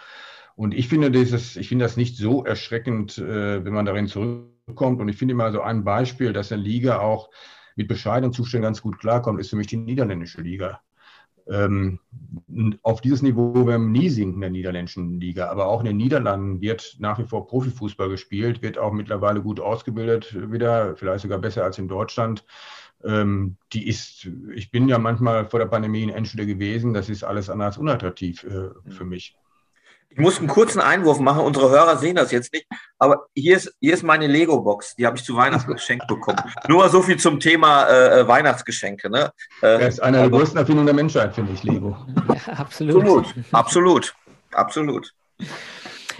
Und 0.55 0.75
ich 0.75 0.89
finde 0.89 1.11
dieses, 1.11 1.57
ich 1.57 1.69
finde 1.69 1.85
das 1.85 1.97
nicht 1.97 2.17
so 2.17 2.45
erschreckend, 2.45 3.19
äh, 3.19 3.65
wenn 3.65 3.73
man 3.73 3.87
darin 3.87 4.07
zurückkommt. 4.07 5.01
Und 5.01 5.09
ich 5.09 5.17
finde 5.17 5.33
immer 5.33 5.51
so 5.53 5.63
ein 5.63 5.85
Beispiel, 5.85 6.33
dass 6.33 6.53
eine 6.53 6.63
Liga 6.63 7.01
auch 7.01 7.31
mit 7.75 7.89
bescheidenen 7.89 8.33
Zuständen 8.33 8.65
ganz 8.65 8.83
gut 8.83 8.99
klarkommt, 8.99 9.41
ist 9.41 9.51
für 9.51 9.57
mich 9.57 9.67
die 9.67 9.79
niederländische 9.79 10.43
Liga. 10.43 10.81
Ähm, 11.49 11.99
auf 12.83 13.01
dieses 13.01 13.23
Niveau 13.23 13.67
werden 13.67 13.93
wir 13.93 14.01
nie 14.01 14.09
sinken 14.09 14.37
in 14.37 14.41
der 14.41 14.51
niederländischen 14.51 15.21
Liga. 15.21 15.49
Aber 15.49 15.67
auch 15.67 15.81
in 15.81 15.87
den 15.87 15.97
Niederlanden 15.97 16.61
wird 16.61 16.97
nach 16.99 17.19
wie 17.19 17.25
vor 17.25 17.47
Profifußball 17.47 18.09
gespielt, 18.09 18.63
wird 18.63 18.79
auch 18.79 18.93
mittlerweile 18.93 19.43
gut 19.43 19.61
ausgebildet 19.61 20.35
wieder, 20.53 20.97
vielleicht 20.97 21.23
sogar 21.23 21.39
besser 21.39 21.65
als 21.65 21.79
in 21.79 21.89
Deutschland. 21.89 22.45
Ähm, 23.05 23.57
die 23.73 23.89
ist, 23.89 24.29
ich 24.55 24.71
bin 24.71 24.89
ja 24.89 24.99
manchmal 24.99 25.47
vor 25.47 25.59
der 25.59 25.67
Pandemie 25.67 26.05
in 26.05 26.11
Enschede 26.11 26.47
gewesen, 26.47 26.95
das 26.95 27.09
ist 27.09 27.25
alles 27.25 27.51
anders 27.51 27.79
unattraktiv 27.79 28.45
äh, 28.45 28.71
für 28.91 29.05
mich. 29.05 29.37
Ich 30.13 30.19
muss 30.19 30.39
einen 30.39 30.49
kurzen 30.49 30.81
Einwurf 30.81 31.19
machen. 31.21 31.41
Unsere 31.41 31.71
Hörer 31.71 31.97
sehen 31.97 32.17
das 32.17 32.31
jetzt 32.33 32.53
nicht. 32.53 32.67
Aber 32.99 33.27
hier 33.35 33.57
ist, 33.57 33.75
hier 33.81 33.95
ist 33.95 34.03
meine 34.03 34.27
Lego-Box. 34.27 34.97
Die 34.97 35.07
habe 35.07 35.17
ich 35.17 35.25
zu 35.25 35.37
Weihnachten 35.37 35.73
geschenkt 35.73 36.07
bekommen. 36.07 36.39
Nur 36.69 36.89
so 36.91 37.03
viel 37.03 37.19
zum 37.19 37.41
Thema 37.41 37.85
äh, 37.85 38.21
äh 38.21 38.29
Weihnachtsgeschenke. 38.29 39.09
Ne? 39.11 39.33
Äh, 39.63 39.79
das 39.79 39.95
ist 39.95 40.01
eine 40.01 40.19
der 40.19 40.31
größten 40.31 40.59
Erfindungen 40.59 40.87
der 40.87 40.95
Menschheit, 40.95 41.35
finde 41.35 41.53
ich, 41.53 41.63
Lego. 41.63 41.97
Ja, 42.29 42.53
absolut. 42.59 43.05
Absolut. 43.05 43.35
Absolut. 43.53 44.15
Absolut. 44.53 45.13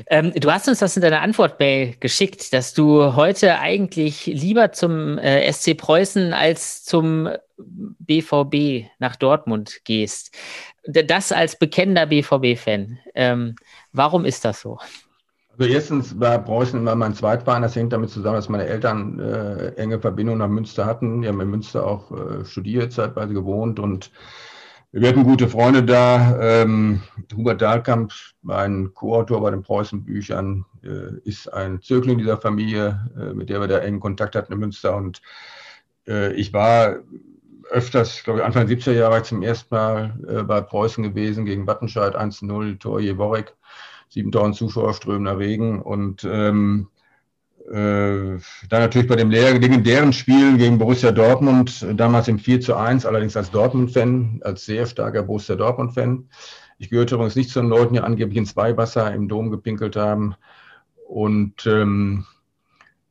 Ähm, 0.07 0.33
du 0.35 0.51
hast 0.51 0.69
uns 0.69 0.79
das 0.79 0.97
in 0.97 1.03
deiner 1.03 1.21
Antwort-Mail 1.21 1.97
geschickt, 2.01 2.53
dass 2.53 2.73
du 2.73 3.15
heute 3.15 3.59
eigentlich 3.59 4.27
lieber 4.27 4.73
zum 4.73 5.19
äh, 5.19 5.51
SC 5.53 5.77
Preußen 5.77 6.33
als 6.33 6.85
zum 6.85 7.29
BVB 7.67 8.89
nach 8.99 9.17
Dortmund 9.17 9.81
gehst. 9.85 10.35
Das 10.85 11.33
als 11.33 11.59
bekennender 11.59 12.07
BVB-Fan. 12.07 12.99
Ähm, 13.15 13.55
Warum 13.93 14.25
ist 14.25 14.45
das 14.45 14.61
so? 14.61 14.79
Also 15.59 15.71
erstens 15.71 16.19
war 16.19 16.39
Preußen 16.39 16.81
immer 16.81 16.95
mein 16.95 17.15
Zweitverein. 17.15 17.63
Das 17.63 17.77
hängt 17.77 17.93
damit 17.93 18.11
zusammen, 18.11 18.37
dass 18.37 18.49
meine 18.49 18.67
Eltern 18.67 19.19
äh, 19.21 19.69
enge 19.75 20.01
Verbindungen 20.01 20.39
nach 20.39 20.49
Münster 20.49 20.87
hatten. 20.87 21.21
Die 21.21 21.29
haben 21.29 21.41
in 21.41 21.51
Münster 21.51 21.87
auch 21.87 22.11
äh, 22.11 22.45
studiert, 22.45 22.93
zeitweise 22.93 23.35
gewohnt 23.35 23.79
und 23.79 24.11
wir 24.95 25.09
hatten 25.09 25.25
gute 25.25 25.49
Freunde 25.49 25.83
da. 25.83 26.39
Ähm, 26.41 27.03
Hubert 27.35 27.63
Dahlkamp, 27.63 28.13
mein 28.43 28.93
Co-Autor 28.95 29.41
bei 29.41 29.51
den 29.51 29.63
Preußen-Büchern, 29.63 30.65
äh, 30.83 31.19
ist 31.25 31.53
ein 31.53 31.81
Zögling 31.81 32.19
dieser 32.19 32.39
Familie, 32.39 33.11
äh, 33.19 33.33
mit 33.33 33.49
der 33.49 33.61
wir 33.61 33.69
da 33.69 33.79
engen 33.79 34.01
Kontakt 34.01 34.37
hatten 34.37 34.53
in 34.53 34.59
Münster. 34.59 34.97
Und 34.97 35.23
äh, 36.07 36.33
ich 36.35 36.53
war 36.53 36.97
öfters, 37.73 38.23
glaube 38.23 38.41
ich, 38.41 38.45
Anfang 38.45 38.67
70er 38.67 38.93
Jahre 38.93 39.23
zum 39.23 39.43
ersten 39.43 39.75
Mal 39.75 40.19
äh, 40.29 40.43
bei 40.43 40.61
Preußen 40.61 41.03
gewesen, 41.03 41.45
gegen 41.45 41.67
Wattenscheid 41.67 42.17
1-0, 42.17 42.79
Tor 42.79 43.01
Jeworek. 43.01 43.55
7000 44.13 44.57
Zuschauer 44.57 44.93
strömender 44.93 45.39
Regen 45.39 45.81
und 45.81 46.23
ähm, 46.25 46.89
äh, 47.67 48.39
dann 48.69 48.81
natürlich 48.81 49.09
bei 49.09 49.17
dem 49.17 49.31
legendären 49.31 50.13
Spiel 50.13 50.59
gegen 50.59 50.79
Borussia 50.79 51.13
Dortmund, 51.13 51.87
damals 51.95 52.29
im 52.29 52.39
4 52.39 52.61
zu 52.61 52.77
1, 52.77 53.07
allerdings 53.07 53.37
als 53.37 53.51
Dortmund-Fan, 53.51 54.41
als 54.45 54.67
sehr 54.67 54.85
starker 54.85 55.23
Borussia 55.23 55.57
Dortmund-Fan. 55.57 56.29
Ich 56.79 56.91
gehörte 56.91 57.15
übrigens 57.15 57.37
nicht 57.37 57.51
zu 57.51 57.61
den 57.61 57.71
Leuten, 57.71 57.95
die 57.95 58.01
angeblich 58.01 58.37
ins 58.37 58.57
Weihwasser 58.57 59.15
im 59.15 59.29
Dom 59.29 59.51
gepinkelt 59.51 59.97
haben. 59.97 60.35
Und 61.09 61.67
ähm, 61.67 62.27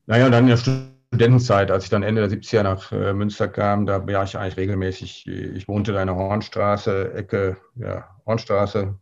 naja, 0.05 0.29
dann 0.29 0.47
in 0.47 0.49
der 0.49 0.90
Studentenzeit, 1.13 1.71
als 1.71 1.83
ich 1.83 1.89
dann 1.89 2.03
Ende 2.03 2.25
der 2.25 2.39
70er 2.39 2.63
nach 2.63 2.91
äh, 2.93 3.13
Münster 3.13 3.49
kam, 3.49 3.85
da 3.85 4.07
war 4.07 4.23
ich 4.23 4.37
eigentlich 4.37 4.55
regelmäßig, 4.55 5.27
ich 5.27 5.67
wohnte 5.67 5.91
da 5.91 6.01
in 6.01 6.07
der 6.07 6.15
Hornstraße, 6.15 7.13
Ecke, 7.13 7.57
ja, 7.75 8.07
Hornstraße, 8.25 8.95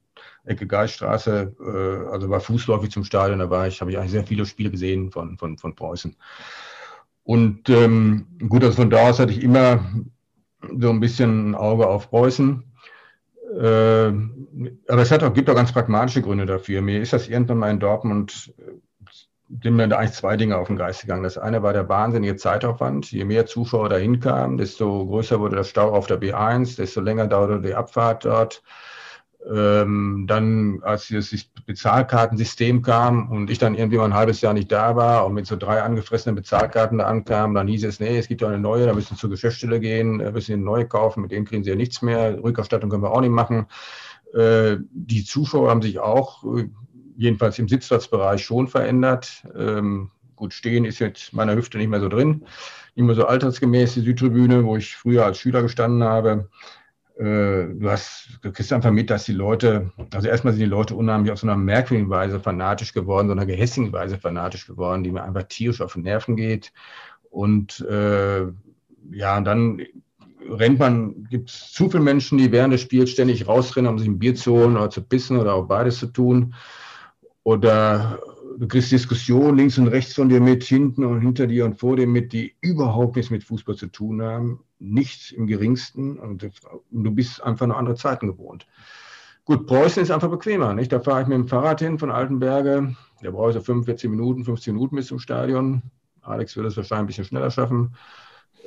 Ecke 0.44 0.66
Geiststraße, 0.66 1.56
äh, 1.60 2.12
also 2.12 2.30
war 2.32 2.40
fußläufig 2.40 2.90
zum 2.90 3.04
Stadion, 3.04 3.38
da 3.38 3.52
war 3.52 3.68
ich, 3.68 3.80
habe 3.80 3.92
ich 3.92 3.98
eigentlich 4.00 4.12
sehr 4.12 4.26
viele 4.26 4.48
Spiele 4.48 4.72
gesehen 4.72 5.12
von, 5.12 5.38
von, 5.38 5.60
von 5.60 5.76
Preußen. 5.76 6.16
Und 7.24 7.70
ähm, 7.70 8.26
gut, 8.50 8.64
also 8.64 8.78
von 8.78 8.90
da 8.90 9.10
aus 9.10 9.20
hatte 9.20 9.32
ich 9.32 9.44
immer 9.44 9.86
so 10.80 10.90
ein 10.90 11.00
bisschen 11.00 11.52
ein 11.52 11.56
Auge 11.56 11.86
auf 11.88 12.10
Preußen. 12.10 12.64
Äh, 13.56 14.08
aber 14.88 15.02
es 15.02 15.12
hat 15.12 15.22
auch, 15.22 15.34
gibt 15.34 15.48
auch 15.48 15.56
ganz 15.56 15.72
pragmatische 15.72 16.24
Gründe 16.24 16.48
dafür. 16.48 16.82
Mir 16.82 17.02
ist 17.02 17.14
das 17.14 17.28
irgendwann 17.28 17.60
mal 17.60 17.70
in 17.70 17.80
Dortmund, 17.80 18.52
sind 19.62 19.76
mir 19.76 19.88
da 19.88 19.98
eigentlich 19.98 20.14
zwei 20.14 20.38
Dinge 20.38 20.58
auf 20.58 20.68
den 20.68 20.78
Geist 20.78 21.02
gegangen. 21.02 21.24
Das 21.24 21.38
eine 21.38 21.64
war 21.64 21.74
der 21.74 21.90
wahnsinnige 21.90 22.36
Zeitaufwand. 22.36 23.12
Je 23.12 23.26
mehr 23.26 23.46
Zuschauer 23.46 23.90
dahin 23.90 24.20
kamen, 24.20 24.58
desto 24.58 25.06
größer 25.08 25.40
wurde 25.40 25.58
der 25.58 25.64
Stau 25.64 25.92
auf 25.92 26.08
der 26.08 26.22
B1, 26.22 26.78
desto 26.78 27.02
länger 27.02 27.28
dauerte 27.28 27.62
die 27.62 27.74
Abfahrt 27.74 28.26
dort. 28.26 28.62
Ähm, 29.50 30.26
dann, 30.28 30.82
als 30.84 31.08
das 31.08 31.34
Bezahlkartensystem 31.66 32.82
kam 32.82 33.32
und 33.32 33.50
ich 33.50 33.58
dann 33.58 33.74
irgendwie 33.74 33.98
mal 33.98 34.06
ein 34.06 34.14
halbes 34.14 34.42
Jahr 34.42 34.54
nicht 34.54 34.72
da 34.72 34.98
war 34.98 35.26
und 35.26 35.34
mit 35.34 35.48
so 35.48 35.56
drei 35.56 35.82
angefressenen 35.82 36.36
Bezahlkarten 36.36 36.98
da 36.98 37.06
ankam, 37.06 37.54
dann 37.54 37.68
hieß 37.68 37.86
es, 37.86 38.02
nee, 38.02 38.18
es 38.18 38.28
gibt 38.28 38.42
ja 38.42 38.50
eine 38.50 38.60
neue, 38.60 38.86
da 38.86 38.94
müssen 38.94 39.16
Sie 39.16 39.20
zur 39.20 39.30
Geschäftsstelle 39.30 39.80
gehen, 39.80 40.18
müssen 40.18 40.54
eine 40.54 40.62
neue 40.62 40.86
kaufen, 40.86 41.22
mit 41.22 41.32
denen 41.32 41.46
kriegen 41.46 41.64
Sie 41.64 41.70
ja 41.70 41.78
nichts 41.78 42.02
mehr, 42.02 42.44
Rückerstattung 42.44 42.90
können 42.90 43.04
wir 43.04 43.12
auch 43.12 43.22
nicht 43.22 43.32
machen. 43.32 43.68
Äh, 44.34 44.78
die 44.92 45.24
Zuschauer 45.24 45.70
haben 45.70 45.82
sich 45.82 46.00
auch, 46.00 46.44
äh, 46.44 46.70
jedenfalls 47.20 47.60
im 47.60 47.68
Sitzplatzbereich, 47.68 48.44
schon 48.44 48.68
verändert. 48.68 49.44
Ähm, 49.56 50.10
gut, 50.38 50.54
stehen 50.54 50.86
ist 50.86 51.00
jetzt 51.00 51.34
meiner 51.34 51.56
Hüfte 51.56 51.78
nicht 51.78 51.90
mehr 51.90 52.00
so 52.00 52.08
drin, 52.08 52.46
nicht 52.96 53.06
mehr 53.06 53.16
so 53.16 53.26
altersgemäß 53.26 53.96
die 53.96 54.02
Südtribüne, 54.02 54.64
wo 54.64 54.78
ich 54.78 54.96
früher 54.96 55.26
als 55.26 55.38
Schüler 55.38 55.62
gestanden 55.62 56.02
habe. 56.02 56.50
Äh, 57.18 57.76
du 57.76 57.90
hast, 57.90 58.40
du 58.42 58.54
kriegst 58.54 58.72
einfach 58.72 58.92
mit, 58.92 59.10
dass 59.10 59.26
die 59.26 59.34
Leute, 59.34 59.92
also 60.14 60.30
erstmal 60.30 60.54
sind 60.54 60.62
die 60.62 60.70
Leute 60.70 60.96
unheimlich 60.96 61.34
auf 61.34 61.40
so 61.40 61.48
einer 61.48 61.58
merkwürdigen 61.58 62.10
Weise 62.10 62.40
fanatisch 62.40 62.94
geworden, 62.94 63.28
so 63.28 63.34
einer 63.34 63.46
gehässigen 63.46 63.92
Weise 63.92 64.18
fanatisch 64.18 64.66
geworden, 64.66 65.04
die 65.04 65.12
mir 65.12 65.24
einfach 65.24 65.44
tierisch 65.44 65.82
auf 65.82 65.94
den 65.94 66.04
Nerven 66.04 66.38
geht. 66.38 66.72
Und 67.30 67.82
äh, 67.82 68.44
ja, 69.12 69.38
und 69.38 69.44
dann 69.44 69.82
rennt 70.50 70.80
man, 70.80 71.28
gibt 71.30 71.50
es 71.50 71.74
zu 71.74 71.90
viele 71.90 72.02
Menschen, 72.02 72.38
die 72.38 72.54
während 72.54 72.74
des 72.74 72.82
Spiels 72.82 73.10
ständig 73.10 73.46
rausrennen, 73.46 73.92
um 73.92 74.00
sich 74.00 74.08
ein 74.08 74.20
Bier 74.20 74.36
zu 74.36 74.54
holen 74.54 74.78
oder 74.78 74.90
zu 74.90 75.02
pissen 75.02 75.38
oder 75.38 75.54
auch 75.54 75.68
beides 75.68 76.00
zu 76.00 76.08
tun. 76.08 76.56
Oder 77.50 78.20
du 78.60 78.68
kriegst 78.68 78.92
Diskussionen 78.92 79.58
links 79.58 79.80
und 79.80 79.88
rechts 79.88 80.14
von 80.14 80.30
dir 80.30 80.40
mit, 80.40 80.64
hinten 80.64 81.04
und 81.04 81.22
hinter 81.22 81.48
dir 81.48 81.66
und 81.66 81.80
vor 81.80 81.96
dir 81.96 82.06
mit, 82.06 82.32
die 82.32 82.54
überhaupt 82.62 83.16
nichts 83.16 83.32
mit 83.32 83.44
Fußball 83.44 83.76
zu 83.76 83.88
tun 83.88 84.22
haben. 84.22 84.60
Nichts 84.78 85.32
im 85.32 85.48
geringsten. 85.48 86.20
Und 86.20 86.48
du 86.92 87.12
bist 87.12 87.42
einfach 87.42 87.66
noch 87.66 87.78
andere 87.78 87.96
Zeiten 87.96 88.28
gewohnt. 88.28 88.68
Gut, 89.46 89.66
Preußen 89.66 90.04
ist 90.04 90.12
einfach 90.12 90.30
bequemer. 90.30 90.76
Nicht? 90.76 90.92
Da 90.92 91.00
fahre 91.00 91.24
ich 91.24 91.28
mit 91.28 91.38
dem 91.38 91.48
Fahrrad 91.48 91.80
hin 91.80 91.98
von 91.98 92.12
Altenberge. 92.12 92.96
Da 93.24 93.32
brauche 93.32 93.50
ich 93.50 93.56
so 93.56 93.62
45 93.62 94.12
Minuten, 94.12 94.46
15 94.46 94.76
Minuten 94.76 94.98
bis 94.98 95.08
zum 95.08 95.18
Stadion. 95.18 95.82
Alex 96.22 96.56
wird 96.56 96.68
es 96.68 96.78
wahrscheinlich 96.78 97.02
ein 97.02 97.08
bisschen 97.08 97.26
schneller 97.26 97.50
schaffen. 97.50 97.96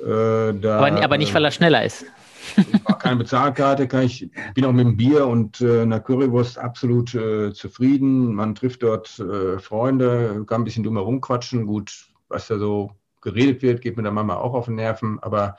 Äh, 0.01 0.59
da, 0.59 0.79
aber, 0.79 1.01
aber, 1.01 1.17
nicht, 1.17 1.33
weil 1.33 1.45
er 1.45 1.51
schneller 1.51 1.85
ist. 1.85 2.05
Keine 2.99 3.17
Bezahlkarte, 3.17 3.87
kann 3.87 4.03
ich 4.03 4.29
bin 4.53 4.65
auch 4.65 4.71
mit 4.71 4.85
dem 4.85 4.97
Bier 4.97 5.27
und 5.27 5.61
äh, 5.61 5.81
einer 5.81 5.99
Currywurst 5.99 6.57
absolut 6.57 7.13
äh, 7.15 7.53
zufrieden. 7.53 8.33
Man 8.33 8.55
trifft 8.55 8.83
dort 8.83 9.19
äh, 9.19 9.59
Freunde, 9.59 10.43
kann 10.47 10.61
ein 10.61 10.63
bisschen 10.63 10.83
dumm 10.83 10.95
herumquatschen. 10.95 11.65
Gut, 11.65 12.07
was 12.29 12.47
da 12.47 12.57
so 12.57 12.91
geredet 13.21 13.61
wird, 13.61 13.81
geht 13.81 13.97
mir 13.97 14.03
dann 14.03 14.13
manchmal 14.13 14.37
auch 14.37 14.53
auf 14.53 14.65
den 14.65 14.75
Nerven, 14.75 15.19
aber 15.21 15.57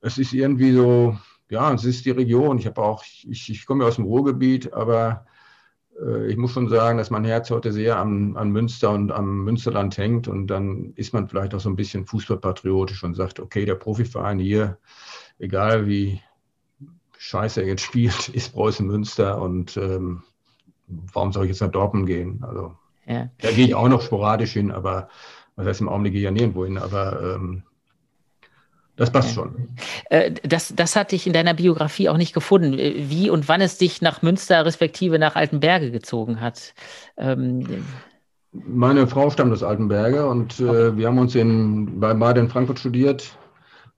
es 0.00 0.18
ist 0.18 0.32
irgendwie 0.32 0.72
so, 0.72 1.18
ja, 1.48 1.72
es 1.72 1.84
ist 1.84 2.04
die 2.04 2.10
Region. 2.10 2.58
Ich 2.58 2.66
habe 2.66 2.82
auch, 2.82 3.04
ich, 3.04 3.50
ich 3.50 3.66
komme 3.66 3.84
ja 3.84 3.88
aus 3.88 3.96
dem 3.96 4.04
Ruhrgebiet, 4.04 4.72
aber 4.72 5.26
äh, 6.00 6.26
ich 6.26 6.36
muss 6.36 6.52
schon 6.52 6.68
sagen, 6.68 6.98
dass 6.98 7.10
mein 7.10 7.24
Herz 7.24 7.50
heute 7.50 7.72
sehr 7.72 7.98
an, 7.98 8.36
an 8.36 8.50
Münster 8.50 8.90
und 8.90 9.10
am 9.12 9.44
Münsterland 9.44 9.96
hängt 9.96 10.28
und 10.28 10.48
dann 10.48 10.92
ist 10.94 11.12
man 11.12 11.28
vielleicht 11.28 11.54
auch 11.54 11.60
so 11.60 11.68
ein 11.68 11.76
bisschen 11.76 12.06
fußballpatriotisch 12.06 13.02
und 13.04 13.14
sagt, 13.14 13.40
okay, 13.40 13.64
der 13.64 13.74
Profiverein 13.74 14.38
hier, 14.38 14.78
egal 15.38 15.86
wie 15.86 16.20
scheiße 17.18 17.62
er 17.62 17.68
jetzt 17.68 17.82
spielt, 17.82 18.28
ist 18.34 18.52
Preußen 18.52 18.86
Münster 18.86 19.40
und 19.40 19.76
ähm, 19.76 20.22
warum 20.86 21.32
soll 21.32 21.44
ich 21.44 21.50
jetzt 21.50 21.60
nach 21.60 21.70
Dortmund 21.70 22.06
gehen? 22.06 22.42
Also 22.46 22.74
ja. 23.06 23.28
da 23.40 23.50
gehe 23.50 23.66
ich 23.66 23.74
auch 23.74 23.88
noch 23.88 24.02
sporadisch 24.02 24.52
hin, 24.52 24.70
aber 24.70 25.08
was 25.56 25.66
heißt 25.66 25.80
im 25.80 25.88
Augenblick 25.88 26.12
gehe 26.12 26.20
ich 26.20 26.24
ja 26.24 26.30
nirgendwo 26.30 26.64
hin, 26.64 26.78
aber 26.78 27.36
ähm, 27.36 27.62
das 28.96 29.10
passt 29.10 29.34
schon. 29.34 29.68
Äh, 30.08 30.32
das, 30.42 30.74
das 30.74 30.96
hatte 30.96 31.16
ich 31.16 31.26
in 31.26 31.34
deiner 31.34 31.52
Biografie 31.52 32.08
auch 32.08 32.16
nicht 32.16 32.32
gefunden, 32.32 32.78
äh, 32.78 32.94
wie 32.96 33.28
und 33.28 33.48
wann 33.48 33.60
es 33.60 33.76
dich 33.76 34.00
nach 34.00 34.22
Münster 34.22 34.64
respektive 34.64 35.18
nach 35.18 35.36
Altenberge 35.36 35.90
gezogen 35.90 36.40
hat. 36.40 36.74
Ähm, 37.18 37.84
Meine 38.52 39.06
Frau 39.06 39.28
stammt 39.30 39.52
aus 39.52 39.62
Altenberge 39.62 40.26
und 40.26 40.60
äh, 40.60 40.64
okay. 40.64 40.96
wir 40.96 41.06
haben 41.08 41.18
uns 41.18 41.34
in, 41.34 42.00
bei, 42.00 42.14
beide 42.14 42.40
in 42.40 42.48
Frankfurt 42.48 42.78
studiert. 42.78 43.36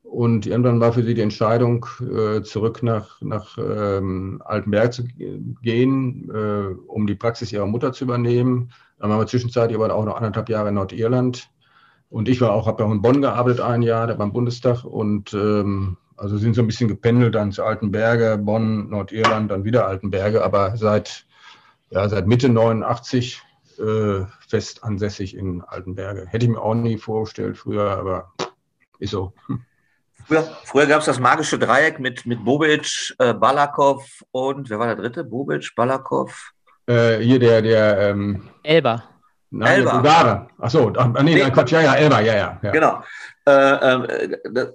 Und 0.08 0.46
irgendwann 0.46 0.80
war 0.80 0.94
für 0.94 1.02
sie 1.02 1.12
die 1.12 1.20
Entscheidung, 1.20 1.84
äh, 2.00 2.40
zurück 2.40 2.82
nach, 2.82 3.20
nach 3.20 3.58
ähm, 3.58 4.40
Altenberg 4.42 4.94
zu 4.94 5.04
gehen, 5.04 6.30
äh, 6.34 6.74
um 6.86 7.06
die 7.06 7.14
Praxis 7.14 7.52
ihrer 7.52 7.66
Mutter 7.66 7.92
zu 7.92 8.04
übernehmen. 8.04 8.72
Dann 8.98 9.10
waren 9.10 9.20
wir 9.20 9.26
zwischenzeitlich 9.26 9.78
aber 9.78 9.94
auch 9.94 10.06
noch 10.06 10.16
anderthalb 10.16 10.48
Jahre 10.48 10.70
in 10.70 10.76
Nordirland. 10.76 11.50
Und 12.08 12.30
ich 12.30 12.40
war 12.40 12.52
auch, 12.52 12.66
habe 12.66 12.86
auch 12.86 12.90
in 12.90 13.02
Bonn 13.02 13.20
gearbeitet 13.20 13.60
ein 13.60 13.82
Jahr, 13.82 14.06
da 14.06 14.14
beim 14.14 14.32
Bundestag. 14.32 14.82
Und 14.82 15.34
ähm, 15.34 15.98
also 16.16 16.38
sind 16.38 16.54
so 16.54 16.62
ein 16.62 16.66
bisschen 16.66 16.88
gependelt 16.88 17.34
dann 17.34 17.52
zu 17.52 17.62
Altenberge, 17.62 18.38
Bonn, 18.38 18.88
Nordirland, 18.88 19.50
dann 19.50 19.64
wieder 19.64 19.86
Altenberge. 19.86 20.42
Aber 20.42 20.74
seit, 20.78 21.26
ja, 21.90 22.08
seit 22.08 22.26
Mitte 22.26 22.48
89 22.48 23.42
äh, 23.78 24.24
fest 24.40 24.84
ansässig 24.84 25.36
in 25.36 25.60
Altenberge. 25.60 26.26
Hätte 26.26 26.46
ich 26.46 26.50
mir 26.50 26.62
auch 26.62 26.74
nie 26.74 26.96
vorgestellt 26.96 27.58
früher, 27.58 27.90
aber 27.90 28.32
ist 28.98 29.10
so. 29.10 29.34
Früher, 30.28 30.42
früher 30.64 30.86
gab 30.86 31.00
es 31.00 31.06
das 31.06 31.18
magische 31.18 31.58
Dreieck 31.58 31.98
mit, 31.98 32.26
mit 32.26 32.44
Bobic, 32.44 33.14
äh, 33.18 33.32
Balakov 33.32 34.04
und 34.30 34.68
wer 34.68 34.78
war 34.78 34.86
der 34.88 34.96
dritte? 34.96 35.24
Bobic, 35.24 35.74
Balakov? 35.74 36.52
Äh, 36.86 37.16
hier 37.20 37.38
der, 37.38 37.62
der 37.62 37.98
ähm, 38.10 38.46
Elba. 38.62 39.04
Nein, 39.50 39.78
Elba. 39.78 39.92
Bulgare. 39.92 40.48
Achso, 40.58 40.92
ach, 40.98 41.22
nee, 41.22 41.34
nee, 41.34 41.50
Quatsch, 41.50 41.72
ja, 41.72 41.80
ja, 41.80 41.94
Elba, 41.94 42.20
ja, 42.20 42.36
ja. 42.36 42.60
ja. 42.62 42.70
Genau. 42.70 43.02
Äh, 43.46 44.32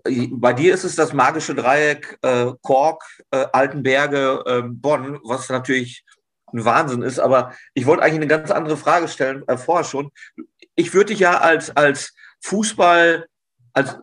äh, 0.07 0.27
bei 0.31 0.53
dir 0.53 0.73
ist 0.73 0.85
es 0.85 0.95
das 0.95 1.13
magische 1.13 1.53
Dreieck 1.53 2.17
äh, 2.23 2.51
Kork, 2.63 3.03
äh, 3.29 3.45
Altenberge, 3.53 4.43
ähm, 4.47 4.81
Bonn, 4.81 5.19
was 5.23 5.49
natürlich 5.49 6.03
ein 6.51 6.65
Wahnsinn 6.65 7.03
ist. 7.03 7.19
Aber 7.19 7.53
ich 7.75 7.85
wollte 7.85 8.01
eigentlich 8.01 8.15
eine 8.15 8.27
ganz 8.27 8.49
andere 8.49 8.77
Frage 8.77 9.07
stellen, 9.07 9.47
äh, 9.47 9.57
vorher 9.57 9.85
schon. 9.85 10.09
Ich 10.73 10.95
würde 10.95 11.13
dich 11.13 11.19
ja 11.19 11.37
als, 11.37 11.77
als 11.77 12.15
Fußball, 12.41 13.27
als 13.73 13.99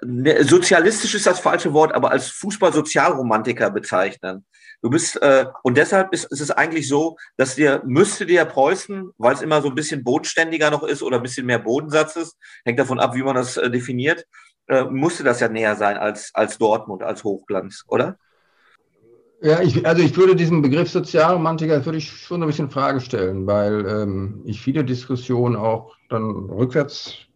sozialistisch 0.00 1.14
ist 1.14 1.26
das 1.26 1.40
falsche 1.40 1.72
Wort, 1.72 1.94
aber 1.94 2.10
als 2.10 2.28
Fußball-Sozialromantiker 2.28 3.70
bezeichnen. 3.70 4.44
Du 4.80 4.90
bist, 4.90 5.20
äh, 5.22 5.46
und 5.64 5.76
deshalb 5.76 6.12
ist, 6.12 6.24
ist, 6.26 6.40
es 6.40 6.50
eigentlich 6.52 6.86
so, 6.86 7.16
dass 7.36 7.56
dir, 7.56 7.82
müsste 7.84 8.26
dir 8.26 8.44
Preußen, 8.44 9.10
weil 9.18 9.34
es 9.34 9.42
immer 9.42 9.60
so 9.60 9.68
ein 9.68 9.74
bisschen 9.74 10.04
bodenständiger 10.04 10.70
noch 10.70 10.84
ist 10.84 11.02
oder 11.02 11.16
ein 11.16 11.22
bisschen 11.22 11.46
mehr 11.46 11.58
Bodensatz 11.58 12.14
ist, 12.14 12.36
hängt 12.64 12.78
davon 12.78 13.00
ab, 13.00 13.14
wie 13.16 13.22
man 13.24 13.34
das 13.34 13.56
äh, 13.56 13.70
definiert, 13.70 14.24
äh, 14.68 14.84
musste 14.84 15.24
das 15.24 15.40
ja 15.40 15.48
näher 15.48 15.74
sein 15.74 15.96
als, 15.96 16.30
als 16.32 16.58
Dortmund, 16.58 17.02
als 17.02 17.24
Hochglanz, 17.24 17.84
oder? 17.88 18.18
Ja, 19.40 19.60
ich, 19.60 19.86
also 19.86 20.02
ich 20.02 20.16
würde 20.16 20.34
diesen 20.34 20.62
Begriff 20.62 20.90
Sozialromantiker 20.90 21.84
würde 21.84 21.98
ich 21.98 22.10
schon 22.10 22.42
ein 22.42 22.46
bisschen 22.46 22.70
Frage 22.70 23.00
stellen, 23.00 23.46
weil 23.46 23.86
ähm, 23.86 24.42
ich 24.44 24.60
viele 24.60 24.84
Diskussionen 24.84 25.56
auch 25.56 25.96
dann 26.08 26.50
rückwärts 26.50 27.27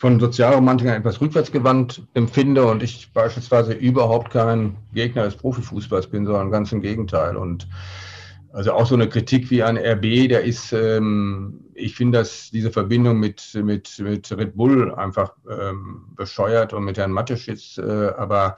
von 0.00 0.18
Sozialromantikern 0.18 0.94
etwas 0.94 1.20
rückwärtsgewandt 1.20 2.02
empfinde 2.14 2.64
und 2.64 2.82
ich 2.82 3.12
beispielsweise 3.12 3.74
überhaupt 3.74 4.32
kein 4.32 4.78
Gegner 4.94 5.24
des 5.24 5.36
Profifußballs 5.36 6.06
bin, 6.06 6.24
sondern 6.24 6.50
ganz 6.50 6.72
im 6.72 6.80
Gegenteil. 6.80 7.36
Und 7.36 7.68
also 8.54 8.72
auch 8.72 8.86
so 8.86 8.94
eine 8.94 9.10
Kritik 9.10 9.50
wie 9.50 9.62
an 9.62 9.76
RB, 9.76 10.26
der 10.30 10.42
ist, 10.44 10.72
ähm, 10.72 11.66
ich 11.74 11.94
finde, 11.96 12.16
dass 12.16 12.50
diese 12.50 12.70
Verbindung 12.70 13.20
mit, 13.20 13.52
mit, 13.62 13.98
mit 13.98 14.32
Red 14.32 14.56
Bull 14.56 14.94
einfach 14.94 15.34
ähm, 15.50 16.06
bescheuert 16.16 16.72
und 16.72 16.84
mit 16.84 16.96
Herrn 16.96 17.12
Mateschitz, 17.12 17.76
äh, 17.76 18.08
aber 18.16 18.56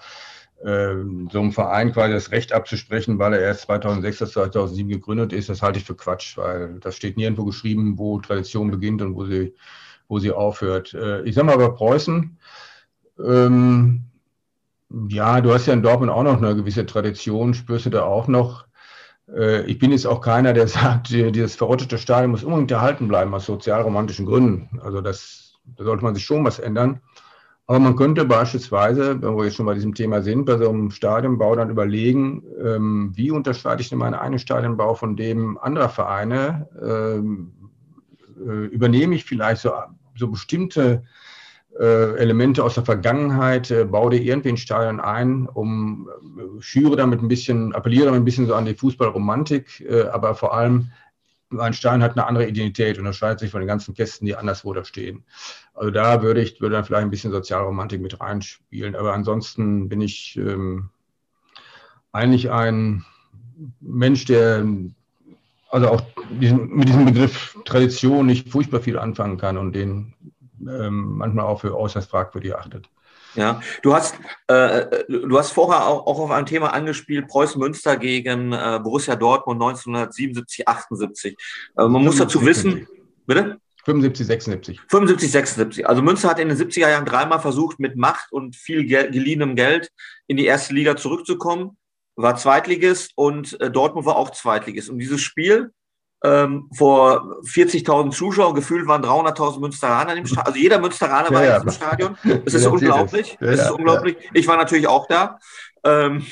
äh, 0.62 0.94
so 1.32 1.40
einem 1.40 1.50
Verein 1.50 1.92
quasi 1.92 2.12
das 2.12 2.30
Recht 2.30 2.52
abzusprechen, 2.52 3.18
weil 3.18 3.32
er 3.32 3.40
erst 3.40 3.62
2006 3.62 4.20
bis 4.20 4.30
2007 4.30 4.88
gegründet 4.88 5.32
ist, 5.32 5.48
das 5.48 5.60
halte 5.60 5.80
ich 5.80 5.84
für 5.84 5.96
Quatsch, 5.96 6.38
weil 6.38 6.78
das 6.78 6.94
steht 6.94 7.16
nirgendwo 7.16 7.44
geschrieben, 7.44 7.98
wo 7.98 8.20
Tradition 8.20 8.70
beginnt 8.70 9.02
und 9.02 9.16
wo 9.16 9.24
sie 9.24 9.54
wo 10.12 10.18
sie 10.18 10.30
aufhört. 10.30 10.92
Äh, 10.92 11.22
ich 11.22 11.34
sage 11.34 11.46
mal 11.46 11.56
bei 11.56 11.68
Preußen, 11.68 12.36
ähm, 13.24 14.04
ja, 15.08 15.40
du 15.40 15.54
hast 15.54 15.64
ja 15.66 15.72
in 15.72 15.82
Dortmund 15.82 16.12
auch 16.12 16.22
noch 16.22 16.36
eine 16.36 16.54
gewisse 16.54 16.84
Tradition, 16.84 17.54
spürst 17.54 17.86
du 17.86 17.90
da 17.90 18.04
auch 18.04 18.28
noch. 18.28 18.66
Äh, 19.34 19.64
ich 19.64 19.78
bin 19.78 19.90
jetzt 19.90 20.06
auch 20.06 20.20
keiner, 20.20 20.52
der 20.52 20.68
sagt, 20.78 21.08
dieses 21.08 21.56
verrottete 21.56 21.96
Stadion 21.96 22.30
muss 22.30 22.44
unbedingt 22.44 22.70
erhalten 22.70 23.08
bleiben 23.08 23.32
aus 23.32 23.46
sozialromantischen 23.46 24.26
Gründen. 24.26 24.78
Also 24.82 25.00
das, 25.00 25.54
da 25.64 25.84
sollte 25.84 26.04
man 26.04 26.14
sich 26.14 26.24
schon 26.24 26.44
was 26.44 26.58
ändern. 26.58 27.00
Aber 27.66 27.78
man 27.78 27.96
könnte 27.96 28.26
beispielsweise, 28.26 29.22
wenn 29.22 29.34
wir 29.34 29.44
jetzt 29.44 29.56
schon 29.56 29.64
bei 29.64 29.72
diesem 29.72 29.94
Thema 29.94 30.20
sind, 30.20 30.44
bei 30.44 30.58
so 30.58 30.68
einem 30.68 30.90
Stadionbau 30.90 31.56
dann 31.56 31.70
überlegen, 31.70 32.42
ähm, 32.62 33.12
wie 33.14 33.30
unterscheide 33.30 33.80
ich 33.80 33.88
denn 33.88 33.98
meinen 33.98 34.14
einen 34.14 34.38
Stadionbau 34.38 34.94
von 34.94 35.16
dem 35.16 35.56
anderer 35.56 35.88
Vereine? 35.88 36.68
Ähm, 36.82 37.52
äh, 38.46 38.66
übernehme 38.66 39.14
ich 39.14 39.24
vielleicht 39.24 39.62
so 39.62 39.72
so 40.22 40.28
bestimmte 40.28 41.02
äh, 41.78 42.16
Elemente 42.16 42.62
aus 42.64 42.74
der 42.74 42.84
Vergangenheit, 42.84 43.70
äh, 43.70 43.84
baue 43.84 44.10
dir 44.10 44.22
irgendwie 44.22 44.50
ein 44.50 44.56
Stadion 44.56 45.00
ein, 45.00 45.48
um 45.48 46.08
äh, 46.38 46.62
schüre 46.62 46.96
damit 46.96 47.22
ein 47.22 47.28
bisschen, 47.28 47.74
appelliere 47.74 48.06
damit 48.06 48.20
ein 48.20 48.24
bisschen 48.24 48.46
so 48.46 48.54
an 48.54 48.66
die 48.66 48.74
Fußballromantik, 48.74 49.80
äh, 49.80 50.02
aber 50.04 50.34
vor 50.34 50.54
allem 50.54 50.90
ein 51.58 51.74
Stadion 51.74 52.02
hat 52.02 52.12
eine 52.12 52.26
andere 52.26 52.46
Identität, 52.46 52.98
unterscheidet 52.98 53.40
sich 53.40 53.50
von 53.50 53.60
den 53.60 53.68
ganzen 53.68 53.94
Kästen, 53.94 54.26
die 54.26 54.36
anderswo 54.36 54.72
da 54.72 54.84
stehen. 54.84 55.24
Also 55.74 55.90
da 55.90 56.22
würde 56.22 56.40
ich 56.40 56.60
würde 56.60 56.76
dann 56.76 56.84
vielleicht 56.84 57.04
ein 57.04 57.10
bisschen 57.10 57.32
Sozialromantik 57.32 58.00
mit 58.00 58.20
reinspielen, 58.20 58.94
aber 58.94 59.12
ansonsten 59.12 59.88
bin 59.88 60.00
ich 60.00 60.36
ähm, 60.38 60.88
eigentlich 62.12 62.50
ein 62.50 63.04
Mensch, 63.80 64.24
der 64.24 64.64
also 65.72 65.88
auch 65.88 66.02
diesen, 66.30 66.68
mit 66.68 66.88
diesem 66.88 67.06
Begriff 67.06 67.56
Tradition 67.64 68.26
nicht 68.26 68.50
furchtbar 68.50 68.80
viel 68.80 68.98
anfangen 68.98 69.38
kann 69.38 69.56
und 69.56 69.72
den 69.72 70.14
ähm, 70.60 71.16
manchmal 71.16 71.46
auch 71.46 71.62
für 71.62 71.76
äußerst 71.76 72.10
fragwürdig 72.10 72.54
achtet. 72.54 72.88
Ja, 73.34 73.62
du 73.80 73.94
hast, 73.94 74.16
äh, 74.48 75.04
du 75.08 75.38
hast 75.38 75.52
vorher 75.52 75.86
auch, 75.86 76.06
auch 76.06 76.18
auf 76.20 76.30
ein 76.30 76.44
Thema 76.44 76.74
angespielt, 76.74 77.28
Preußen 77.28 77.58
Münster 77.58 77.96
gegen 77.96 78.52
äh, 78.52 78.78
Borussia 78.82 79.16
Dortmund 79.16 79.62
1977, 79.62 80.68
78. 80.68 81.36
Äh, 81.78 81.88
man 81.88 82.04
muss 82.04 82.18
dazu 82.18 82.44
wissen, 82.44 82.86
bitte? 83.26 83.58
75, 83.86 84.26
76. 84.26 84.80
75, 84.88 85.30
76. 85.30 85.88
Also 85.88 86.02
Münster 86.02 86.28
hat 86.28 86.38
in 86.38 86.48
den 86.48 86.58
70er 86.58 86.90
Jahren 86.90 87.06
dreimal 87.06 87.40
versucht, 87.40 87.80
mit 87.80 87.96
Macht 87.96 88.30
und 88.30 88.54
viel 88.54 88.84
Gel 88.84 89.10
geliehenem 89.10 89.56
Geld 89.56 89.90
in 90.26 90.36
die 90.36 90.44
erste 90.44 90.74
Liga 90.74 90.96
zurückzukommen 90.96 91.78
war 92.16 92.36
Zweitligist 92.36 93.12
und 93.14 93.60
äh, 93.60 93.70
Dortmund 93.70 94.06
war 94.06 94.16
auch 94.16 94.30
Zweitligist. 94.30 94.90
Und 94.90 94.98
dieses 94.98 95.20
Spiel 95.20 95.72
ähm, 96.24 96.68
vor 96.76 97.40
40.000 97.42 98.12
Zuschauern, 98.12 98.54
gefühlt 98.54 98.86
waren 98.86 99.02
300.000 99.02 99.60
Münsteraner 99.60 100.16
im 100.16 100.26
Stadion. 100.26 100.46
Also 100.46 100.58
jeder 100.58 100.78
Münsteraner 100.78 101.30
war 101.30 101.44
ja, 101.44 101.56
im 101.56 101.70
Stadion. 101.70 102.16
Es 102.44 102.54
ist 102.54 102.66
unglaublich. 102.66 103.36
Es 103.40 103.60
ist 103.60 103.70
unglaublich. 103.70 104.16
Ich 104.32 104.46
war 104.46 104.56
natürlich 104.56 104.86
auch 104.86 105.06
da. 105.08 105.38
Ähm, 105.84 106.24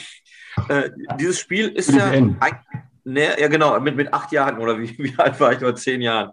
äh, 0.68 0.91
dieses 1.18 1.41
Spiel 1.41 1.68
ist 1.68 1.91
ja, 1.93 2.07
ein, 2.07 2.39
ne, 3.05 3.41
ja 3.41 3.49
genau, 3.49 3.78
mit, 3.81 3.97
mit 3.97 4.12
acht 4.12 4.31
Jahren 4.33 4.59
oder 4.59 4.78
wie, 4.78 4.97
wie 4.99 5.14
alt 5.18 5.41
war 5.41 5.53
ich, 5.53 5.61
nur 5.61 5.74
zehn 5.74 6.01
Jahren. 6.01 6.31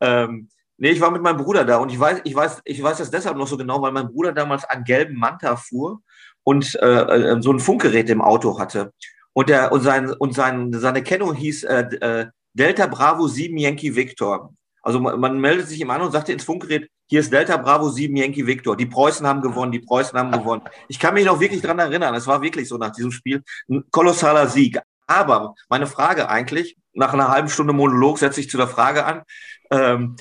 Ähm, 0.00 0.48
nee, 0.76 0.90
ich 0.90 1.00
war 1.00 1.10
mit 1.10 1.22
meinem 1.22 1.38
Bruder 1.38 1.64
da 1.64 1.78
und 1.78 1.90
ich 1.90 1.98
weiß, 1.98 2.20
ich 2.24 2.34
weiß, 2.34 2.62
ich 2.64 2.82
weiß 2.82 2.98
das 2.98 3.10
deshalb 3.10 3.36
noch 3.36 3.48
so 3.48 3.56
genau, 3.56 3.82
weil 3.82 3.92
mein 3.92 4.08
Bruder 4.08 4.32
damals 4.32 4.64
einen 4.64 4.84
gelben 4.84 5.16
Manta 5.16 5.56
fuhr 5.56 6.00
und 6.44 6.74
äh, 6.76 6.86
äh, 6.86 7.42
so 7.42 7.52
ein 7.52 7.60
Funkgerät 7.60 8.08
im 8.10 8.22
Auto 8.22 8.58
hatte. 8.58 8.92
und, 9.32 9.48
der, 9.48 9.72
und, 9.72 9.82
sein, 9.82 10.10
und 10.10 10.34
sein, 10.34 10.72
seine 10.72 11.02
Kennung 11.02 11.34
hieß 11.34 11.64
äh, 11.64 11.80
äh, 12.00 12.26
Delta 12.54 12.86
Bravo 12.86 13.28
7 13.28 13.56
Yankee 13.56 13.94
Victor. 13.94 14.52
Also 14.82 14.98
man, 14.98 15.38
meldet 15.40 15.68
sich 15.68 15.80
ihm 15.80 15.90
an 15.90 16.00
und 16.00 16.12
sagt 16.12 16.30
ins 16.30 16.44
Funkgerät, 16.44 16.88
hier 17.06 17.20
ist 17.20 17.32
Delta 17.32 17.56
Bravo 17.56 17.90
7 17.90 18.16
Yankee 18.16 18.46
Victor. 18.46 18.76
Die 18.76 18.86
Preußen 18.86 19.26
haben 19.26 19.42
gewonnen, 19.42 19.72
die 19.72 19.80
Preußen 19.80 20.18
haben 20.18 20.32
gewonnen. 20.32 20.62
Ich 20.88 20.98
kann 20.98 21.14
mich 21.14 21.26
noch 21.26 21.38
wirklich 21.38 21.60
dran 21.60 21.78
erinnern, 21.78 22.14
es 22.14 22.26
war 22.26 22.40
wirklich 22.40 22.68
so 22.68 22.78
nach 22.78 22.92
diesem 22.92 23.12
Spiel 23.12 23.42
ein 23.68 23.84
kolossaler 23.90 24.46
Sieg. 24.48 24.80
Aber 25.06 25.54
meine 25.68 25.86
Frage 25.86 26.28
eigentlich, 26.28 26.76
nach 26.92 27.12
einer 27.12 27.28
halben 27.28 27.48
Stunde 27.48 27.72
Monolog 27.72 28.18
setze 28.18 28.40
ich 28.40 28.48
zu 28.48 28.56
der 28.56 28.68
Frage 28.68 29.04
an, 29.04 29.22
ähm, 29.70 30.16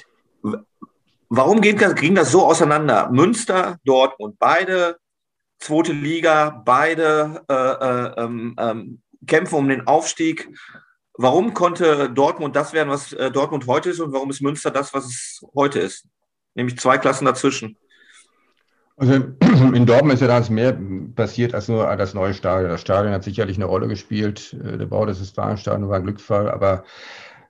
warum 1.30 1.62
ging 1.62 1.78
das, 1.78 1.96
ging 1.96 2.16
das 2.16 2.32
so 2.32 2.46
auseinander? 2.46 3.10
Münster, 3.12 3.78
Dortmund, 3.86 4.38
beide 4.40 4.98
zweite 5.60 5.94
Liga, 5.94 6.62
beide 6.66 7.44
äh, 7.50 7.54
äh, 7.54 8.24
ähm, 8.24 8.56
ähm, 8.58 9.02
kämpfen 9.28 9.56
um 9.56 9.70
den 9.70 9.88
Aufstieg. 9.88 10.50
Warum 11.14 11.54
konnte 11.54 12.10
Dortmund 12.10 12.56
das 12.56 12.74
werden, 12.74 12.90
was 12.90 13.12
äh, 13.14 13.30
Dortmund 13.30 13.68
heute 13.68 13.90
ist 13.90 14.00
und 14.00 14.14
warum 14.14 14.30
ist 14.30 14.42
Münster 14.42 14.72
das, 14.72 14.94
was 14.94 15.06
es 15.06 15.46
heute 15.54 15.80
ist? 15.80 16.06
Nämlich 16.56 16.80
zwei 16.80 16.98
Klassen 16.98 17.26
dazwischen. 17.26 17.78
Also 18.96 19.14
in 19.74 19.86
Dortmund 19.86 20.14
ist 20.14 20.22
ja 20.22 20.28
damals 20.28 20.50
mehr 20.50 20.78
passiert 21.16 21.54
als 21.54 21.68
nur 21.68 21.96
das 21.96 22.14
neue 22.14 22.34
Stadion. 22.34 22.72
Das 22.72 22.82
Stadion 22.82 23.14
hat 23.14 23.24
sicherlich 23.24 23.58
eine 23.58 23.66
Rolle 23.66 23.88
gespielt. 23.88 24.54
Äh, 24.54 24.78
der 24.78 24.86
Bau 24.86 25.06
des 25.06 25.20
Westfalenstadions 25.20 25.90
war 25.90 25.98
ein 25.98 26.04
Glücksfall, 26.04 26.50
aber 26.50 26.86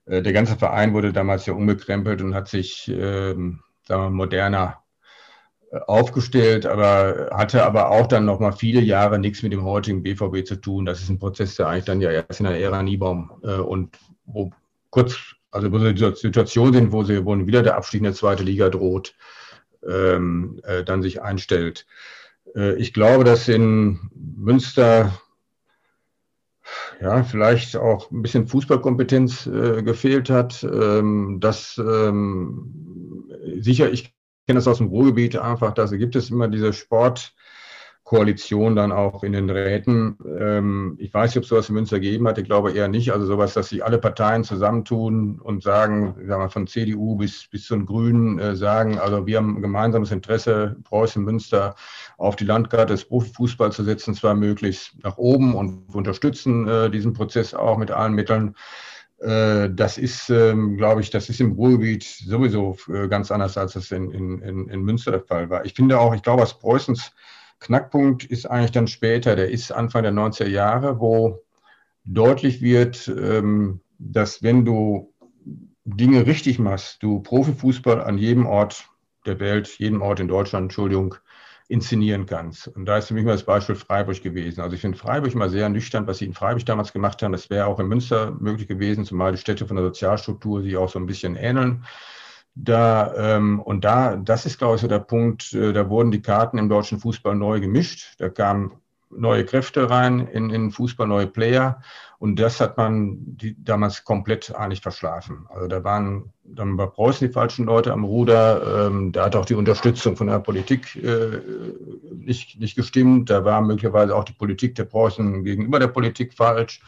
äh, 0.05 0.21
der 0.21 0.33
ganze 0.33 0.57
Verein 0.57 0.93
wurde 0.93 1.13
damals 1.13 1.45
ja 1.45 1.53
umgekrempelt 1.53 2.21
und 2.21 2.33
hat 2.33 2.47
sich 2.47 2.87
ähm, 2.87 3.61
sagen 3.89 4.03
wir, 4.03 4.09
moderner 4.09 4.83
aufgestellt, 5.71 6.65
aber 6.65 7.29
hatte 7.31 7.63
aber 7.63 7.91
auch 7.91 8.07
dann 8.07 8.25
noch 8.25 8.39
mal 8.39 8.51
viele 8.51 8.81
Jahre 8.81 9.19
nichts 9.19 9.43
mit 9.43 9.53
dem 9.53 9.63
heutigen 9.63 10.01
BVB 10.01 10.45
zu 10.45 10.55
tun. 10.55 10.85
Das 10.85 11.01
ist 11.01 11.09
ein 11.09 11.19
Prozess, 11.19 11.55
der 11.55 11.67
eigentlich 11.67 11.85
dann 11.85 12.01
ja 12.01 12.11
erst 12.11 12.39
in 12.39 12.45
der 12.45 12.59
Ära 12.59 12.81
Niebaum 12.81 13.31
äh, 13.43 13.55
und 13.55 13.97
wo 14.25 14.51
kurz, 14.89 15.35
also 15.51 15.71
wo 15.71 15.79
sie 15.79 15.89
in 15.89 15.95
dieser 15.95 16.15
Situation 16.15 16.73
sind, 16.73 16.91
wo 16.91 17.03
sie, 17.03 17.23
wo 17.23 17.37
wieder 17.45 17.61
der 17.61 17.77
Abstieg 17.77 17.99
in 17.99 18.05
der 18.05 18.13
zweite 18.13 18.43
Liga 18.43 18.69
droht, 18.69 19.15
ähm, 19.87 20.59
äh, 20.63 20.83
dann 20.83 21.03
sich 21.03 21.21
einstellt. 21.21 21.85
Äh, 22.55 22.75
ich 22.75 22.93
glaube, 22.93 23.23
dass 23.23 23.47
in 23.47 23.99
Münster 24.15 25.13
ja, 27.01 27.23
vielleicht 27.23 27.77
auch 27.77 28.11
ein 28.11 28.21
bisschen 28.21 28.47
Fußballkompetenz 28.47 29.47
äh, 29.47 29.83
gefehlt 29.83 30.29
hat. 30.29 30.63
Ähm, 30.63 31.37
dass 31.39 31.77
ähm, 31.77 33.29
sicher, 33.59 33.91
ich 33.91 34.13
kenne 34.49 34.57
das 34.57 34.67
aus 34.67 34.79
dem 34.79 34.87
Ruhrgebiet 34.87 35.37
einfach, 35.37 35.75
da 35.75 35.85
gibt 35.85 36.15
es 36.15 36.31
immer 36.31 36.47
diese 36.47 36.73
Sportkoalition 36.73 38.75
dann 38.75 38.91
auch 38.91 39.23
in 39.23 39.33
den 39.33 39.47
Räten. 39.47 40.17
Ähm, 40.39 40.97
ich 40.97 41.13
weiß 41.13 41.29
nicht, 41.29 41.37
ob 41.37 41.43
es 41.43 41.49
sowas 41.49 41.69
in 41.69 41.75
Münster 41.75 41.99
gegeben 41.99 42.27
hat, 42.27 42.39
ich 42.39 42.45
glaube 42.45 42.71
eher 42.71 42.87
nicht. 42.87 43.13
Also 43.13 43.27
sowas, 43.27 43.53
dass 43.53 43.69
sich 43.69 43.85
alle 43.85 43.99
Parteien 43.99 44.43
zusammentun 44.43 45.39
und 45.39 45.61
sagen, 45.61 46.15
sagen 46.25 46.41
wir 46.41 46.49
von 46.49 46.65
CDU 46.65 47.15
bis, 47.15 47.47
bis 47.47 47.67
zu 47.67 47.75
den 47.75 47.85
Grünen 47.85 48.39
äh, 48.39 48.55
sagen, 48.55 48.97
also 48.97 49.27
wir 49.27 49.37
haben 49.37 49.57
ein 49.57 49.61
gemeinsames 49.61 50.11
Interesse, 50.11 50.77
Preußen, 50.83 51.23
Münster 51.23 51.75
auf 52.17 52.35
die 52.35 52.45
Landkarte 52.45 52.93
des 52.93 53.05
Profifußballs 53.05 53.75
zu 53.75 53.83
setzen, 53.83 54.15
zwar 54.15 54.33
möglichst 54.33 54.95
nach 55.03 55.19
oben 55.19 55.53
und 55.53 55.93
unterstützen 55.93 56.67
äh, 56.67 56.89
diesen 56.89 57.13
Prozess 57.13 57.53
auch 57.53 57.77
mit 57.77 57.91
allen 57.91 58.13
Mitteln. 58.13 58.55
Äh, 59.21 59.69
das 59.71 59.97
ist, 59.97 60.29
ähm, 60.29 60.77
glaube 60.77 61.01
ich, 61.01 61.09
das 61.09 61.29
ist 61.29 61.41
im 61.41 61.53
Ruhrgebiet 61.53 62.03
sowieso 62.03 62.77
äh, 62.87 63.07
ganz 63.07 63.31
anders, 63.31 63.57
als 63.57 63.73
das 63.73 63.91
in, 63.91 64.11
in, 64.11 64.69
in 64.69 64.81
Münster 64.81 65.11
der 65.11 65.21
Fall 65.21 65.49
war. 65.49 65.65
Ich 65.65 65.73
finde 65.73 65.99
auch, 65.99 66.13
ich 66.13 66.21
glaube, 66.21 66.41
was 66.41 66.57
Preußens 66.57 67.11
Knackpunkt 67.59 68.23
ist 68.23 68.45
eigentlich 68.45 68.71
dann 68.71 68.87
später, 68.87 69.35
der 69.35 69.49
ist 69.49 69.71
Anfang 69.71 70.03
der 70.03 70.13
90er 70.13 70.47
Jahre, 70.47 70.99
wo 70.99 71.43
deutlich 72.05 72.61
wird, 72.61 73.07
ähm, 73.09 73.81
dass 73.97 74.41
wenn 74.41 74.63
du 74.63 75.13
Dinge 75.83 76.25
richtig 76.25 76.59
machst, 76.59 77.03
du 77.03 77.19
Profifußball 77.19 78.01
an 78.01 78.17
jedem 78.17 78.45
Ort 78.45 78.87
der 79.25 79.39
Welt, 79.39 79.67
jedem 79.79 80.01
Ort 80.01 80.21
in 80.21 80.29
Deutschland, 80.29 80.65
Entschuldigung, 80.65 81.15
inszenieren 81.69 82.25
kannst. 82.25 82.67
Und 82.67 82.85
da 82.85 82.97
ist 82.97 83.07
für 83.07 83.13
mich 83.13 83.23
mal 83.23 83.33
das 83.33 83.43
Beispiel 83.43 83.75
Freiburg 83.75 84.21
gewesen. 84.23 84.61
Also 84.61 84.73
ich 84.73 84.81
finde 84.81 84.97
Freiburg 84.97 85.35
mal 85.35 85.51
sehr 85.51 85.69
nüchtern, 85.69 86.07
was 86.07 86.17
sie 86.17 86.25
in 86.25 86.33
Freiburg 86.33 86.65
damals 86.65 86.91
gemacht 86.91 87.21
haben. 87.21 87.31
Das 87.31 87.51
wäre 87.51 87.67
auch 87.67 87.79
in 87.79 87.87
Münster 87.87 88.31
möglich 88.31 88.67
gewesen, 88.67 89.05
zumal 89.05 89.31
die 89.31 89.37
Städte 89.37 89.67
von 89.67 89.77
der 89.77 89.85
Sozialstruktur 89.85 90.63
sich 90.63 90.75
auch 90.77 90.89
so 90.89 90.97
ein 90.97 91.05
bisschen 91.05 91.35
ähneln. 91.35 91.85
Da, 92.55 93.13
ähm, 93.15 93.59
und 93.61 93.85
da, 93.85 94.17
das 94.17 94.47
ist, 94.47 94.57
glaube 94.57 94.75
ich, 94.75 94.81
so 94.81 94.87
der 94.87 94.99
Punkt, 94.99 95.53
äh, 95.53 95.71
da 95.71 95.87
wurden 95.89 96.09
die 96.09 96.23
Karten 96.23 96.57
im 96.57 96.69
deutschen 96.69 96.99
Fußball 96.99 97.35
neu 97.35 97.59
gemischt. 97.59 98.15
Da 98.17 98.29
kamen 98.29 98.71
neue 99.11 99.45
Kräfte 99.45 99.89
rein 99.89 100.27
in, 100.27 100.49
in 100.49 100.71
Fußball, 100.71 101.07
neue 101.07 101.27
Player. 101.27 101.81
Und 102.19 102.37
das 102.37 102.59
hat 102.59 102.77
man 102.77 103.17
die, 103.37 103.55
damals 103.63 104.03
komplett 104.03 104.53
eigentlich 104.53 104.81
verschlafen. 104.81 105.47
Also 105.49 105.67
da 105.67 105.83
waren 105.83 106.33
dann 106.43 106.75
bei 106.75 106.85
Preußen 106.85 107.27
die 107.27 107.33
falschen 107.33 107.65
Leute 107.65 107.93
am 107.93 108.03
Ruder. 108.03 108.87
Ähm, 108.87 109.11
da 109.11 109.25
hat 109.25 109.35
auch 109.35 109.45
die 109.45 109.55
Unterstützung 109.55 110.17
von 110.17 110.27
der 110.27 110.39
Politik 110.39 110.95
äh, 110.97 111.41
nicht, 112.13 112.59
nicht 112.59 112.75
gestimmt. 112.75 113.29
Da 113.29 113.45
war 113.45 113.61
möglicherweise 113.61 114.15
auch 114.15 114.25
die 114.25 114.33
Politik 114.33 114.75
der 114.75 114.85
Preußen 114.85 115.43
gegenüber 115.43 115.79
der 115.79 115.87
Politik 115.87 116.33
falsch. 116.33 116.81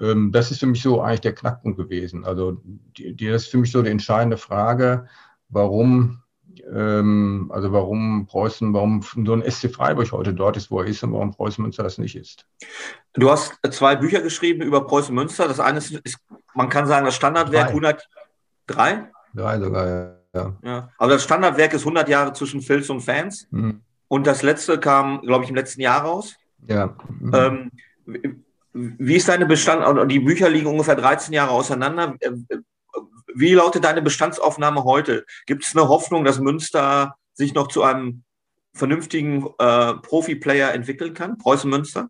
Ähm, 0.00 0.30
das 0.30 0.50
ist 0.50 0.60
für 0.60 0.66
mich 0.66 0.82
so 0.82 1.00
eigentlich 1.00 1.20
der 1.22 1.34
Knackpunkt 1.34 1.78
gewesen. 1.78 2.24
Also 2.24 2.60
die, 2.98 3.14
die, 3.14 3.28
das 3.28 3.44
ist 3.44 3.48
für 3.48 3.58
mich 3.58 3.72
so 3.72 3.82
die 3.82 3.90
entscheidende 3.90 4.36
Frage, 4.36 5.06
warum 5.48 6.20
ähm, 6.72 7.50
also 7.52 7.72
warum 7.72 8.26
Preußen, 8.26 8.72
warum 8.72 9.02
so 9.02 9.32
ein 9.32 9.50
SC 9.50 9.72
Freiburg 9.72 10.12
heute 10.12 10.34
dort 10.34 10.56
ist, 10.56 10.70
wo 10.70 10.80
er 10.80 10.86
ist 10.86 11.02
und 11.02 11.12
warum 11.12 11.32
Preußen 11.32 11.62
Münster 11.62 11.82
das 11.82 11.98
nicht 11.98 12.16
ist. 12.16 12.46
Du 13.12 13.30
hast 13.30 13.58
zwei 13.70 13.96
Bücher 13.96 14.20
geschrieben 14.20 14.62
über 14.62 14.86
Preußen 14.86 15.14
Münster. 15.14 15.48
Das 15.48 15.60
eine 15.60 15.78
ist, 15.78 15.92
ist 15.92 16.18
man 16.54 16.68
kann 16.68 16.86
sagen, 16.86 17.04
das 17.04 17.16
Standardwerk 17.16 17.68
100, 17.68 18.08
drei? 18.66 19.10
Drei 19.34 19.58
sogar, 19.58 20.16
ja. 20.34 20.56
ja. 20.62 20.90
Aber 20.98 21.12
das 21.12 21.24
Standardwerk 21.24 21.74
ist 21.74 21.82
100 21.82 22.08
Jahre 22.08 22.32
zwischen 22.32 22.62
Filz 22.62 22.88
und 22.90 23.00
Fans. 23.00 23.48
Mhm. 23.50 23.80
Und 24.08 24.26
das 24.26 24.42
letzte 24.42 24.78
kam, 24.78 25.22
glaube 25.22 25.44
ich, 25.44 25.50
im 25.50 25.56
letzten 25.56 25.80
Jahr 25.80 26.02
raus. 26.02 26.36
Ja. 26.66 26.96
Mhm. 27.20 27.70
Ähm, 28.06 28.30
wie 28.72 29.16
ist 29.16 29.28
deine 29.28 29.46
Bestand? 29.46 30.10
Die 30.10 30.20
Bücher 30.20 30.48
liegen 30.48 30.66
ungefähr 30.66 30.96
13 30.96 31.32
Jahre 31.32 31.52
auseinander. 31.52 32.16
Wie 33.34 33.54
lautet 33.54 33.84
deine 33.84 34.00
Bestandsaufnahme 34.00 34.84
heute? 34.84 35.24
Gibt 35.46 35.64
es 35.64 35.76
eine 35.76 35.88
Hoffnung, 35.88 36.24
dass 36.24 36.38
Münster 36.38 37.16
sich 37.32 37.52
noch 37.52 37.68
zu 37.68 37.82
einem 37.82 38.22
vernünftigen 38.72 39.46
äh, 39.58 39.94
Profi-Player 39.94 40.72
entwickeln 40.72 41.14
kann? 41.14 41.38
Preußen 41.38 41.68
Münster? 41.68 42.08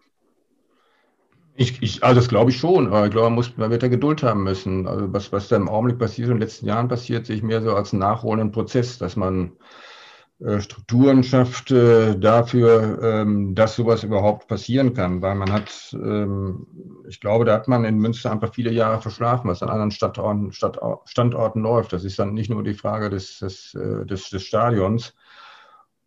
Ich, 1.57 1.81
ich, 1.83 2.03
also 2.03 2.21
das 2.21 2.29
glaube 2.29 2.51
ich 2.51 2.59
schon, 2.59 2.89
aber 2.89 3.07
ich 3.07 3.13
glaube, 3.13 3.29
man, 3.29 3.37
muss, 3.37 3.57
man 3.57 3.71
wird 3.71 3.83
da 3.83 3.89
Geduld 3.89 4.23
haben 4.23 4.43
müssen. 4.43 4.87
Also 4.87 5.13
was, 5.13 5.33
was 5.33 5.49
da 5.49 5.57
im 5.57 5.69
Augenblick 5.69 5.99
passiert, 5.99 6.29
in 6.29 6.35
den 6.35 6.41
letzten 6.41 6.67
Jahren 6.67 6.89
passiert, 6.89 7.27
sehe 7.27 7.37
ich 7.37 7.43
mehr 7.43 7.63
so 7.63 7.75
als 7.75 7.93
einen 7.93 8.01
nachholenden 8.01 8.51
Prozess, 8.51 8.99
dass 8.99 9.17
man 9.17 9.53
Strukturen 10.59 11.23
schafft 11.23 11.71
äh, 11.71 12.19
dafür, 12.19 12.99
ähm, 13.03 13.55
dass 13.55 13.77
sowas 13.77 14.03
überhaupt 14.03 14.49
passieren 14.49 14.93
kann. 14.93 15.23
Weil 15.23 15.37
man 15.37 15.53
hat, 15.53 15.71
ähm, 15.93 16.67
ich 17.09 17.21
glaube, 17.21 17.45
da 17.45 17.55
hat 17.55 17.69
man 17.69 17.85
in 17.85 17.99
Münster 17.99 18.33
einfach 18.33 18.53
viele 18.53 18.73
Jahre 18.73 19.01
verschlafen, 19.01 19.49
was 19.49 19.63
an 19.63 19.69
anderen 19.71 19.93
Standorten, 19.93 20.53
Standorten 20.53 21.63
läuft. 21.63 21.93
Das 21.93 22.05
ist 22.05 22.19
dann 22.19 22.35
nicht 22.35 22.51
nur 22.51 22.65
die 22.65 22.75
Frage 22.75 23.11
des, 23.11 23.39
des, 23.39 23.75
äh, 23.75 24.05
des, 24.07 24.29
des 24.31 24.43
Stadions. 24.43 25.15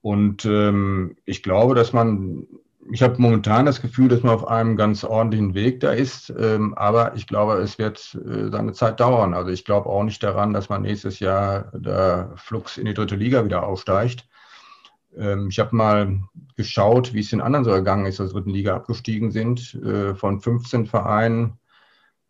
Und 0.01 0.45
ähm, 0.45 1.17
ich 1.25 1.41
glaube, 1.41 1.73
dass 1.73 1.93
man 1.93 2.47
ich 2.91 3.01
habe 3.01 3.21
momentan 3.21 3.65
das 3.65 3.81
Gefühl, 3.81 4.07
dass 4.07 4.23
man 4.23 4.33
auf 4.33 4.47
einem 4.47 4.77
ganz 4.77 5.03
ordentlichen 5.03 5.53
Weg 5.53 5.79
da 5.79 5.91
ist. 5.91 6.33
Ähm, 6.37 6.73
aber 6.75 7.15
ich 7.15 7.27
glaube, 7.27 7.53
es 7.55 7.77
wird 7.77 8.17
äh, 8.25 8.49
seine 8.49 8.73
Zeit 8.73 8.99
dauern. 8.99 9.33
Also 9.33 9.51
ich 9.51 9.65
glaube 9.65 9.89
auch 9.89 10.03
nicht 10.03 10.21
daran, 10.23 10.53
dass 10.53 10.69
man 10.69 10.83
nächstes 10.83 11.19
Jahr 11.19 11.71
der 11.73 12.31
Flux 12.35 12.77
in 12.77 12.85
die 12.85 12.93
dritte 12.93 13.15
Liga 13.15 13.43
wieder 13.45 13.63
aufsteigt. 13.63 14.27
Ähm, 15.17 15.47
ich 15.49 15.59
habe 15.59 15.75
mal 15.75 16.21
geschaut, 16.55 17.13
wie 17.13 17.19
es 17.19 17.33
in 17.33 17.41
anderen 17.41 17.65
so 17.65 17.71
ergangen 17.71 18.05
ist, 18.05 18.19
dass 18.19 18.31
dritten 18.31 18.51
Liga 18.51 18.75
abgestiegen 18.75 19.31
sind. 19.31 19.75
Äh, 19.75 20.15
von 20.15 20.39
15 20.39 20.85
Vereinen 20.85 21.59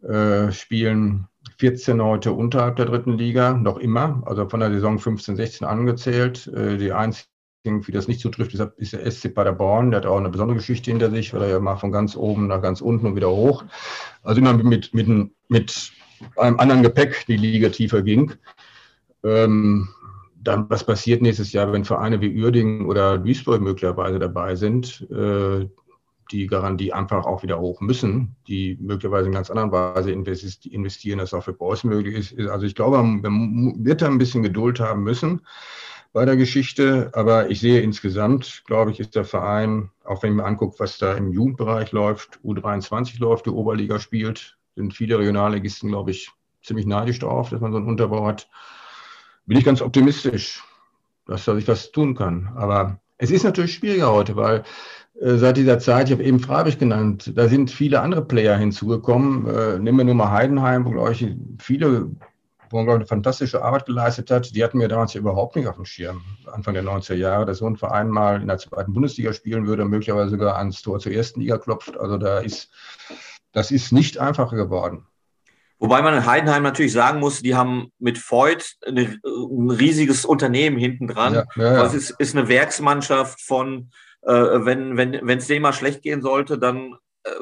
äh, 0.02 0.52
spielen 0.52 1.28
14 1.60 2.02
heute 2.02 2.34
unterhalb 2.34 2.76
der 2.76 2.86
dritten 2.86 3.18
Liga, 3.18 3.54
noch 3.54 3.78
immer, 3.78 4.22
also 4.26 4.48
von 4.48 4.60
der 4.60 4.72
Saison 4.72 5.00
15, 5.00 5.36
16 5.38 5.66
angezählt. 5.66 6.52
Die 6.54 6.92
einzige 6.92 7.30
irgendwie 7.64 7.92
das 7.92 8.08
nicht 8.08 8.22
zutrifft, 8.22 8.54
deshalb 8.54 8.78
ist 8.78 8.94
der 8.94 9.10
SC 9.10 9.34
Paderborn, 9.34 9.92
der 9.92 10.00
hat 10.00 10.06
auch 10.06 10.18
eine 10.18 10.30
besondere 10.30 10.58
Geschichte 10.58 10.92
hinter 10.92 11.12
sich, 11.12 11.34
weil 11.34 11.44
er 11.44 11.50
ja 11.50 11.60
mal 11.60 11.76
von 11.76 11.92
ganz 11.92 12.16
oben 12.16 12.48
nach 12.48 12.62
ganz 12.62 12.82
unten 12.82 13.06
und 13.06 13.16
wieder 13.16 13.30
hoch, 13.30 13.66
also 14.24 14.40
immer 14.40 14.54
mit, 14.54 14.94
mit, 14.94 15.32
mit 15.50 15.92
einem 16.36 16.60
anderen 16.60 16.84
Gepäck 16.84 17.26
die 17.28 17.38
Liga 17.38 17.70
tiefer 17.70 18.02
ging. 18.02 18.34
Ähm, 19.24 19.90
dann, 20.36 20.70
was 20.70 20.86
passiert 20.86 21.22
nächstes 21.22 21.52
Jahr, 21.52 21.72
wenn 21.74 21.84
Vereine 21.84 22.22
wie 22.22 22.42
Uerdingen 22.42 22.86
oder 22.86 23.18
Duisburg 23.18 23.62
möglicherweise 23.62 24.18
dabei 24.18 24.56
sind, 24.56 25.06
äh, 25.12 25.68
die 26.32 26.48
Garantie 26.48 26.94
einfach 26.94 27.26
auch 27.26 27.44
wieder 27.44 27.60
hoch 27.60 27.82
müssen, 27.82 28.36
die 28.48 28.78
möglicherweise 28.82 29.28
in 29.28 29.34
ganz 29.34 29.50
anderen 29.50 29.72
Weise 29.72 30.12
investieren, 30.12 31.20
dass 31.20 31.34
auch 31.34 31.44
für 31.44 31.54
Preußen 31.54 31.90
möglich 31.90 32.34
ist. 32.38 32.50
Also 32.50 32.66
ich 32.66 32.76
glaube, 32.76 33.02
man 33.02 33.86
wird 33.86 34.02
da 34.02 34.08
ein 34.08 34.18
bisschen 34.18 34.44
Geduld 34.44 34.80
haben 34.80 35.04
müssen 35.04 35.42
bei 36.18 36.26
der 36.26 36.36
Geschichte. 36.36 37.12
Aber 37.14 37.52
ich 37.52 37.60
sehe 37.60 37.82
insgesamt, 37.82 38.64
glaube 38.66 38.90
ich, 38.90 39.00
ist 39.00 39.16
der 39.16 39.24
Verein, 39.24 39.92
auch 40.04 40.24
wenn 40.24 40.32
ich 40.32 40.38
mir 40.38 40.46
angucke, 40.46 40.80
was 40.80 40.98
da 40.98 41.14
im 41.14 41.32
Jugendbereich 41.32 41.92
läuft, 41.92 42.40
U23 42.44 43.20
läuft, 43.20 43.46
die 43.46 43.52
Oberliga 43.52 44.00
spielt, 44.00 44.58
sind 44.76 44.96
viele 44.96 45.20
Regionalligisten, 45.20 45.90
glaube 45.90 46.10
ich, 46.10 46.32
ziemlich 46.64 46.88
neidisch 46.88 47.20
darauf, 47.20 47.52
dass 47.52 47.62
man 47.62 47.72
so 47.72 47.78
einen 47.78 47.86
Unterbau 47.86 48.26
hat. 48.26 48.50
Bin 49.46 49.60
ich 49.60 49.64
ganz 49.64 49.80
optimistisch, 49.80 50.64
dass 51.28 51.46
da 51.46 51.54
sich 51.54 51.68
was 51.68 51.92
tun 51.92 52.16
kann. 52.16 52.52
Aber 52.56 53.00
es 53.20 53.30
ist 53.30 53.44
natürlich 53.44 53.76
schwieriger 53.76 54.12
heute, 54.12 54.36
weil 54.36 54.64
äh, 55.22 55.36
seit 55.36 55.58
dieser 55.58 55.78
Zeit, 55.78 56.08
ich 56.08 56.14
habe 56.14 56.24
eben 56.24 56.40
Freiburg 56.40 56.80
genannt, 56.80 57.32
da 57.36 57.48
sind 57.48 57.70
viele 57.70 58.02
andere 58.02 58.26
Player 58.26 58.58
hinzugekommen. 58.58 59.46
Äh, 59.46 59.78
nehmen 59.78 60.00
wir 60.00 60.06
nur 60.06 60.16
mal 60.16 60.32
Heidenheim, 60.32 60.84
wo, 60.84 60.90
glaube 60.90 61.12
ich, 61.12 61.28
viele, 61.60 62.10
wo 62.70 62.82
man, 62.82 62.96
eine 62.96 63.06
fantastische 63.06 63.64
Arbeit 63.64 63.86
geleistet 63.86 64.32
hat. 64.32 64.56
Die 64.56 64.64
hatten 64.64 64.80
wir 64.80 64.88
damals 64.88 65.14
ja 65.14 65.20
überhaupt 65.20 65.56
nicht 65.56 65.68
auf 65.68 65.76
dem 65.76 65.86
Schirm, 65.86 66.22
Anfang 66.46 66.74
der 66.74 66.84
90er 66.84 67.16
Jahre, 67.16 67.46
dass 67.46 67.60
so 67.60 67.68
ein 67.68 67.78
Verein 67.78 68.10
mal 68.10 68.42
in 68.42 68.48
der 68.48 68.58
zweiten 68.58 68.94
Bundesliga 68.94 69.34
spielen 69.34 69.68
würde, 69.68 69.86
möglicherweise 69.86 70.32
sogar 70.32 70.58
ans 70.58 70.82
Tor 70.82 71.00
zur 71.00 71.12
ersten 71.12 71.42
Liga 71.42 71.58
klopft. 71.58 71.98
Also 71.98 72.18
da 72.18 72.40
ist, 72.40 72.70
das 73.52 73.72
ist 73.72 73.92
nicht 73.92 74.18
einfacher 74.18 74.56
geworden. 74.56 75.06
Wobei 75.80 76.02
man 76.02 76.16
in 76.16 76.26
Heidenheim 76.26 76.64
natürlich 76.64 76.94
sagen 76.94 77.20
muss, 77.20 77.44
die 77.44 77.56
haben 77.56 77.92
mit 78.00 78.18
Voigt 78.18 78.78
ein 78.88 79.20
riesiges 79.70 80.26
Unternehmen 80.26 80.78
hinten 80.78 81.08
dran. 81.08 81.36
Ja, 81.36 81.44
ja, 81.56 81.64
ja. 81.64 81.84
Das 81.84 81.94
ist, 81.94 82.10
ist 82.12 82.36
eine 82.36 82.48
Werksmannschaft 82.48 83.42
von 83.42 83.92
äh, 84.24 84.32
wenn 84.32 84.98
wenn 84.98 85.20
wenn 85.22 85.38
es 85.38 85.48
dem 85.48 85.62
mal 85.62 85.74
schlecht 85.74 86.02
gehen 86.02 86.22
sollte, 86.22 86.58
dann 86.58 86.96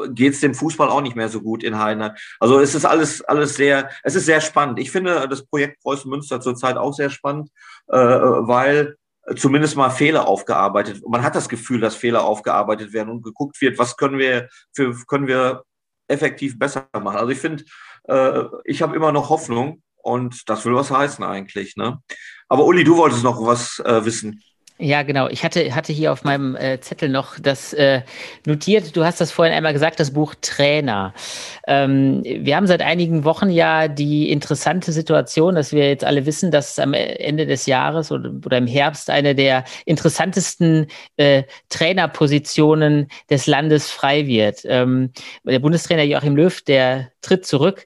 geht 0.09 0.33
es 0.33 0.41
dem 0.41 0.53
Fußball 0.53 0.89
auch 0.89 1.01
nicht 1.01 1.15
mehr 1.15 1.29
so 1.29 1.41
gut 1.41 1.63
in 1.63 1.79
Heidenheim. 1.79 2.13
Also 2.39 2.59
es 2.59 2.75
ist 2.75 2.85
alles 2.85 3.21
alles 3.23 3.55
sehr, 3.55 3.89
es 4.03 4.15
ist 4.15 4.25
sehr 4.25 4.41
spannend. 4.41 4.79
Ich 4.79 4.91
finde 4.91 5.27
das 5.27 5.45
Projekt 5.45 5.81
Preußen 5.81 6.09
Münster 6.09 6.41
zurzeit 6.41 6.77
auch 6.77 6.93
sehr 6.93 7.09
spannend, 7.09 7.49
äh, 7.87 7.97
weil 7.97 8.95
zumindest 9.35 9.75
mal 9.75 9.89
Fehler 9.89 10.27
aufgearbeitet. 10.27 11.01
Man 11.07 11.23
hat 11.23 11.35
das 11.35 11.49
Gefühl, 11.49 11.81
dass 11.81 11.95
Fehler 11.95 12.23
aufgearbeitet 12.23 12.93
werden 12.93 13.09
und 13.09 13.23
geguckt 13.23 13.59
wird, 13.61 13.79
was 13.79 13.97
können 13.97 14.19
wir 14.19 14.49
für 14.73 14.95
können 15.07 15.27
wir 15.27 15.63
effektiv 16.07 16.59
besser 16.59 16.87
machen. 16.93 17.17
Also 17.17 17.29
ich 17.29 17.39
finde, 17.39 17.63
äh, 18.07 18.43
ich 18.65 18.81
habe 18.81 18.95
immer 18.95 19.11
noch 19.11 19.29
Hoffnung 19.29 19.81
und 19.97 20.47
das 20.49 20.65
will 20.65 20.75
was 20.75 20.91
heißen 20.91 21.23
eigentlich. 21.23 21.75
Ne? 21.75 21.99
Aber 22.47 22.65
Uli, 22.65 22.83
du 22.83 22.97
wolltest 22.97 23.23
noch 23.23 23.43
was 23.43 23.79
äh, 23.79 24.05
wissen. 24.05 24.43
Ja, 24.77 25.03
genau. 25.03 25.29
Ich 25.29 25.45
hatte, 25.45 25.73
hatte 25.73 25.93
hier 25.93 26.11
auf 26.11 26.25
meinem 26.25 26.57
äh, 26.57 26.81
Zettel 26.81 27.07
noch 27.07 27.39
das 27.39 27.71
äh, 27.71 28.01
notiert. 28.45 28.93
Du 28.97 29.05
hast 29.05 29.21
das 29.21 29.31
vorhin 29.31 29.53
einmal 29.53 29.71
gesagt, 29.71 30.01
das 30.01 30.11
Buch 30.11 30.35
Trainer. 30.41 31.13
Ähm, 31.65 32.21
wir 32.25 32.57
haben 32.57 32.67
seit 32.67 32.81
einigen 32.81 33.23
Wochen 33.23 33.49
ja 33.49 33.87
die 33.87 34.29
interessante 34.29 34.91
Situation, 34.91 35.55
dass 35.55 35.71
wir 35.71 35.87
jetzt 35.87 36.03
alle 36.03 36.25
wissen, 36.25 36.51
dass 36.51 36.77
am 36.77 36.93
Ende 36.93 37.45
des 37.45 37.67
Jahres 37.67 38.11
oder, 38.11 38.33
oder 38.45 38.57
im 38.57 38.67
Herbst 38.67 39.09
eine 39.09 39.33
der 39.33 39.63
interessantesten 39.85 40.87
äh, 41.15 41.43
Trainerpositionen 41.69 43.07
des 43.29 43.47
Landes 43.47 43.89
frei 43.89 44.27
wird. 44.27 44.63
Ähm, 44.65 45.11
der 45.45 45.59
Bundestrainer 45.59 46.03
Joachim 46.03 46.35
Löw, 46.35 46.61
der 46.63 47.11
tritt 47.21 47.45
zurück. 47.45 47.85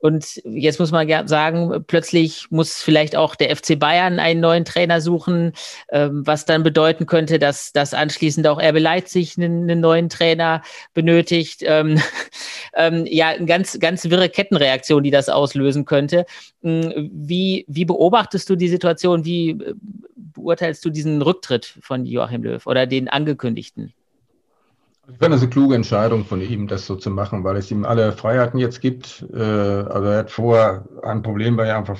Und 0.00 0.40
jetzt 0.44 0.80
muss 0.80 0.92
man 0.92 1.28
sagen, 1.28 1.84
plötzlich 1.86 2.50
muss 2.50 2.82
vielleicht 2.82 3.16
auch 3.16 3.34
der 3.34 3.54
FC 3.54 3.78
Bayern 3.78 4.18
einen 4.18 4.40
neuen 4.40 4.64
Trainer 4.64 5.00
suchen, 5.02 5.52
ähm, 5.90 6.26
was 6.26 6.46
dann 6.46 6.62
bedeuten 6.62 7.04
könnte, 7.06 7.38
dass, 7.38 7.72
dass 7.72 7.92
anschließend 7.92 8.46
auch 8.46 8.58
RB 8.58 8.78
Leipzig 8.78 9.36
einen, 9.36 9.70
einen 9.70 9.80
neuen 9.80 10.08
Trainer 10.08 10.62
benötigt. 10.94 11.62
Ähm, 11.64 12.00
ähm, 12.74 13.06
ja, 13.06 13.28
eine 13.28 13.44
ganz, 13.44 13.78
ganz 13.78 14.08
wirre 14.08 14.30
Kettenreaktion, 14.30 15.02
die 15.02 15.10
das 15.10 15.28
auslösen 15.28 15.84
könnte. 15.84 16.24
Hm, 16.62 17.10
wie, 17.12 17.66
wie 17.68 17.84
beobachtest 17.84 18.48
du 18.48 18.56
die 18.56 18.68
Situation? 18.68 19.26
Wie 19.26 19.50
äh, 19.50 19.74
beurteilst 20.16 20.82
du 20.84 20.90
diesen 20.90 21.20
Rücktritt 21.20 21.78
von 21.82 22.06
Joachim 22.06 22.42
Löw 22.42 22.66
oder 22.66 22.86
den 22.86 23.08
angekündigten? 23.08 23.92
Ich 25.12 25.18
finde 25.18 25.36
das 25.36 25.42
eine 25.42 25.50
kluge 25.50 25.74
Entscheidung 25.74 26.24
von 26.24 26.40
ihm, 26.40 26.66
das 26.66 26.86
so 26.86 26.96
zu 26.96 27.10
machen, 27.10 27.44
weil 27.44 27.56
es 27.56 27.70
ihm 27.70 27.84
alle 27.84 28.12
Freiheiten 28.12 28.58
jetzt 28.58 28.80
gibt. 28.80 29.26
Äh, 29.32 29.38
also 29.38 30.08
er 30.08 30.18
hat 30.18 30.30
vor, 30.30 30.84
ein 31.02 31.22
Problem 31.22 31.56
war 31.56 31.66
ja 31.66 31.78
einfach 31.78 31.98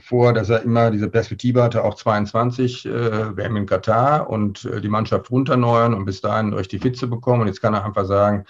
vor, 0.00 0.32
dass 0.32 0.50
er 0.50 0.62
immer 0.62 0.90
diese 0.90 1.08
Perspektive 1.08 1.62
hatte, 1.62 1.84
auch 1.84 1.94
22 1.94 2.86
äh, 2.86 3.36
WM 3.36 3.56
in 3.56 3.66
Katar 3.66 4.28
und 4.28 4.64
äh, 4.64 4.80
die 4.80 4.88
Mannschaft 4.88 5.30
runterneuern 5.30 5.94
und 5.94 6.04
bis 6.04 6.20
dahin 6.20 6.52
richtig 6.52 6.82
fit 6.82 6.96
zu 6.96 7.08
bekommen. 7.08 7.42
Und 7.42 7.46
jetzt 7.46 7.62
kann 7.62 7.74
er 7.74 7.84
einfach 7.84 8.04
sagen, 8.04 8.44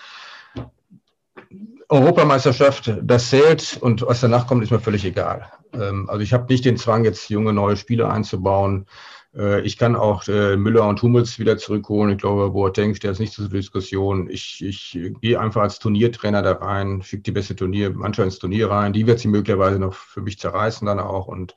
Europameisterschaft, 1.89 2.93
das 3.03 3.31
zählt 3.31 3.79
und 3.81 4.03
was 4.03 4.21
danach 4.21 4.47
kommt, 4.47 4.63
ist 4.63 4.71
mir 4.71 4.81
völlig 4.81 5.05
egal. 5.05 5.51
Ähm, 5.73 6.09
also 6.09 6.23
ich 6.23 6.33
habe 6.33 6.47
nicht 6.51 6.65
den 6.65 6.77
Zwang, 6.77 7.05
jetzt 7.05 7.29
junge 7.31 7.53
neue 7.53 7.77
Spieler 7.77 8.11
einzubauen. 8.11 8.87
Äh, 9.35 9.61
ich 9.63 9.77
kann 9.77 9.97
auch 9.97 10.27
äh, 10.29 10.57
Müller 10.57 10.87
und 10.87 11.03
Hummels 11.03 11.39
wieder 11.39 11.57
zurückholen. 11.59 12.13
Ich 12.13 12.19
glaube, 12.19 12.51
Boateng 12.51 12.95
steht 12.95 13.11
jetzt 13.11 13.21
nicht 13.21 13.33
zur 13.33 13.49
Diskussion. 13.49 14.29
Ich, 14.31 14.65
ich 14.65 14.99
gehe 15.21 15.41
einfach 15.41 15.63
als 15.63 15.79
Turniertrainer 15.79 16.43
da 16.43 16.53
rein, 16.53 17.03
schicke 17.03 17.23
die 17.23 17.33
beste 17.33 17.57
Turniermannschaft 17.57 18.27
ins 18.27 18.39
Turnier 18.39 18.71
rein. 18.71 18.93
Die 18.93 19.07
wird 19.07 19.19
sie 19.19 19.29
möglicherweise 19.29 19.79
noch 19.79 19.95
für 19.95 20.21
mich 20.21 20.39
zerreißen 20.39 20.87
dann 20.87 21.01
auch. 21.01 21.27
Und 21.27 21.55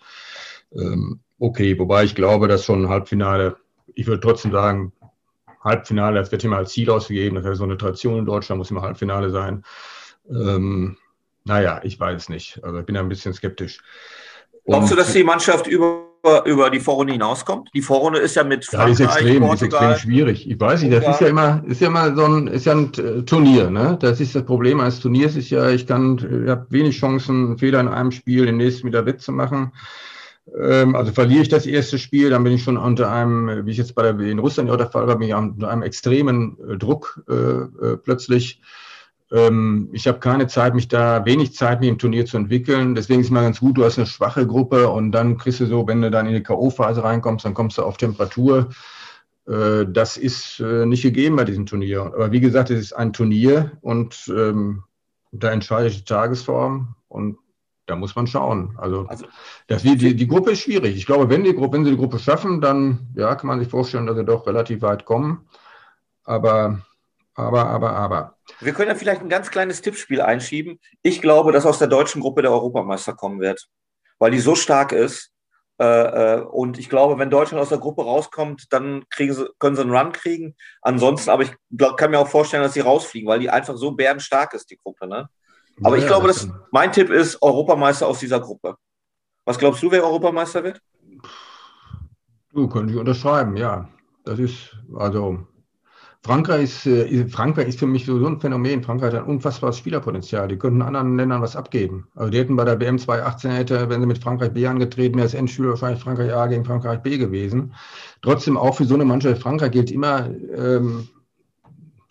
ähm, 0.73 1.19
okay, 1.39 1.77
wobei 1.77 2.03
ich 2.03 2.15
glaube, 2.15 2.47
dass 2.47 2.65
schon 2.65 2.85
ein 2.85 2.89
Halbfinale, 2.89 3.57
ich 3.93 4.07
würde 4.07 4.21
trotzdem 4.21 4.51
sagen, 4.51 4.93
Halbfinale, 5.63 6.19
das 6.19 6.31
wird 6.31 6.43
immer 6.43 6.57
als 6.57 6.71
Ziel 6.71 6.89
ausgegeben. 6.89 7.35
Das 7.35 7.45
ist 7.45 7.59
so 7.59 7.63
eine 7.63 7.77
Tradition 7.77 8.19
in 8.19 8.25
Deutschland, 8.25 8.57
muss 8.57 8.71
immer 8.71 8.81
Halbfinale 8.81 9.29
sein. 9.29 9.63
Ähm, 10.29 10.97
naja, 11.43 11.81
ich 11.83 11.99
weiß 11.99 12.23
es 12.23 12.29
nicht. 12.29 12.63
Also 12.63 12.79
ich 12.79 12.85
bin 12.85 12.95
da 12.95 13.01
ein 13.01 13.09
bisschen 13.09 13.33
skeptisch. 13.33 13.79
Glaubst 14.65 14.91
du, 14.91 14.95
dass 14.95 15.13
die 15.13 15.23
Mannschaft 15.23 15.67
über 15.67 16.10
über, 16.23 16.45
über 16.45 16.69
die 16.69 16.79
Vorrunde 16.79 17.13
hinauskommt? 17.13 17.69
Die 17.73 17.81
Vorrunde 17.81 18.19
ist 18.19 18.35
ja 18.35 18.43
mit 18.43 18.65
Frankreich, 18.65 18.99
ja, 18.99 19.05
ist 19.05 19.15
extrem, 19.15 19.43
Portugal, 19.43 19.91
ist 19.91 19.97
extrem 19.97 20.11
schwierig. 20.11 20.49
Ich 20.49 20.59
weiß 20.59 20.83
nicht, 20.83 20.93
das 20.93 21.07
ist 21.07 21.21
ja 21.21 21.27
immer, 21.27 21.63
ist 21.67 21.81
ja 21.81 21.87
immer 21.87 22.15
so 22.15 22.25
ein, 22.25 22.47
ist 22.47 22.65
ja 22.65 22.73
ein 22.73 22.91
Turnier, 23.25 23.69
ne? 23.69 23.97
Das 23.99 24.19
ist 24.19 24.35
das 24.35 24.45
Problem 24.45 24.79
eines 24.79 24.99
Turniers, 24.99 25.35
ist 25.35 25.49
ja, 25.49 25.69
ich 25.69 25.87
kann, 25.87 26.17
ich 26.17 26.49
habe 26.49 26.67
wenig 26.69 26.97
Chancen, 26.97 27.47
einen 27.47 27.57
Fehler 27.57 27.79
in 27.79 27.87
einem 27.87 28.11
Spiel, 28.11 28.45
den 28.45 28.57
nächsten 28.57 28.87
wieder 28.87 29.05
wettzumachen. 29.05 29.71
Ähm, 30.59 30.95
also 30.95 31.11
verliere 31.11 31.43
ich 31.43 31.49
das 31.49 31.65
erste 31.65 31.97
Spiel, 31.97 32.29
dann 32.29 32.43
bin 32.43 32.53
ich 32.53 32.63
schon 32.63 32.77
unter 32.77 33.11
einem, 33.11 33.65
wie 33.65 33.71
ich 33.71 33.77
jetzt 33.77 33.95
bei 33.95 34.03
der 34.03 34.19
in 34.19 34.39
Russland 34.39 34.69
ja 34.69 34.77
der 34.77 34.89
Fall 34.89 35.07
war, 35.07 35.17
bin 35.17 35.27
ich 35.27 35.33
unter 35.33 35.69
einem 35.69 35.83
extremen 35.83 36.57
äh, 36.69 36.77
Druck 36.77 37.23
äh, 37.29 37.33
äh, 37.33 37.97
plötzlich. 37.97 38.61
Ähm, 39.31 39.89
ich 39.93 40.07
habe 40.07 40.19
keine 40.19 40.47
Zeit, 40.47 40.75
mich 40.75 40.87
da, 40.87 41.25
wenig 41.25 41.55
Zeit, 41.55 41.79
mich 41.79 41.89
im 41.89 41.97
Turnier 41.97 42.25
zu 42.25 42.37
entwickeln. 42.37 42.95
Deswegen 42.95 43.21
ist 43.21 43.27
es 43.27 43.31
mal 43.31 43.43
ganz 43.43 43.59
gut, 43.59 43.77
du 43.77 43.85
hast 43.85 43.97
eine 43.97 44.07
schwache 44.07 44.45
Gruppe 44.45 44.89
und 44.89 45.11
dann 45.11 45.37
kriegst 45.37 45.59
du 45.61 45.65
so, 45.65 45.87
wenn 45.87 46.01
du 46.01 46.11
dann 46.11 46.27
in 46.27 46.33
die 46.33 46.43
K.O.-Phase 46.43 47.03
reinkommst, 47.03 47.45
dann 47.45 47.53
kommst 47.53 47.77
du 47.77 47.83
auf 47.83 47.97
Temperatur. 47.97 48.69
Äh, 49.47 49.85
das 49.87 50.17
ist 50.17 50.59
äh, 50.59 50.85
nicht 50.85 51.03
gegeben 51.03 51.37
bei 51.37 51.45
diesem 51.45 51.65
Turnier. 51.65 52.01
Aber 52.01 52.31
wie 52.31 52.41
gesagt, 52.41 52.69
es 52.69 52.79
ist 52.79 52.93
ein 52.93 53.13
Turnier 53.13 53.71
und 53.81 54.31
ähm, 54.35 54.83
da 55.31 55.51
entscheidet 55.51 55.95
die 55.95 56.03
Tagesform 56.03 56.95
und 57.07 57.37
da 57.85 57.95
muss 57.95 58.15
man 58.15 58.27
schauen. 58.27 58.75
Also, 58.77 59.05
also 59.07 59.25
das, 59.67 59.83
die, 59.83 59.95
die, 59.97 60.15
die 60.15 60.27
Gruppe 60.27 60.51
ist 60.51 60.61
schwierig. 60.61 60.95
Ich 60.95 61.05
glaube, 61.05 61.29
wenn, 61.29 61.43
die 61.43 61.53
Gruppe, 61.53 61.77
wenn 61.77 61.85
sie 61.85 61.91
die 61.91 61.97
Gruppe 61.97 62.19
schaffen, 62.19 62.61
dann 62.61 63.07
ja, 63.15 63.35
kann 63.35 63.47
man 63.47 63.59
sich 63.59 63.69
vorstellen, 63.69 64.07
dass 64.07 64.17
sie 64.17 64.25
doch 64.25 64.45
relativ 64.45 64.81
weit 64.81 65.05
kommen. 65.05 65.45
Aber 66.23 66.81
aber, 67.35 67.65
aber, 67.67 67.91
aber. 67.91 68.37
Wir 68.59 68.73
können 68.73 68.89
ja 68.89 68.95
vielleicht 68.95 69.21
ein 69.21 69.29
ganz 69.29 69.51
kleines 69.51 69.81
Tippspiel 69.81 70.21
einschieben. 70.21 70.79
Ich 71.01 71.21
glaube, 71.21 71.51
dass 71.51 71.65
aus 71.65 71.79
der 71.79 71.87
deutschen 71.87 72.21
Gruppe 72.21 72.41
der 72.41 72.51
Europameister 72.51 73.13
kommen 73.13 73.39
wird, 73.39 73.67
weil 74.19 74.31
die 74.31 74.39
so 74.39 74.55
stark 74.55 74.91
ist. 74.91 75.31
Äh, 75.79 75.85
äh, 76.37 76.41
und 76.41 76.77
ich 76.77 76.89
glaube, 76.89 77.17
wenn 77.17 77.29
Deutschland 77.29 77.61
aus 77.61 77.69
der 77.69 77.79
Gruppe 77.79 78.03
rauskommt, 78.03 78.71
dann 78.71 79.03
sie, 79.15 79.33
können 79.57 79.75
sie 79.75 79.81
einen 79.81 79.95
Run 79.95 80.11
kriegen. 80.11 80.55
Ansonsten, 80.81 81.29
aber 81.29 81.43
ich 81.43 81.53
kann 81.97 82.11
mir 82.11 82.19
auch 82.19 82.27
vorstellen, 82.27 82.63
dass 82.63 82.73
sie 82.73 82.81
rausfliegen, 82.81 83.27
weil 83.27 83.39
die 83.39 83.49
einfach 83.49 83.77
so 83.77 83.91
bärenstark 83.91 84.53
ist, 84.53 84.69
die 84.69 84.77
Gruppe. 84.77 85.07
Ne? 85.07 85.27
Aber 85.83 85.95
ja, 85.95 86.01
ich 86.03 86.07
glaube, 86.07 86.27
dass 86.27 86.49
mein 86.71 86.91
Tipp 86.91 87.09
ist 87.09 87.41
Europameister 87.41 88.07
aus 88.07 88.19
dieser 88.19 88.39
Gruppe. 88.39 88.75
Was 89.45 89.57
glaubst 89.57 89.81
du, 89.81 89.89
wer 89.89 90.03
Europameister 90.03 90.63
wird? 90.63 90.81
Du, 92.53 92.67
könnte 92.67 92.93
ich 92.93 92.99
unterschreiben, 92.99 93.55
ja. 93.55 93.89
Das 94.23 94.37
ist, 94.37 94.77
also 94.95 95.47
Frankreich 96.23 96.63
ist, 96.63 96.85
äh, 96.85 97.27
Frankreich 97.27 97.67
ist 97.67 97.79
für 97.79 97.87
mich 97.87 98.05
so 98.05 98.15
ein 98.25 98.39
Phänomen. 98.39 98.83
Frankreich 98.83 99.13
hat 99.13 99.23
ein 99.23 99.29
unfassbares 99.29 99.77
Spielerpotenzial. 99.77 100.47
Die 100.47 100.57
könnten 100.57 100.83
anderen 100.83 101.17
Ländern 101.17 101.41
was 101.41 101.55
abgeben. 101.55 102.07
Also 102.15 102.29
die 102.29 102.37
hätten 102.37 102.55
bei 102.55 102.63
der 102.63 102.79
WM 102.79 102.99
2018 102.99 103.51
hätte, 103.51 103.89
wenn 103.89 104.01
sie 104.01 104.07
mit 104.07 104.19
Frankreich 104.19 104.51
B 104.51 104.67
angetreten 104.67 105.15
wäre, 105.15 105.25
das 105.25 105.33
Endspiel 105.33 105.69
wahrscheinlich 105.69 106.01
Frankreich 106.03 106.31
A 106.31 106.45
gegen 106.45 106.63
Frankreich 106.63 106.99
B 106.99 107.17
gewesen. 107.17 107.73
Trotzdem 108.21 108.55
auch 108.55 108.75
für 108.75 108.85
so 108.85 108.93
eine 108.93 109.05
Mannschaft 109.05 109.41
Frankreich 109.41 109.71
gilt 109.71 109.89
immer 109.89 110.29
ähm, 110.55 111.07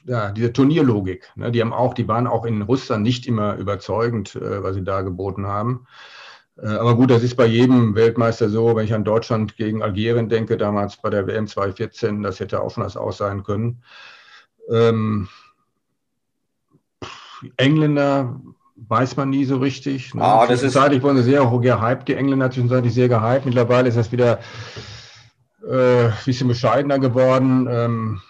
ja, 0.06 0.32
diese 0.32 0.52
Turnierlogik. 0.52 1.30
Ne? 1.36 1.52
Die 1.52 1.60
haben 1.60 1.72
auch, 1.72 1.94
die 1.94 2.08
waren 2.08 2.26
auch 2.26 2.44
in 2.44 2.62
Russland 2.62 3.04
nicht 3.04 3.28
immer 3.28 3.56
überzeugend, 3.56 4.34
äh, 4.34 4.62
was 4.62 4.74
sie 4.74 4.82
da 4.82 5.02
geboten 5.02 5.46
haben. 5.46 5.86
Äh, 6.62 6.68
aber 6.68 6.94
gut, 6.94 7.10
das 7.10 7.22
ist 7.22 7.36
bei 7.36 7.46
jedem 7.46 7.94
Weltmeister 7.94 8.48
so. 8.48 8.74
Wenn 8.76 8.84
ich 8.84 8.94
an 8.94 9.04
Deutschland 9.04 9.56
gegen 9.56 9.82
Algerien 9.82 10.28
denke, 10.28 10.56
damals 10.56 10.96
bei 10.96 11.10
der 11.10 11.26
WM 11.26 11.46
2014, 11.46 12.22
das 12.22 12.40
hätte 12.40 12.60
auch 12.60 12.70
schon 12.70 12.84
das 12.84 12.96
aus 12.96 13.18
sein 13.18 13.42
können. 13.42 13.82
Ähm, 14.70 15.28
Engländer 17.56 18.40
weiß 18.76 19.16
man 19.16 19.30
nie 19.30 19.44
so 19.44 19.58
richtig. 19.58 20.14
Ne? 20.14 20.22
Ah, 20.22 20.46
das 20.46 20.62
ist 20.62 20.72
Zwischenzeitlich 20.72 21.02
wurden 21.02 21.16
sie 21.18 21.22
sehr 21.24 21.44
gehypt, 21.44 22.08
die 22.08 22.14
Engländer 22.14 22.50
zwischenzeitlich 22.50 22.94
sehr 22.94 23.08
gehypt. 23.08 23.46
Mittlerweile 23.46 23.88
ist 23.88 23.96
das 23.96 24.12
wieder 24.12 24.40
äh, 25.68 26.10
bisschen 26.24 26.48
bescheidener 26.48 26.98
geworden. 26.98 27.66
Ähm, 27.70 28.20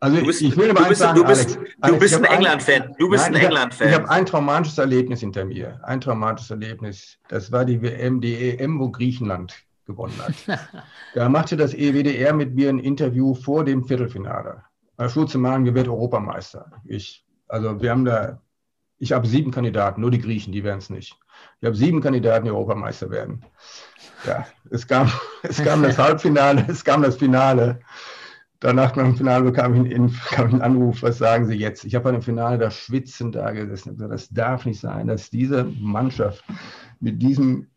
also 0.00 0.24
bist, 0.24 0.42
ich 0.42 0.56
will 0.56 0.72
mal 0.72 0.94
sagen, 0.94 1.18
du 1.18 1.24
bist, 1.24 1.56
Alex, 1.56 1.72
Alex, 1.80 1.94
du 1.94 1.98
bist 1.98 2.14
ein 2.14 2.24
England-Fan. 2.24 2.94
Du 2.98 3.08
bist 3.08 3.24
nein, 3.24 3.36
ein 3.36 3.46
England-Fan. 3.46 3.88
Ich 3.88 3.94
habe 3.94 4.10
ein 4.10 4.26
traumatisches 4.26 4.78
Erlebnis 4.78 5.20
hinter 5.20 5.44
mir. 5.44 5.80
Ein 5.82 6.00
traumatisches 6.00 6.50
Erlebnis. 6.50 7.18
Das 7.28 7.50
war 7.50 7.64
die 7.64 7.82
WM, 7.82 8.20
die 8.20 8.58
EM, 8.58 8.78
wo 8.78 8.90
Griechenland 8.90 9.54
gewonnen 9.86 10.14
hat. 10.18 10.60
da 11.14 11.28
machte 11.28 11.56
das 11.56 11.74
EWDR 11.74 12.32
mit 12.32 12.54
mir 12.54 12.68
ein 12.68 12.78
Interview 12.78 13.34
vor 13.34 13.64
dem 13.64 13.84
Viertelfinale. 13.84 14.62
Herr 14.96 15.08
Schulze-Mahn, 15.08 15.64
wir 15.64 15.74
werden 15.74 15.90
Europameister. 15.90 16.72
Ich, 16.84 17.24
also 17.48 17.80
wir 17.80 17.90
haben 17.90 18.04
da, 18.04 18.40
ich 18.98 19.12
habe 19.12 19.26
sieben 19.26 19.50
Kandidaten, 19.50 20.00
nur 20.00 20.10
die 20.10 20.20
Griechen, 20.20 20.52
die 20.52 20.64
werden 20.64 20.78
es 20.78 20.90
nicht. 20.90 21.16
Ich 21.60 21.66
habe 21.66 21.76
sieben 21.76 22.00
Kandidaten, 22.00 22.44
die 22.44 22.50
Europameister 22.50 23.10
werden. 23.10 23.44
Ja, 24.26 24.46
es 24.70 24.86
kam, 24.86 25.10
es 25.42 25.62
kam 25.62 25.82
das 25.82 25.98
Halbfinale, 25.98 26.66
es 26.68 26.84
kam 26.84 27.02
das 27.02 27.16
Finale. 27.16 27.80
Danach 28.60 28.96
nach 28.96 29.04
dem 29.04 29.16
Finale 29.16 29.44
bekam 29.44 29.74
ich, 29.74 29.94
einen, 29.94 30.06
bekam 30.10 30.48
ich 30.48 30.52
einen 30.54 30.62
Anruf, 30.62 31.02
was 31.02 31.18
sagen 31.18 31.46
Sie 31.46 31.54
jetzt? 31.54 31.84
Ich 31.84 31.94
habe 31.94 32.04
bei 32.04 32.12
dem 32.12 32.22
Finale 32.22 32.58
da 32.58 32.70
schwitzend 32.70 33.36
da 33.36 33.52
gesessen. 33.52 33.96
Das 33.96 34.28
darf 34.30 34.64
nicht 34.64 34.80
sein, 34.80 35.06
dass 35.06 35.30
diese 35.30 35.64
Mannschaft 35.64 36.44
mit 36.98 37.22
diesem 37.22 37.68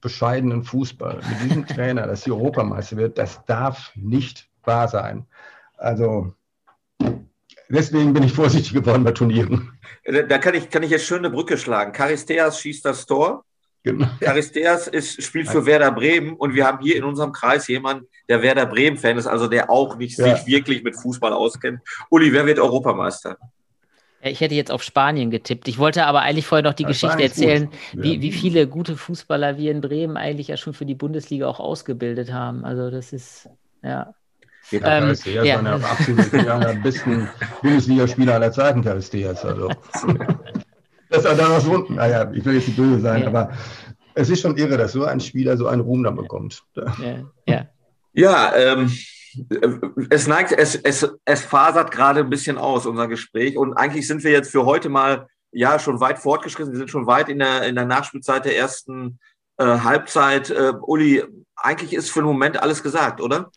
bescheidenen 0.00 0.64
Fußball, 0.64 1.20
mit 1.28 1.40
diesem 1.42 1.66
Trainer, 1.66 2.06
dass 2.06 2.24
sie 2.24 2.30
Europameister 2.30 2.96
wird, 2.96 3.16
das 3.18 3.44
darf 3.46 3.92
nicht 3.96 4.48
wahr 4.64 4.88
sein. 4.88 5.26
Also 5.78 6.34
deswegen 7.70 8.12
bin 8.12 8.24
ich 8.24 8.32
vorsichtig 8.32 8.74
geworden 8.74 9.04
bei 9.04 9.12
Turnieren. 9.12 9.78
Da 10.04 10.38
kann 10.38 10.54
ich, 10.54 10.68
kann 10.68 10.82
ich 10.82 10.90
jetzt 10.90 11.06
schön 11.06 11.18
eine 11.18 11.30
Brücke 11.30 11.56
schlagen. 11.56 11.92
Charisteas 11.92 12.60
schießt 12.60 12.84
das 12.84 13.06
Tor. 13.06 13.44
Genau. 13.82 14.06
Charisteas 14.20 14.88
ist, 14.88 15.22
spielt 15.22 15.48
für 15.48 15.64
Werder 15.64 15.92
Bremen 15.92 16.34
und 16.34 16.54
wir 16.54 16.66
haben 16.66 16.80
hier 16.80 16.96
in 16.96 17.04
unserem 17.04 17.32
Kreis 17.32 17.68
jemanden, 17.68 18.06
der 18.28 18.42
Werder 18.42 18.66
Bremen-Fan 18.66 19.16
ist, 19.18 19.26
also 19.26 19.46
der 19.46 19.70
auch 19.70 19.96
nicht 19.96 20.18
ja. 20.18 20.36
sich 20.36 20.46
wirklich 20.46 20.82
mit 20.82 20.96
Fußball 20.96 21.32
auskennt. 21.32 21.80
Uli, 22.10 22.32
wer 22.32 22.46
wird 22.46 22.58
Europameister? 22.58 23.36
Ich 24.20 24.40
hätte 24.40 24.56
jetzt 24.56 24.72
auf 24.72 24.82
Spanien 24.82 25.30
getippt. 25.30 25.68
Ich 25.68 25.78
wollte 25.78 26.04
aber 26.04 26.22
eigentlich 26.22 26.46
vorher 26.46 26.64
noch 26.64 26.74
die 26.74 26.82
ja, 26.82 26.88
Geschichte 26.88 27.22
erzählen, 27.22 27.70
wie, 27.92 28.20
wie 28.20 28.32
viele 28.32 28.66
gute 28.66 28.96
Fußballer 28.96 29.58
wir 29.58 29.70
in 29.70 29.80
Bremen 29.80 30.16
eigentlich 30.16 30.48
ja 30.48 30.56
schon 30.56 30.74
für 30.74 30.84
die 30.84 30.96
Bundesliga 30.96 31.46
auch 31.46 31.60
ausgebildet 31.60 32.32
haben. 32.32 32.64
Also 32.64 32.90
das 32.90 33.12
ist, 33.12 33.48
ja. 33.82 34.12
Ähm, 34.72 34.80
Caristeas 34.80 35.46
ja. 35.46 35.62
ja 35.62 35.76
absolut 35.76 36.32
der 36.32 36.80
besten 36.82 37.28
Bundesligaspieler 37.62 38.34
aller 38.34 38.52
Zeiten, 38.52 38.82
Caristeas. 38.82 39.44
Also. 39.44 39.70
das 41.10 41.24
ist 41.24 41.38
da 41.38 41.50
was 41.50 41.66
unten. 41.66 41.94
Naja, 41.94 42.30
ich 42.32 42.44
will 42.44 42.54
jetzt 42.54 42.68
nicht 42.68 42.76
böse 42.76 43.00
sein, 43.00 43.22
ja. 43.22 43.28
aber 43.28 43.50
es 44.14 44.30
ist 44.30 44.40
schon 44.40 44.56
irre, 44.56 44.76
dass 44.76 44.92
so 44.92 45.04
ein 45.04 45.20
Spieler 45.20 45.56
so 45.56 45.66
einen 45.66 45.82
Ruhm 45.82 46.02
dann 46.02 46.16
bekommt. 46.16 46.62
Ja, 46.74 47.24
ja. 47.46 47.66
ja 48.12 48.56
ähm, 48.56 48.90
es 50.10 50.26
neigt, 50.26 50.52
es, 50.52 50.74
es, 50.74 51.08
es 51.24 51.42
fasert 51.42 51.90
gerade 51.90 52.20
ein 52.20 52.30
bisschen 52.30 52.58
aus, 52.58 52.86
unser 52.86 53.08
Gespräch. 53.08 53.56
Und 53.56 53.74
eigentlich 53.74 54.06
sind 54.06 54.24
wir 54.24 54.32
jetzt 54.32 54.50
für 54.50 54.64
heute 54.64 54.88
mal 54.88 55.28
ja 55.52 55.78
schon 55.78 56.00
weit 56.00 56.18
fortgeschritten. 56.18 56.72
Wir 56.72 56.78
sind 56.78 56.90
schon 56.90 57.06
weit 57.06 57.28
in 57.28 57.38
der, 57.38 57.62
in 57.62 57.74
der 57.74 57.84
Nachspielzeit 57.84 58.44
der 58.44 58.56
ersten 58.56 59.18
äh, 59.58 59.64
Halbzeit. 59.64 60.50
Äh, 60.50 60.72
Uli, 60.82 61.24
eigentlich 61.56 61.92
ist 61.92 62.10
für 62.10 62.20
den 62.20 62.26
Moment 62.26 62.60
alles 62.62 62.82
gesagt, 62.82 63.20
oder? 63.20 63.50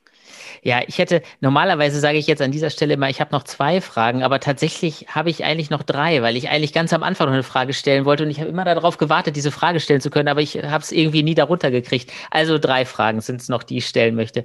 Ja, 0.64 0.82
ich 0.86 1.00
hätte, 1.00 1.24
normalerweise 1.40 2.00
sage 2.00 2.20
ich 2.20 2.28
jetzt 2.28 2.42
an 2.42 2.52
dieser 2.52 2.70
Stelle 2.70 2.96
mal, 2.96 3.10
ich 3.10 3.20
habe 3.20 3.32
noch 3.32 3.44
zwei 3.44 3.82
Fragen, 3.82 4.22
aber 4.22 4.40
tatsächlich 4.40 5.08
habe 5.08 5.32
ich 5.32 5.44
eigentlich 5.44 5.72
noch 5.72 5.82
drei, 5.82 6.22
weil 6.22 6.38
ich 6.38 6.50
eigentlich 6.50 6.72
ganz 6.72 6.94
am 6.94 7.02
Anfang 7.02 7.28
noch 7.28 7.34
eine 7.34 7.42
Frage 7.42 7.74
stellen 7.74 8.06
wollte 8.06 8.24
und 8.24 8.30
ich 8.30 8.40
habe 8.40 8.50
immer 8.50 8.64
darauf 8.64 8.98
gewartet, 8.98 9.36
diese 9.36 9.50
Frage 9.52 9.80
stellen 9.80 10.02
zu 10.02 10.12
können, 10.12 10.28
aber 10.30 10.42
ich 10.42 10.58
habe 10.58 10.84
es 10.84 10.92
irgendwie 10.92 11.24
nie 11.24 11.34
darunter 11.34 11.72
gekriegt. 11.72 12.12
Also 12.30 12.60
drei 12.60 12.86
Fragen 12.86 13.22
sind 13.22 13.42
es 13.42 13.50
noch, 13.50 13.64
die 13.64 13.78
ich 13.78 13.88
stellen 13.88 14.14
möchte. 14.14 14.44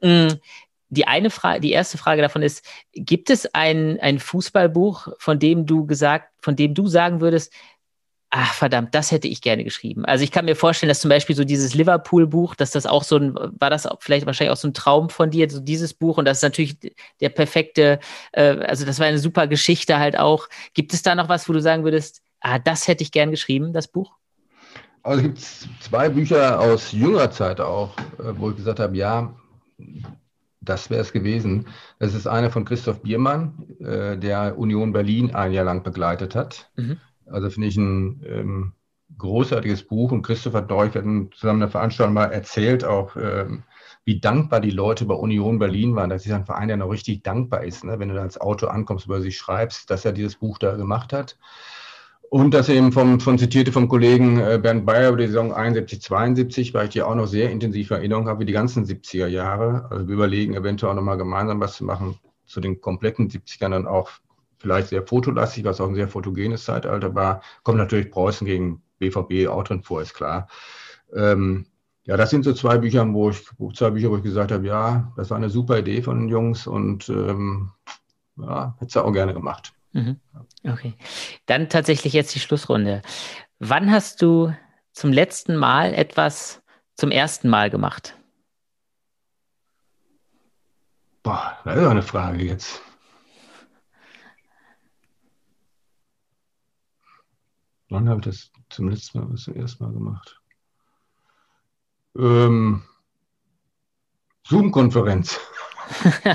Mm, 0.00 0.28
die 0.88 1.06
eine 1.06 1.30
Frage, 1.30 1.60
die 1.60 1.72
erste 1.72 1.98
Frage 1.98 2.22
davon 2.22 2.42
ist, 2.42 2.64
gibt 2.94 3.30
es 3.30 3.54
ein, 3.54 4.00
ein 4.00 4.18
Fußballbuch, 4.18 5.08
von 5.18 5.38
dem 5.38 5.66
du 5.66 5.86
gesagt, 5.86 6.30
von 6.42 6.56
dem 6.56 6.74
du 6.74 6.88
sagen 6.88 7.20
würdest, 7.20 7.52
ach 8.30 8.54
verdammt, 8.54 8.94
das 8.94 9.10
hätte 9.10 9.26
ich 9.26 9.42
gerne 9.42 9.64
geschrieben. 9.64 10.04
Also 10.04 10.22
ich 10.22 10.30
kann 10.30 10.44
mir 10.44 10.54
vorstellen, 10.54 10.88
dass 10.88 11.00
zum 11.00 11.08
Beispiel 11.08 11.34
so 11.34 11.42
dieses 11.44 11.74
Liverpool-Buch, 11.74 12.54
dass 12.54 12.70
das 12.70 12.86
auch 12.86 13.02
so 13.02 13.16
ein, 13.16 13.34
war 13.34 13.70
das 13.70 13.86
auch 13.86 13.98
vielleicht 14.00 14.24
wahrscheinlich 14.24 14.52
auch 14.52 14.60
so 14.60 14.68
ein 14.68 14.74
Traum 14.74 15.10
von 15.10 15.30
dir, 15.30 15.50
so 15.50 15.60
dieses 15.60 15.94
Buch 15.94 16.16
und 16.16 16.24
das 16.24 16.38
ist 16.38 16.42
natürlich 16.42 16.78
der 17.20 17.28
perfekte, 17.28 17.98
äh, 18.32 18.58
also 18.60 18.86
das 18.86 19.00
war 19.00 19.06
eine 19.06 19.18
super 19.18 19.48
Geschichte 19.48 19.98
halt 19.98 20.16
auch. 20.16 20.48
Gibt 20.74 20.94
es 20.94 21.02
da 21.02 21.16
noch 21.16 21.28
was, 21.28 21.48
wo 21.48 21.52
du 21.52 21.60
sagen 21.60 21.82
würdest, 21.82 22.22
ah, 22.40 22.60
das 22.60 22.86
hätte 22.86 23.02
ich 23.02 23.10
gern 23.10 23.32
geschrieben, 23.32 23.72
das 23.72 23.88
Buch? 23.88 24.12
Also 25.02 25.18
es 25.18 25.24
gibt 25.24 25.82
zwei 25.82 26.08
Bücher 26.08 26.60
aus 26.60 26.92
jüngerer 26.92 27.32
Zeit 27.32 27.60
auch, 27.60 27.98
äh, 27.98 28.32
wo 28.36 28.50
ich 28.50 28.56
gesagt 28.56 28.78
habe, 28.78 28.96
ja, 28.96 29.34
das 30.60 30.88
wäre 30.88 31.00
es 31.00 31.10
gewesen. 31.10 31.66
Das 31.98 32.14
ist 32.14 32.28
einer 32.28 32.50
von 32.50 32.64
Christoph 32.64 33.00
Biermann, 33.00 33.66
äh, 33.80 34.16
der 34.16 34.56
Union 34.56 34.92
Berlin 34.92 35.34
ein 35.34 35.52
Jahr 35.52 35.64
lang 35.64 35.82
begleitet 35.82 36.36
hat. 36.36 36.70
Mhm 36.76 37.00
also 37.30 37.50
finde 37.50 37.68
ich 37.68 37.76
ein 37.76 38.22
ähm, 38.26 38.72
großartiges 39.18 39.84
Buch 39.84 40.12
und 40.12 40.22
Christopher 40.22 40.62
Dorch 40.62 40.94
hat 40.94 41.04
zusammen 41.34 41.62
eine 41.62 41.70
Veranstaltung 41.70 42.14
mal 42.14 42.26
erzählt, 42.26 42.84
auch 42.84 43.16
ähm, 43.16 43.64
wie 44.04 44.20
dankbar 44.20 44.60
die 44.60 44.70
Leute 44.70 45.04
bei 45.04 45.14
Union 45.14 45.58
Berlin 45.58 45.94
waren. 45.94 46.10
Das 46.10 46.24
ist 46.24 46.32
ein 46.32 46.46
Verein, 46.46 46.68
der 46.68 46.76
noch 46.76 46.90
richtig 46.90 47.22
dankbar 47.22 47.64
ist, 47.64 47.84
ne? 47.84 47.98
wenn 47.98 48.08
du 48.08 48.14
da 48.14 48.22
als 48.22 48.40
Auto 48.40 48.66
ankommst, 48.66 49.06
über 49.06 49.20
sie 49.20 49.32
schreibst, 49.32 49.90
dass 49.90 50.04
er 50.04 50.12
dieses 50.12 50.36
Buch 50.36 50.58
da 50.58 50.76
gemacht 50.76 51.12
hat. 51.12 51.36
Und 52.30 52.54
das 52.54 52.68
eben 52.68 52.92
vom, 52.92 53.18
von 53.18 53.38
zitierte 53.38 53.72
vom 53.72 53.88
Kollegen 53.88 54.38
äh, 54.38 54.58
Bernd 54.62 54.86
Bayer 54.86 55.08
über 55.08 55.18
die 55.18 55.26
Saison 55.26 55.52
71, 55.52 56.00
72, 56.00 56.74
weil 56.74 56.84
ich 56.84 56.92
die 56.92 57.02
auch 57.02 57.16
noch 57.16 57.26
sehr 57.26 57.50
intensiv 57.50 57.90
Erinnerung 57.90 58.28
habe, 58.28 58.40
wie 58.40 58.44
die 58.44 58.52
ganzen 58.52 58.84
70er 58.84 59.26
Jahre. 59.26 59.88
Also 59.90 60.06
wir 60.06 60.14
überlegen 60.14 60.54
eventuell 60.54 60.92
auch 60.92 60.96
nochmal 60.96 61.18
gemeinsam 61.18 61.58
was 61.58 61.74
zu 61.74 61.84
machen 61.84 62.18
zu 62.46 62.60
den 62.60 62.80
kompletten 62.80 63.28
70ern 63.28 63.70
dann 63.70 63.86
auch 63.88 64.10
vielleicht 64.60 64.88
sehr 64.88 65.06
fotolastig, 65.06 65.64
was 65.64 65.80
auch 65.80 65.88
ein 65.88 65.94
sehr 65.94 66.08
fotogenes 66.08 66.64
Zeitalter 66.64 67.14
war. 67.14 67.42
Kommt 67.62 67.78
natürlich 67.78 68.10
Preußen 68.10 68.46
gegen 68.46 68.82
BVB 68.98 69.48
auch 69.48 69.64
drin 69.64 69.82
vor, 69.82 70.02
ist 70.02 70.14
klar. 70.14 70.48
Ähm, 71.14 71.66
ja, 72.04 72.16
das 72.16 72.30
sind 72.30 72.44
so 72.44 72.52
zwei 72.52 72.78
Bücher, 72.78 73.06
wo 73.12 73.30
ich, 73.30 73.42
zwei 73.74 73.90
Bücher, 73.90 74.10
wo 74.10 74.16
ich 74.16 74.22
gesagt 74.22 74.52
habe, 74.52 74.66
ja, 74.66 75.12
das 75.16 75.30
war 75.30 75.36
eine 75.36 75.50
super 75.50 75.78
Idee 75.78 76.02
von 76.02 76.20
den 76.20 76.28
Jungs 76.28 76.66
und 76.66 77.08
ähm, 77.08 77.72
ja, 78.36 78.74
hätte 78.78 78.88
es 78.88 78.96
auch 78.96 79.12
gerne 79.12 79.34
gemacht. 79.34 79.72
Mhm. 79.92 80.20
Okay. 80.64 80.94
Dann 81.46 81.68
tatsächlich 81.68 82.12
jetzt 82.12 82.34
die 82.34 82.40
Schlussrunde. 82.40 83.02
Wann 83.58 83.90
hast 83.90 84.22
du 84.22 84.54
zum 84.92 85.12
letzten 85.12 85.56
Mal 85.56 85.94
etwas 85.94 86.62
zum 86.96 87.10
ersten 87.10 87.48
Mal 87.48 87.70
gemacht? 87.70 88.16
Boah, 91.22 91.58
das 91.64 91.76
ist 91.76 91.86
eine 91.86 92.02
Frage 92.02 92.42
jetzt. 92.42 92.82
Wann 97.90 98.08
habe 98.08 98.20
ich 98.20 98.26
das 98.26 98.50
zum 98.70 98.88
letzten 98.88 99.18
Mal, 99.18 99.34
zum 99.36 99.54
ersten 99.56 99.84
Mal 99.84 99.92
gemacht? 99.92 100.40
Ähm, 102.16 102.82
Zoom-Konferenz. 104.46 105.38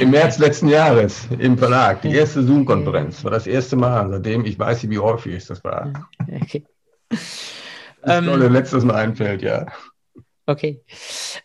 Im 0.00 0.10
März 0.10 0.38
letzten 0.38 0.68
Jahres 0.68 1.26
im 1.38 1.58
Verlag. 1.58 2.02
Die 2.02 2.12
erste 2.14 2.44
Zoom-Konferenz 2.44 3.24
war 3.24 3.30
das 3.32 3.46
erste 3.46 3.74
Mal, 3.74 4.08
seitdem 4.10 4.44
ich 4.44 4.58
weiß, 4.58 4.88
wie 4.88 4.98
häufig 4.98 5.34
es 5.34 5.46
das 5.46 5.64
war. 5.64 6.08
Okay. 6.42 6.64
Das 8.02 8.18
ähm, 8.18 8.26
tolle 8.26 8.48
letztes 8.48 8.84
Mal 8.84 8.94
einfällt, 8.94 9.42
ja. 9.42 9.66
Okay. 10.46 10.80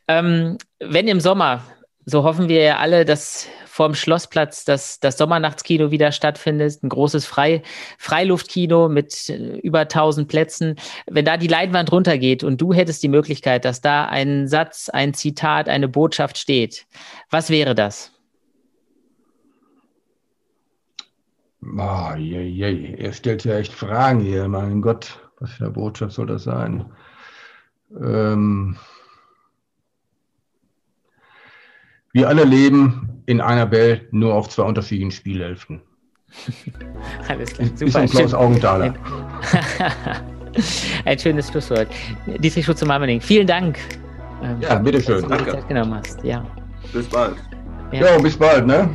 Ähm, 0.07 0.59
wenn 0.79 1.07
im 1.07 1.19
Sommer, 1.19 1.63
so 2.05 2.23
hoffen 2.23 2.49
wir 2.49 2.61
ja 2.61 2.77
alle, 2.77 3.03
dass 3.03 3.47
vorm 3.71 3.95
Schlossplatz 3.95 4.65
das, 4.65 4.99
das 4.99 5.17
Sommernachtskino 5.17 5.91
wieder 5.91 6.11
stattfindet, 6.11 6.83
ein 6.83 6.89
großes 6.89 7.25
Frei, 7.25 7.63
Freiluftkino 7.97 8.89
mit 8.89 9.29
äh, 9.29 9.57
über 9.59 9.81
1000 9.81 10.27
Plätzen. 10.27 10.75
Wenn 11.07 11.25
da 11.25 11.37
die 11.37 11.47
Leinwand 11.47 11.91
runtergeht 11.91 12.43
und 12.43 12.59
du 12.59 12.73
hättest 12.73 13.01
die 13.01 13.07
Möglichkeit, 13.07 13.65
dass 13.65 13.81
da 13.81 14.05
ein 14.05 14.47
Satz, 14.47 14.89
ein 14.89 15.13
Zitat, 15.13 15.69
eine 15.69 15.87
Botschaft 15.87 16.37
steht, 16.37 16.85
was 17.29 17.49
wäre 17.49 17.73
das? 17.73 18.11
Oh, 21.63 22.15
je, 22.17 22.41
je. 22.41 22.95
Er 22.95 23.13
stellt 23.13 23.45
ja 23.45 23.57
echt 23.57 23.71
Fragen 23.71 24.19
hier. 24.19 24.47
Mein 24.47 24.81
Gott, 24.81 25.19
was 25.39 25.51
für 25.51 25.65
eine 25.65 25.73
Botschaft 25.73 26.13
soll 26.13 26.25
das 26.25 26.43
sein? 26.43 26.91
Ähm 27.99 28.77
wir 32.13 32.27
alle 32.27 32.43
leben 32.43 33.23
in 33.25 33.41
einer 33.41 33.71
Welt 33.71 34.11
nur 34.11 34.33
auf 34.33 34.49
zwei 34.49 34.63
unterschiedlichen 34.63 35.11
Spielhälften. 35.11 35.81
Alles 37.27 37.53
klar, 37.53 37.67
super. 37.75 37.85
Ist 37.87 37.95
ein 37.95 38.09
Klaus 38.09 38.33
Augenthaler. 38.33 38.93
ein 41.05 41.19
schönes 41.19 41.49
Schlusswort. 41.49 41.87
Dietrich 42.39 42.65
Schutze-Marmening, 42.65 43.21
vielen 43.21 43.47
Dank. 43.47 43.77
Ähm, 44.43 44.57
ja, 44.61 44.75
bitteschön. 44.75 45.21
Dass 45.21 45.23
du 45.23 45.29
Danke. 45.29 45.51
Zeit 45.51 45.67
genommen 45.67 45.95
hast. 45.95 46.23
Ja. 46.23 46.45
Bis 46.93 47.07
bald. 47.07 47.35
Ja, 47.91 48.15
jo, 48.15 48.21
bis 48.21 48.37
bald, 48.37 48.65
ne? 48.65 48.89